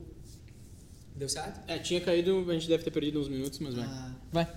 Deu 1.15 1.29
certo? 1.29 1.61
É, 1.69 1.79
tinha 1.79 2.01
caído, 2.01 2.47
a 2.49 2.55
gente 2.55 2.69
deve 2.69 2.85
ter 2.85 2.91
perdido 2.91 3.21
uns 3.21 3.29
minutos, 3.29 3.59
mas 3.59 3.75
vai. 3.75 3.85
Ah. 3.85 4.15
Vai. 4.33 4.49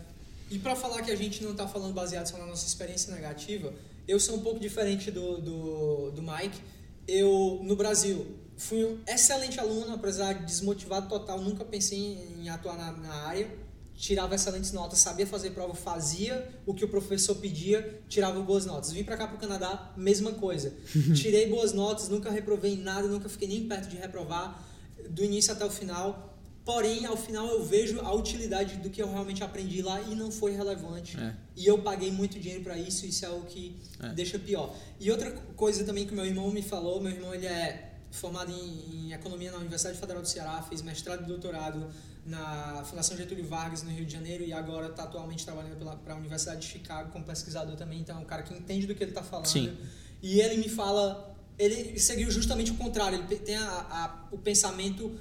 E 0.50 0.60
para 0.60 0.76
falar 0.76 1.02
que 1.02 1.10
a 1.12 1.16
gente 1.16 1.44
não 1.44 1.52
está 1.52 1.68
falando 1.68 1.94
baseado 1.94 2.28
só 2.28 2.38
na 2.38 2.46
nossa 2.46 2.68
experiência 2.68 3.14
negativa, 3.14 3.74
eu 4.08 4.20
sou 4.20 4.36
um 4.36 4.42
pouco 4.42 4.60
diferente 4.60 5.10
do, 5.10 5.38
do, 5.40 6.12
do 6.12 6.22
Mike. 6.22 6.60
Eu, 7.08 7.60
no 7.64 7.76
Brasil, 7.76 8.38
fui 8.62 8.86
um 8.86 8.98
excelente 9.08 9.60
aluno, 9.60 9.94
apesar 9.94 10.34
de 10.34 10.46
desmotivado 10.46 11.10
total, 11.10 11.42
nunca 11.42 11.66
pensei 11.66 11.98
em, 12.40 12.50
atuar 12.50 12.78
na, 12.78 12.92
na 12.92 13.14
área. 13.28 13.50
Tirava 13.96 14.34
excelentes 14.34 14.72
notas, 14.72 14.98
sabia 15.00 15.28
fazer 15.28 15.52
prova, 15.52 15.76
fazia 15.76 16.50
o 16.66 16.74
que 16.74 16.84
o 16.84 16.88
professor 16.88 17.36
pedia, 17.36 18.02
tirava 18.10 18.40
boas 18.42 18.66
notas. 18.66 18.92
Vim 18.92 19.04
para 19.04 19.16
cá 19.16 19.28
para 19.28 19.36
o 19.36 19.40
Canadá, 19.40 19.94
mesma 19.96 20.32
coisa. 20.32 20.74
Tirei 21.16 21.48
boas 21.48 21.72
notas, 21.72 22.10
nunca 22.10 22.32
reprovei 22.32 22.74
em 22.74 22.78
nada, 22.78 23.08
nunca 23.08 23.30
fiquei 23.30 23.48
nem 23.48 23.68
perto 23.68 23.90
de 23.90 23.98
reprovar, 23.98 24.64
do 25.08 25.24
início 25.24 25.54
até 25.54 25.64
o 25.66 25.70
final. 25.70 26.36
Porém, 26.66 27.06
ao 27.06 27.18
final 27.18 27.48
eu 27.48 27.64
vejo 27.64 28.00
a 28.02 28.12
utilidade 28.14 28.78
do 28.78 28.90
que 28.90 29.02
eu 29.04 29.08
realmente 29.12 29.44
aprendi 29.44 29.82
lá 29.84 30.02
e 30.02 30.16
não 30.16 30.32
foi 30.32 30.52
relevante. 30.56 31.20
É. 31.20 31.36
E 31.56 31.68
eu 31.68 31.80
paguei 31.80 32.12
muito 32.12 32.40
dinheiro 32.40 32.64
para 32.64 32.78
isso, 32.78 33.06
isso 33.06 33.24
é 33.26 33.30
o 33.30 33.42
que 33.42 33.76
É. 34.02 34.10
deixa 34.14 34.40
pior. 34.40 34.76
E 35.00 35.12
outra 35.12 35.32
coisa 35.56 35.84
também 35.84 36.08
que 36.08 36.14
meu 36.14 36.26
irmão 36.26 36.50
me 36.50 36.62
falou, 36.64 37.02
meu 37.02 37.12
irmão 37.12 37.34
ele 37.36 37.46
é 37.48 37.91
formado 38.12 38.52
em, 38.52 39.08
em 39.08 39.14
economia 39.14 39.52
na 39.52 39.58
Universidade 39.58 39.98
Federal 39.98 40.22
do 40.22 40.28
Ceará, 40.28 40.62
fez 40.62 40.82
mestrado 40.82 41.24
e 41.24 41.26
doutorado 41.26 41.90
na 42.26 42.84
Fundação 42.86 43.18
Getúlio 43.18 43.46
Vargas 43.48 43.82
no 43.84 43.90
Rio 43.90 44.06
de 44.06 44.12
Janeiro 44.14 44.44
e 44.44 44.54
agora 44.54 44.88
está 44.88 45.04
atualmente 45.04 45.44
trabalhando 45.44 45.76
para 46.04 46.14
a 46.14 46.18
Universidade 46.18 46.62
de 46.62 46.68
Chicago 46.68 47.12
como 47.12 47.26
pesquisador 47.26 47.76
também, 47.76 48.00
então 48.02 48.18
é 48.18 48.20
um 48.20 48.26
cara 48.26 48.44
que 48.44 48.54
entende 48.54 48.86
do 48.86 48.94
que 48.94 49.04
ele 49.04 49.12
está 49.12 49.24
falando. 49.24 49.48
Sim. 49.48 49.76
E 50.22 50.40
ele 50.40 50.58
me 50.58 50.70
fala, 50.70 51.36
ele 51.58 51.98
seguiu 52.00 52.30
justamente 52.30 52.72
o 52.72 52.76
contrário, 52.76 53.18
ele 53.18 53.40
tem 53.40 53.56
a, 53.56 53.66
a- 53.68 54.28
o 54.32 54.38
pensamento 54.38 55.18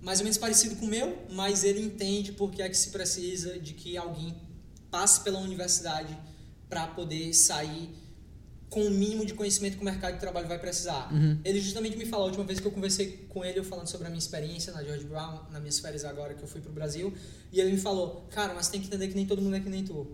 mais 0.00 0.20
ou 0.20 0.24
menos 0.24 0.38
parecido 0.38 0.76
com 0.76 0.86
o 0.86 0.88
meu, 0.88 1.26
mas 1.30 1.62
ele 1.62 1.80
entende 1.82 2.32
porque 2.32 2.62
é 2.62 2.68
que 2.70 2.76
se 2.76 2.88
precisa 2.90 3.58
de 3.58 3.74
que 3.74 3.98
alguém 3.98 4.34
passe 4.90 5.20
pela 5.20 5.38
universidade 5.40 6.16
para 6.70 6.86
poder 6.86 7.34
sair 7.34 7.90
com 8.70 8.82
o 8.82 8.90
mínimo 8.90 9.26
de 9.26 9.34
conhecimento 9.34 9.74
que 9.76 9.82
o 9.82 9.84
mercado 9.84 10.14
de 10.14 10.20
trabalho 10.20 10.46
vai 10.46 10.58
precisar. 10.58 11.12
Uhum. 11.12 11.36
Ele 11.44 11.60
justamente 11.60 11.96
me 11.98 12.06
falou, 12.06 12.26
a 12.26 12.28
última 12.28 12.44
vez 12.44 12.60
que 12.60 12.66
eu 12.66 12.70
conversei 12.70 13.26
com 13.28 13.44
ele, 13.44 13.58
eu 13.58 13.64
falando 13.64 13.88
sobre 13.88 14.06
a 14.06 14.10
minha 14.10 14.18
experiência 14.20 14.72
na 14.72 14.82
George 14.84 15.04
Brown, 15.04 15.40
nas 15.50 15.60
minhas 15.60 15.78
férias 15.80 16.04
agora 16.04 16.34
que 16.34 16.42
eu 16.42 16.46
fui 16.48 16.60
pro 16.60 16.72
Brasil, 16.72 17.12
e 17.52 17.60
ele 17.60 17.72
me 17.72 17.78
falou, 17.78 18.28
cara, 18.30 18.54
mas 18.54 18.68
tem 18.68 18.80
que 18.80 18.86
entender 18.86 19.08
que 19.08 19.14
nem 19.16 19.26
todo 19.26 19.42
mundo 19.42 19.56
é 19.56 19.60
que 19.60 19.68
nem 19.68 19.82
tu. 19.84 20.06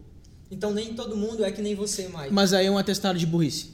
Então 0.50 0.72
nem 0.72 0.94
todo 0.94 1.14
mundo 1.16 1.44
é 1.44 1.52
que 1.52 1.60
nem 1.60 1.74
você, 1.74 2.08
Mike. 2.08 2.32
Mas 2.32 2.54
aí 2.54 2.64
é 2.66 2.70
um 2.70 2.78
atestado 2.78 3.18
de 3.18 3.26
burrice. 3.26 3.72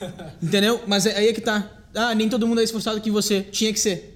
Entendeu? 0.42 0.80
Mas 0.86 1.06
aí 1.06 1.28
é 1.28 1.32
que 1.32 1.40
tá. 1.40 1.84
Ah, 1.94 2.14
nem 2.14 2.28
todo 2.28 2.46
mundo 2.46 2.60
é 2.60 2.64
esforçado 2.64 3.00
que 3.00 3.10
você. 3.10 3.42
Tinha 3.42 3.72
que 3.72 3.78
ser. 3.80 4.12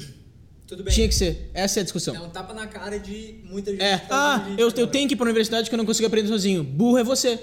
Tudo 0.66 0.83
bem. 0.83 0.92
Tinha 0.94 1.09
que 1.09 1.14
ser. 1.14 1.50
Essa 1.54 1.78
é 1.78 1.81
a 1.81 1.83
É 1.83 1.85
discussão. 1.85 2.24
um 2.26 2.31
tapa 2.31 2.52
na 2.52 2.66
cara 2.66 2.98
de 2.98 3.40
muita 3.44 3.70
gente. 3.70 3.83
É. 3.83 3.98
tá 3.98 4.37
Ah, 4.46 4.54
eu, 4.59 4.70
eu 4.76 4.87
tenho 4.87 5.09
que 5.09 5.14
ir 5.14 5.16
pra 5.16 5.24
universidade 5.24 5.68
que 5.68 5.74
eu 5.74 5.78
não 5.78 5.87
consigo 5.87 6.07
aprender 6.07 6.28
sozinho. 6.28 6.62
Burro 6.62 6.98
é 6.98 7.04
você. 7.04 7.40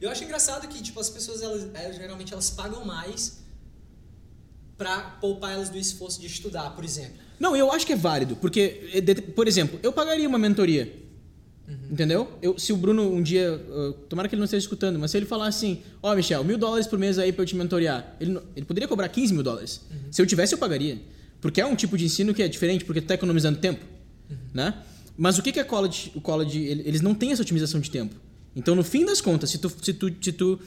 Eu 0.00 0.10
acho 0.10 0.22
engraçado 0.24 0.66
que, 0.68 0.82
tipo, 0.82 0.98
as 1.00 1.10
pessoas, 1.10 1.42
elas, 1.42 1.68
elas, 1.74 1.96
geralmente, 1.96 2.32
elas 2.32 2.50
pagam 2.50 2.84
mais 2.84 3.38
pra 4.76 5.00
poupar 5.20 5.52
elas 5.52 5.68
do 5.68 5.78
esforço 5.78 6.20
de 6.20 6.26
estudar, 6.26 6.70
por 6.70 6.84
exemplo. 6.84 7.16
Não, 7.38 7.56
eu 7.56 7.70
acho 7.72 7.86
que 7.86 7.92
é 7.92 7.96
válido, 7.96 8.36
porque, 8.36 8.88
eh, 8.94 9.14
por 9.32 9.48
exemplo, 9.48 9.78
eu 9.82 9.92
pagaria 9.92 10.28
uma 10.28 10.38
mentoria. 10.38 11.06
Entendeu? 11.90 12.32
Eu, 12.40 12.58
se 12.58 12.72
o 12.72 12.76
Bruno 12.78 13.12
um 13.12 13.22
dia. 13.22 13.52
uh, 13.68 13.92
tomara 14.08 14.26
que 14.26 14.34
ele 14.34 14.40
não 14.40 14.46
esteja 14.46 14.64
escutando, 14.64 14.98
mas 14.98 15.10
se 15.10 15.18
ele 15.18 15.26
falar 15.26 15.48
assim: 15.48 15.82
Ó, 16.02 16.14
Michel, 16.14 16.42
mil 16.42 16.56
dólares 16.56 16.86
por 16.86 16.98
mês 16.98 17.18
aí 17.18 17.30
pra 17.30 17.42
eu 17.42 17.46
te 17.46 17.54
mentorear, 17.54 18.16
ele, 18.18 18.40
ele 18.56 18.64
poderia 18.64 18.88
cobrar 18.88 19.06
15 19.10 19.34
mil 19.34 19.42
dólares. 19.42 19.82
Se 20.10 20.22
eu 20.22 20.26
tivesse, 20.26 20.54
eu 20.54 20.58
pagaria. 20.58 20.98
Porque 21.42 21.60
é 21.60 21.66
um 21.66 21.76
tipo 21.76 21.98
de 21.98 22.06
ensino 22.06 22.32
que 22.32 22.42
é 22.42 22.48
diferente, 22.48 22.86
porque 22.86 23.02
tu 23.02 23.06
tá 23.06 23.14
economizando 23.14 23.58
tempo. 23.58 23.84
Né? 24.54 24.82
Mas 25.14 25.36
o 25.36 25.42
que, 25.42 25.52
que 25.52 25.60
é 25.60 25.64
college? 25.64 26.10
O 26.14 26.22
college, 26.22 26.58
ele- 26.58 26.84
eles 26.86 27.02
não 27.02 27.14
têm 27.14 27.32
essa 27.32 27.42
otimização 27.42 27.80
de 27.80 27.90
tempo. 27.90 28.16
Então, 28.54 28.74
no 28.74 28.82
fim 28.82 29.04
das 29.04 29.20
contas, 29.20 29.50
se 29.50 29.58
tu, 29.58 29.70
se 29.82 29.92
tu, 29.92 30.12
se 30.20 30.32
tu. 30.32 30.58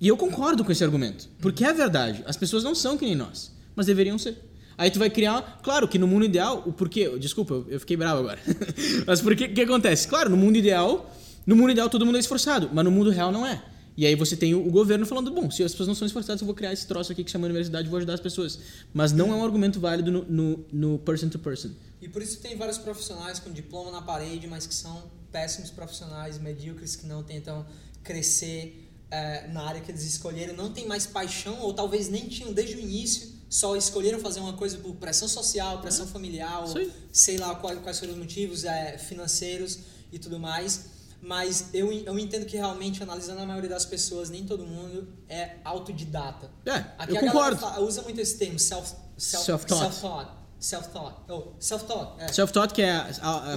E 0.00 0.08
eu 0.08 0.16
concordo 0.16 0.64
com 0.64 0.72
esse 0.72 0.82
argumento. 0.82 1.28
Porque 1.40 1.64
é 1.64 1.72
verdade. 1.72 2.22
As 2.26 2.36
pessoas 2.36 2.64
não 2.64 2.74
são 2.74 2.96
que 2.96 3.04
nem 3.04 3.14
nós. 3.14 3.52
Mas 3.76 3.86
deveriam 3.86 4.18
ser. 4.18 4.36
Aí 4.76 4.90
tu 4.90 4.98
vai 4.98 5.10
criar. 5.10 5.60
Claro 5.62 5.86
que 5.86 5.98
no 5.98 6.06
mundo 6.06 6.24
ideal. 6.24 6.62
O 6.66 6.72
porquê. 6.72 7.16
Desculpa, 7.18 7.64
eu- 7.68 7.80
fiquei 7.80 7.96
bravo 7.96 8.20
agora. 8.20 8.40
mas 9.06 9.20
por 9.20 9.34
que 9.36 9.60
acontece? 9.60 10.08
Claro, 10.08 10.30
no 10.30 10.36
mundo 10.36 10.56
ideal. 10.56 11.14
No 11.46 11.54
mundo 11.54 11.70
ideal 11.70 11.88
todo 11.90 12.04
mundo 12.06 12.16
é 12.16 12.20
esforçado. 12.20 12.70
Mas 12.72 12.84
no 12.84 12.90
mundo 12.90 13.10
real 13.10 13.30
não 13.30 13.46
é. 13.46 13.62
E 13.96 14.04
aí 14.06 14.16
você 14.16 14.36
tem 14.36 14.54
o 14.54 14.66
o 14.66 14.70
governo 14.70 15.06
falando, 15.06 15.30
bom, 15.30 15.48
se 15.50 15.62
as 15.62 15.70
pessoas 15.70 15.86
não 15.86 15.94
são 15.94 16.06
esforçadas, 16.06 16.40
eu 16.40 16.46
vou 16.46 16.54
criar 16.54 16.72
esse 16.72 16.84
troço 16.86 17.12
aqui 17.12 17.22
que 17.22 17.30
chama 17.30 17.44
universidade 17.44 17.86
e 17.86 17.90
vou 17.90 17.98
ajudar 17.98 18.14
as 18.14 18.20
pessoas. 18.20 18.58
Mas 18.92 19.12
não 19.12 19.32
é 19.32 19.36
um 19.36 19.44
argumento 19.44 19.78
válido 19.78 20.10
no, 20.10 20.24
no, 20.24 20.64
no 20.72 20.98
person 20.98 21.28
to 21.28 21.38
person. 21.38 21.70
E 22.02 22.08
por 22.08 22.20
isso 22.20 22.40
tem 22.40 22.56
vários 22.56 22.76
profissionais 22.76 23.38
com 23.38 23.52
diploma 23.52 23.92
na 23.92 24.02
parede, 24.02 24.48
mas 24.48 24.66
que 24.66 24.74
são 24.74 25.04
péssimos 25.34 25.70
profissionais, 25.78 26.38
medíocres, 26.38 26.94
que 26.94 27.06
não 27.06 27.20
tentam 27.24 27.66
crescer 28.08 28.88
eh, 29.10 29.48
na 29.48 29.62
área 29.70 29.80
que 29.80 29.90
eles 29.90 30.04
escolheram, 30.04 30.54
não 30.54 30.70
tem 30.72 30.86
mais 30.86 31.04
paixão, 31.06 31.56
ou 31.60 31.74
talvez 31.74 32.08
nem 32.08 32.28
tinham 32.28 32.52
desde 32.52 32.76
o 32.76 32.80
início, 32.80 33.22
só 33.50 33.74
escolheram 33.76 34.20
fazer 34.20 34.40
uma 34.40 34.52
coisa 34.52 34.78
por 34.78 34.94
pressão 34.96 35.26
social, 35.28 35.80
pressão 35.80 36.06
familiar, 36.06 36.62
ou 36.64 36.74
sei 37.12 37.36
lá 37.38 37.54
quais, 37.56 37.78
quais 37.80 37.98
foram 37.98 38.12
os 38.12 38.18
motivos 38.18 38.64
eh, 38.64 38.96
financeiros 38.98 39.78
e 40.12 40.18
tudo 40.18 40.38
mais. 40.38 40.92
Mas 41.20 41.70
eu, 41.72 41.90
eu 41.90 42.18
entendo 42.18 42.44
que 42.46 42.56
realmente, 42.56 43.02
analisando 43.02 43.40
a 43.40 43.46
maioria 43.46 43.70
das 43.70 43.86
pessoas, 43.86 44.28
nem 44.30 44.44
todo 44.44 44.64
mundo 44.66 45.08
é 45.28 45.56
autodidata. 45.64 46.50
É, 46.66 46.84
Aqui 46.98 47.12
eu 47.14 47.16
a 47.16 47.20
concordo. 47.20 47.56
galera 47.60 47.74
fa- 47.76 47.80
usa 47.80 48.02
muito 48.02 48.20
esse 48.20 48.36
termo, 48.38 48.58
self, 48.58 48.92
self, 49.16 49.46
Self-taught. 49.46 49.84
self-taught. 49.94 50.30
Self-taught. 50.60 51.16
Oh, 51.30 51.42
self-taught. 51.58 52.22
É. 52.22 52.28
Self-taught 52.32 52.74
que 52.74 52.82
é 52.82 52.94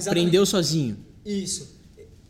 aprendeu 0.06 0.44
sozinho. 0.46 0.94
Isso. 1.24 1.76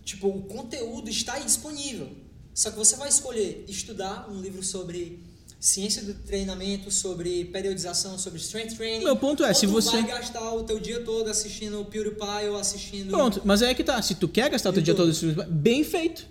Tipo, 0.05 0.28
o 0.28 0.43
conteúdo 0.43 1.09
está 1.11 1.34
aí 1.34 1.45
disponível. 1.45 2.09
Só 2.55 2.70
que 2.70 2.76
você 2.76 2.97
vai 2.97 3.09
escolher 3.09 3.64
estudar 3.68 4.28
um 4.30 4.41
livro 4.41 4.62
sobre 4.62 5.20
ciência 5.61 6.03
do 6.03 6.14
treinamento, 6.14 6.91
sobre 6.91 7.45
periodização, 7.47 8.18
sobre 8.18 8.39
strength 8.41 8.74
training. 8.76 9.05
Meu 9.05 9.16
ponto 9.16 9.45
é, 9.45 9.49
ou 9.49 9.55
se 9.55 9.66
você- 9.66 9.91
vai 9.91 10.07
gastar 10.07 10.53
o 10.55 10.62
teu 10.64 10.78
dia 10.80 11.01
todo 11.05 11.28
assistindo 11.28 11.80
o 11.80 11.84
PewDiePie 11.84 12.49
ou 12.49 12.57
assistindo... 12.57 13.11
Pronto, 13.11 13.43
mas 13.45 13.61
é 13.62 13.74
que 13.74 13.84
tá. 13.84 14.01
Se 14.03 14.14
tu 14.14 14.28
quer 14.28 14.51
gastar 14.51 14.70
o 14.70 14.72
teu 14.72 14.82
dia 14.82 14.95
todo 14.95 15.11
assistindo, 15.11 15.45
bem 15.45 15.84
feito. 15.84 16.26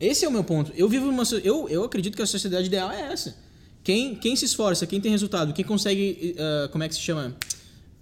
Esse 0.00 0.24
é 0.24 0.28
o 0.28 0.30
meu 0.32 0.44
ponto. 0.44 0.72
Eu 0.76 0.88
vivo 0.88 1.08
uma. 1.08 1.24
Eu, 1.42 1.68
eu 1.68 1.82
acredito 1.82 2.14
que 2.14 2.22
a 2.22 2.26
sociedade 2.26 2.66
ideal 2.68 2.90
é 2.90 3.12
essa. 3.12 3.36
Quem, 3.82 4.14
quem 4.14 4.36
se 4.36 4.44
esforça, 4.44 4.86
quem 4.86 5.00
tem 5.00 5.10
resultado, 5.10 5.52
quem 5.52 5.64
consegue. 5.64 6.36
ah, 6.38 6.68
como 6.70 6.84
é 6.84 6.88
que 6.88 6.94
se 6.94 7.00
chama? 7.00 7.36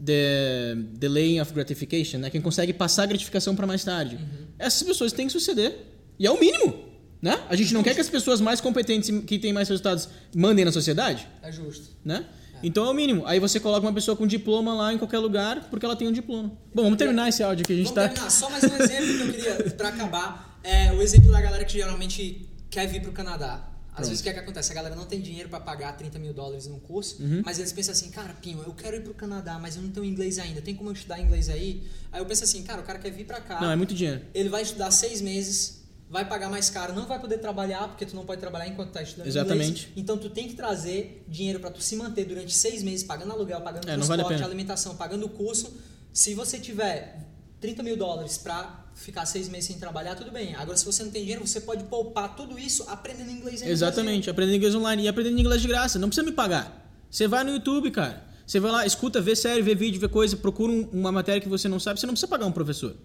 The 0.05 0.77
delaying 0.99 1.41
of 1.41 1.53
gratification, 1.53 2.19
né? 2.19 2.31
Quem 2.31 2.41
consegue 2.41 2.73
passar 2.73 3.05
a 3.05 3.07
gratificação 3.07 3.57
para 3.57 3.67
mais 3.67 3.83
tarde. 3.83 4.19
Essas 4.59 4.83
pessoas 4.83 5.13
têm 5.13 5.27
que 5.27 5.33
suceder. 5.33 5.75
E 6.19 6.27
é 6.27 6.31
o 6.31 6.39
mínimo. 6.39 6.87
Né? 7.21 7.39
A 7.49 7.57
gente 7.57 7.73
não 7.73 7.83
quer 7.83 7.95
que 7.95 8.01
as 8.01 8.11
pessoas 8.11 8.41
mais 8.41 8.61
competentes 8.61 9.11
que 9.27 9.39
têm 9.39 9.53
mais 9.53 9.69
resultados 9.69 10.09
mandem 10.35 10.65
na 10.65 10.73
sociedade. 10.73 11.27
É 11.43 11.51
justo. 11.51 11.97
Né? 12.05 12.25
Então 12.63 12.85
é 12.85 12.91
o 12.91 12.95
mínimo. 12.95 13.27
Aí 13.27 13.41
você 13.41 13.59
coloca 13.59 13.87
uma 13.87 13.93
pessoa 13.93 14.17
com 14.17 14.27
diploma 14.27 14.75
lá 14.75 14.93
em 14.93 14.99
qualquer 14.99 15.19
lugar 15.19 15.69
porque 15.71 15.85
ela 15.85 15.97
tem 15.97 16.09
um 16.09 16.13
diploma. 16.13 16.53
Bom, 16.75 16.85
vamos 16.85 16.99
terminar 16.99 17.29
esse 17.29 17.43
áudio 17.43 17.65
aqui. 17.65 17.73
A 17.73 17.77
gente 17.77 17.87
Vamos 17.87 18.03
tá. 18.03 18.09
terminar. 18.09 18.31
Só 18.31 18.51
mais 18.51 18.65
um 18.65 18.77
exemplo 18.77 19.15
que 19.15 19.23
eu 19.23 19.33
queria, 19.33 19.71
pra 19.71 19.89
acabar. 19.89 20.61
É 20.63 20.93
o 20.93 21.01
exemplo 21.01 21.31
da 21.31 21.41
galera 21.41 21.65
que 21.65 21.73
geralmente 21.73 22.49
quer 22.71 22.87
vir 22.87 23.01
pro 23.01 23.13
Canadá. 23.13 23.76
Às 23.97 24.09
vezes 24.09 24.21
o 24.21 24.23
que, 24.23 24.29
é 24.29 24.33
que 24.35 24.39
acontece? 24.41 24.71
A 24.73 24.75
galera 24.75 24.95
não 24.95 25.07
tem 25.07 25.21
dinheiro 25.21 25.49
pra 25.49 25.59
pagar 25.59 25.97
30 25.97 26.19
mil 26.19 26.33
dólares 26.35 26.67
num 26.67 26.79
curso, 26.79 27.23
Uhum. 27.23 27.43
mas 27.45 27.59
eles 27.59 27.73
pensam 27.73 27.93
assim, 27.93 28.11
cara, 28.11 28.35
Pinho, 28.35 28.63
eu 28.67 28.73
quero 28.75 28.97
ir 28.97 29.01
pro 29.03 29.15
Canadá, 29.15 29.59
mas 29.59 29.77
eu 29.77 29.83
não 29.83 29.91
tenho 29.91 30.05
inglês 30.05 30.39
ainda. 30.39 30.61
Tem 30.61 30.75
como 30.75 30.91
eu 30.91 30.93
estudar 30.95 31.19
inglês 31.19 31.49
aí? 31.49 31.83
Aí 32.13 32.21
eu 32.21 32.27
penso 32.27 32.45
assim, 32.45 32.63
cara, 32.63 32.81
o 32.81 32.85
cara 32.85 32.99
quer 32.99 33.11
vir 33.11 33.25
pra 33.27 33.41
cá. 33.41 33.61
Não, 33.61 33.71
é 33.71 33.77
muito 33.77 33.95
dinheiro. 33.95 34.23
Ele 34.35 34.49
vai 34.49 34.63
estudar 34.63 34.91
seis 34.91 35.21
meses, 35.21 35.83
vai 36.11 36.25
pagar 36.29 36.49
mais 36.51 36.69
caro, 36.71 36.95
não 36.95 37.07
vai 37.07 37.19
poder 37.21 37.39
trabalhar, 37.39 37.89
porque 37.89 38.05
tu 38.07 38.15
não 38.15 38.25
pode 38.27 38.41
trabalhar 38.41 38.69
enquanto 38.69 38.91
tá 38.93 39.03
estudando 39.03 39.27
Exatamente. 39.29 39.83
inglês. 39.85 39.89
Então 39.97 40.17
tu 40.19 40.29
tem 40.31 40.47
que 40.47 40.55
trazer 40.55 41.25
dinheiro 41.29 41.59
pra 41.59 41.71
tu 41.71 41.81
se 41.83 41.97
manter 41.97 42.25
durante 42.27 42.55
seis 42.55 42.83
meses, 42.83 43.03
pagando 43.05 43.33
aluguel, 43.33 43.61
pagando 43.63 43.85
É, 43.89 43.97
vale 43.97 44.05
transporte, 44.07 44.29
pena. 44.35 44.45
alimentação, 44.47 44.95
pagando 44.97 45.27
o 45.27 45.29
curso. 45.31 45.75
Se 46.13 46.35
você 46.35 46.59
tiver 46.59 47.27
30 47.61 47.83
mil 47.83 47.97
dólares 47.97 48.39
pra 48.39 48.86
ficar 48.97 49.25
seis 49.27 49.49
meses 49.49 49.67
sem 49.69 49.79
trabalhar, 49.79 50.15
tudo 50.17 50.33
bem. 50.33 50.55
Agora, 50.57 50.77
se 50.77 50.85
você 50.85 51.05
não 51.05 51.11
tem 51.13 51.23
dinheiro, 51.23 51.47
você 51.47 51.61
pode 51.61 51.85
poupar 51.85 52.35
tudo 52.35 52.59
isso 52.59 52.83
aprendendo 52.89 53.31
inglês 53.31 53.61
no 53.63 53.69
Exatamente, 53.69 54.29
aprendendo 54.29 54.57
inglês 54.57 54.75
online 54.75 55.05
e 55.05 55.09
aprendendo 55.09 55.39
inglês 55.39 55.63
de 55.63 55.69
graça. 55.69 55.99
Não 55.99 56.09
precisa 56.09 56.25
me 56.27 56.33
pagar. 56.33 56.91
Você 57.11 57.29
vai 57.29 57.45
no 57.45 57.51
YouTube, 57.53 57.91
cara. 57.93 58.25
Você 58.47 58.59
vai 58.59 58.73
lá, 58.73 58.87
escuta, 58.87 59.21
vê 59.21 59.37
série, 59.37 59.61
vê 59.63 59.75
vídeo, 59.75 60.01
vê 60.01 60.09
coisa, 60.09 60.37
procura 60.37 60.73
um- 60.73 60.89
uma 60.93 61.13
matéria 61.13 61.41
que 61.41 61.49
você 61.49 61.69
não 61.69 61.79
sabe, 61.79 62.01
você 62.01 62.07
não 62.07 62.15
precisa 62.15 62.29
pagar 62.29 62.47
um 62.47 62.53
professor. 62.53 62.97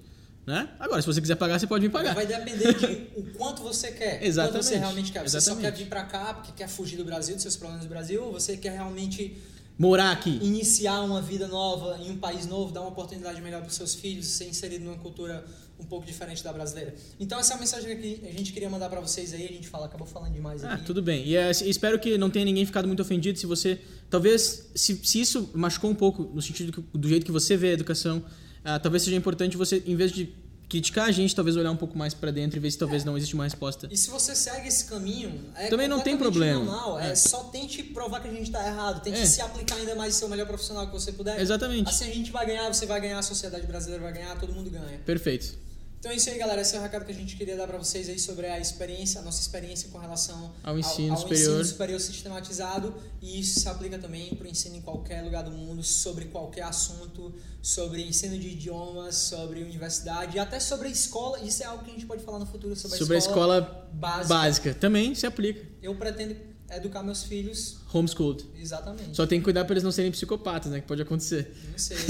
Né? 0.46 0.70
Agora, 0.80 1.00
se 1.02 1.08
você 1.08 1.22
quiser 1.22 1.36
pagar, 1.36 1.60
você 1.60 1.68
pode 1.68 1.84
me 1.86 1.92
pagar. 1.92 2.16
Vai 2.16 2.26
depender 2.26 2.74
de 2.74 2.86
o 3.20 3.24
quanto 3.38 3.62
você 3.62 3.92
quer. 3.92 4.14
Quanto 4.14 4.24
Exatamente. 4.26 4.66
você 4.66 4.76
realmente 4.78 5.12
quer. 5.12 5.22
Você 5.22 5.30
só 5.42 5.52
Exatamente. 5.52 5.72
quer 5.72 5.78
vir 5.84 5.88
pra 5.90 6.04
cá 6.04 6.34
porque 6.34 6.52
quer 6.54 6.68
fugir 6.68 6.98
do 6.98 7.06
Brasil, 7.06 7.36
dos 7.36 7.44
seus 7.44 7.56
problemas 7.56 7.86
do 7.86 7.90
Brasil, 7.90 8.24
ou 8.24 8.32
você 8.32 8.58
quer 8.58 8.72
realmente 8.72 9.38
Morar 9.78 10.12
aqui. 10.12 10.40
iniciar 10.42 11.02
uma 11.02 11.22
vida 11.22 11.48
nova 11.48 11.98
em 12.04 12.10
um 12.12 12.18
país 12.18 12.46
novo, 12.48 12.72
dar 12.72 12.82
uma 12.82 12.90
oportunidade 12.90 13.40
melhor 13.42 13.62
para 13.62 13.70
seus 13.70 13.94
filhos, 13.96 14.28
ser 14.28 14.48
inserido 14.48 14.84
numa 14.86 14.98
cultura 14.98 15.44
um 15.82 15.86
pouco 15.86 16.06
diferente 16.06 16.44
da 16.44 16.54
brasileira. 16.54 16.94
Então 17.20 17.40
essa 17.40 17.54
é 17.54 17.56
a 17.56 17.60
mensagem 17.60 17.98
que 18.00 18.22
a 18.28 18.32
gente 18.32 18.54
queria 18.54 18.70
mandar 18.70 18.90
para 18.90 19.02
vocês 19.02 19.34
aí, 19.34 19.46
a 19.46 19.52
gente 19.52 19.68
fala, 19.68 19.88
acabou 19.88 20.08
falando 20.08 20.32
demais 20.34 20.64
Ah, 20.64 20.74
aqui. 20.76 20.86
tudo 20.86 21.02
bem. 21.02 21.26
E 21.26 21.36
é, 21.36 21.50
espero 21.52 22.00
que 22.00 22.18
não 22.18 22.30
tenha 22.30 22.46
ninguém 22.46 22.66
ficado 22.66 22.88
muito 22.88 23.02
ofendido 23.02 23.38
se 23.38 23.46
você. 23.46 23.80
Talvez, 24.10 24.70
se, 24.76 25.00
se 25.04 25.20
isso 25.22 25.50
machucou 25.54 25.90
um 25.90 25.96
pouco, 25.96 26.24
no 26.34 26.42
sentido 26.42 26.72
que- 26.72 26.98
do 26.98 27.08
jeito 27.10 27.26
que 27.26 27.32
você 27.32 27.58
vê 27.58 27.70
a 27.70 27.74
educação, 27.74 28.24
ah, 28.64 28.80
talvez 28.80 29.04
seja 29.04 29.16
importante 29.18 29.58
você, 29.58 29.82
em 29.86 29.96
vez 29.96 30.12
de 30.12 30.30
criticar 30.70 31.06
a 31.10 31.12
gente, 31.12 31.36
talvez 31.36 31.58
olhar 31.58 31.70
um 31.70 31.76
pouco 31.76 31.98
mais 31.98 32.14
pra 32.14 32.32
dentro 32.32 32.56
e 32.58 32.60
ver 32.62 32.72
se 32.72 32.78
talvez 32.78 33.04
não 33.04 33.18
existe 33.18 33.34
uma 33.36 33.44
resposta. 33.44 33.90
E 33.92 33.98
se 33.98 34.10
você 34.10 34.34
segue 34.34 34.70
esse 34.70 34.86
caminho, 34.86 35.38
é 35.58 35.68
Também 35.68 35.86
não 35.86 36.00
tem 36.00 36.16
problema. 36.18 36.64
Normal, 36.64 36.98
é. 36.98 37.12
É. 37.12 37.16
só 37.16 37.44
tente 37.46 37.84
provar 37.84 38.22
que 38.22 38.30
a 38.30 38.32
gente 38.32 38.44
está 38.44 38.66
errado, 38.66 39.02
tente 39.04 39.20
É. 39.20 39.26
se 39.26 39.42
aplicar 39.42 39.76
ainda 39.76 39.96
mais 39.96 40.16
e 40.16 40.18
ser 40.20 40.24
o 40.26 40.30
melhor 40.30 40.48
profissional 40.48 40.88
que 40.88 40.94
você 40.94 41.12
puder. 41.12 41.42
Exatamente. 41.42 41.90
Assim 41.90 42.06
a 42.10 42.14
gente 42.14 42.32
vai 42.32 42.46
ganhar, 42.46 42.74
você 42.74 42.86
vai 42.86 43.02
ganhar, 43.02 43.20
a 43.20 43.22
sociedade 43.22 43.68
brasileira 43.68 44.02
vai 44.02 44.14
ganhar, 44.14 44.40
todo 44.40 44.54
mundo 44.54 44.70
ganha. 44.70 44.98
Perfeito. 45.06 45.58
Então 46.02 46.12
é 46.12 46.16
isso 46.16 46.32
aí, 46.32 46.38
galera. 46.40 46.62
Esse 46.62 46.76
é 46.76 46.80
o 46.80 46.82
recado 46.82 47.06
que 47.06 47.12
a 47.12 47.16
gente 47.16 47.36
queria 47.36 47.56
dar 47.56 47.68
para 47.68 47.78
vocês 47.78 48.10
aí 48.10 48.18
sobre 48.18 48.48
a 48.48 48.60
experiência, 48.60 49.22
a 49.22 49.24
nossa 49.24 49.40
experiência 49.40 49.88
com 49.92 50.00
relação 50.00 50.52
Ao 50.64 50.80
ensino 50.80 51.12
ao 51.14 51.20
superior. 51.20 51.50
ensino 51.52 51.64
superior 51.66 52.00
sistematizado. 52.02 52.96
E 53.22 53.40
isso 53.40 53.60
se 53.60 53.70
aplica 53.70 54.00
também 54.00 54.34
para 54.34 54.48
o 54.48 54.50
ensino 54.50 54.76
em 54.76 54.82
qualquer 54.82 55.22
lugar 55.22 55.44
do 55.44 55.52
mundo, 55.52 55.84
sobre 55.84 56.26
qualquer 56.26 56.64
assunto, 56.64 57.32
sobre 57.62 58.02
ensino 58.02 58.36
de 58.36 58.48
idiomas, 58.48 59.14
sobre 59.16 59.62
universidade 59.62 60.40
até 60.40 60.60
sobre 60.60 60.88
a 60.88 60.92
escola. 60.92 61.40
Isso 61.42 61.62
é 61.62 61.68
algo 61.68 61.84
que 61.84 61.92
a 61.92 61.94
gente 61.94 62.08
pode 62.08 62.24
falar 62.24 62.40
no 62.40 62.48
futuro 62.48 62.76
sobre, 62.76 62.98
Sobre 62.98 63.16
a 63.18 63.20
escola 63.20 63.88
básica. 63.94 64.28
básica. 64.28 64.74
Também 64.74 65.14
se 65.14 65.28
aplica. 65.28 65.64
Eu 65.84 65.94
pretendo 65.96 66.36
educar 66.78 67.04
meus 67.04 67.24
filhos 67.24 67.78
Homeschooled. 67.94 68.46
exatamente. 68.60 69.16
Só 69.16 69.26
tem 69.28 69.40
que 69.40 69.44
cuidar 69.44 69.66
pra 69.66 69.74
eles 69.74 69.84
não 69.84 69.92
serem 69.92 70.12
psicopatas, 70.12 70.72
né? 70.72 70.80
Que 70.82 70.88
pode 70.88 71.02
acontecer. 71.02 71.52
Não 71.72 71.78
sei. 71.78 71.98
eu 71.98 72.04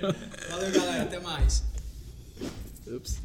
vou-. 0.00 0.14
Valeu, 0.50 0.70
galera. 0.72 1.02
Até 1.02 1.20
mais. 1.20 1.62
Ups. 2.86 3.18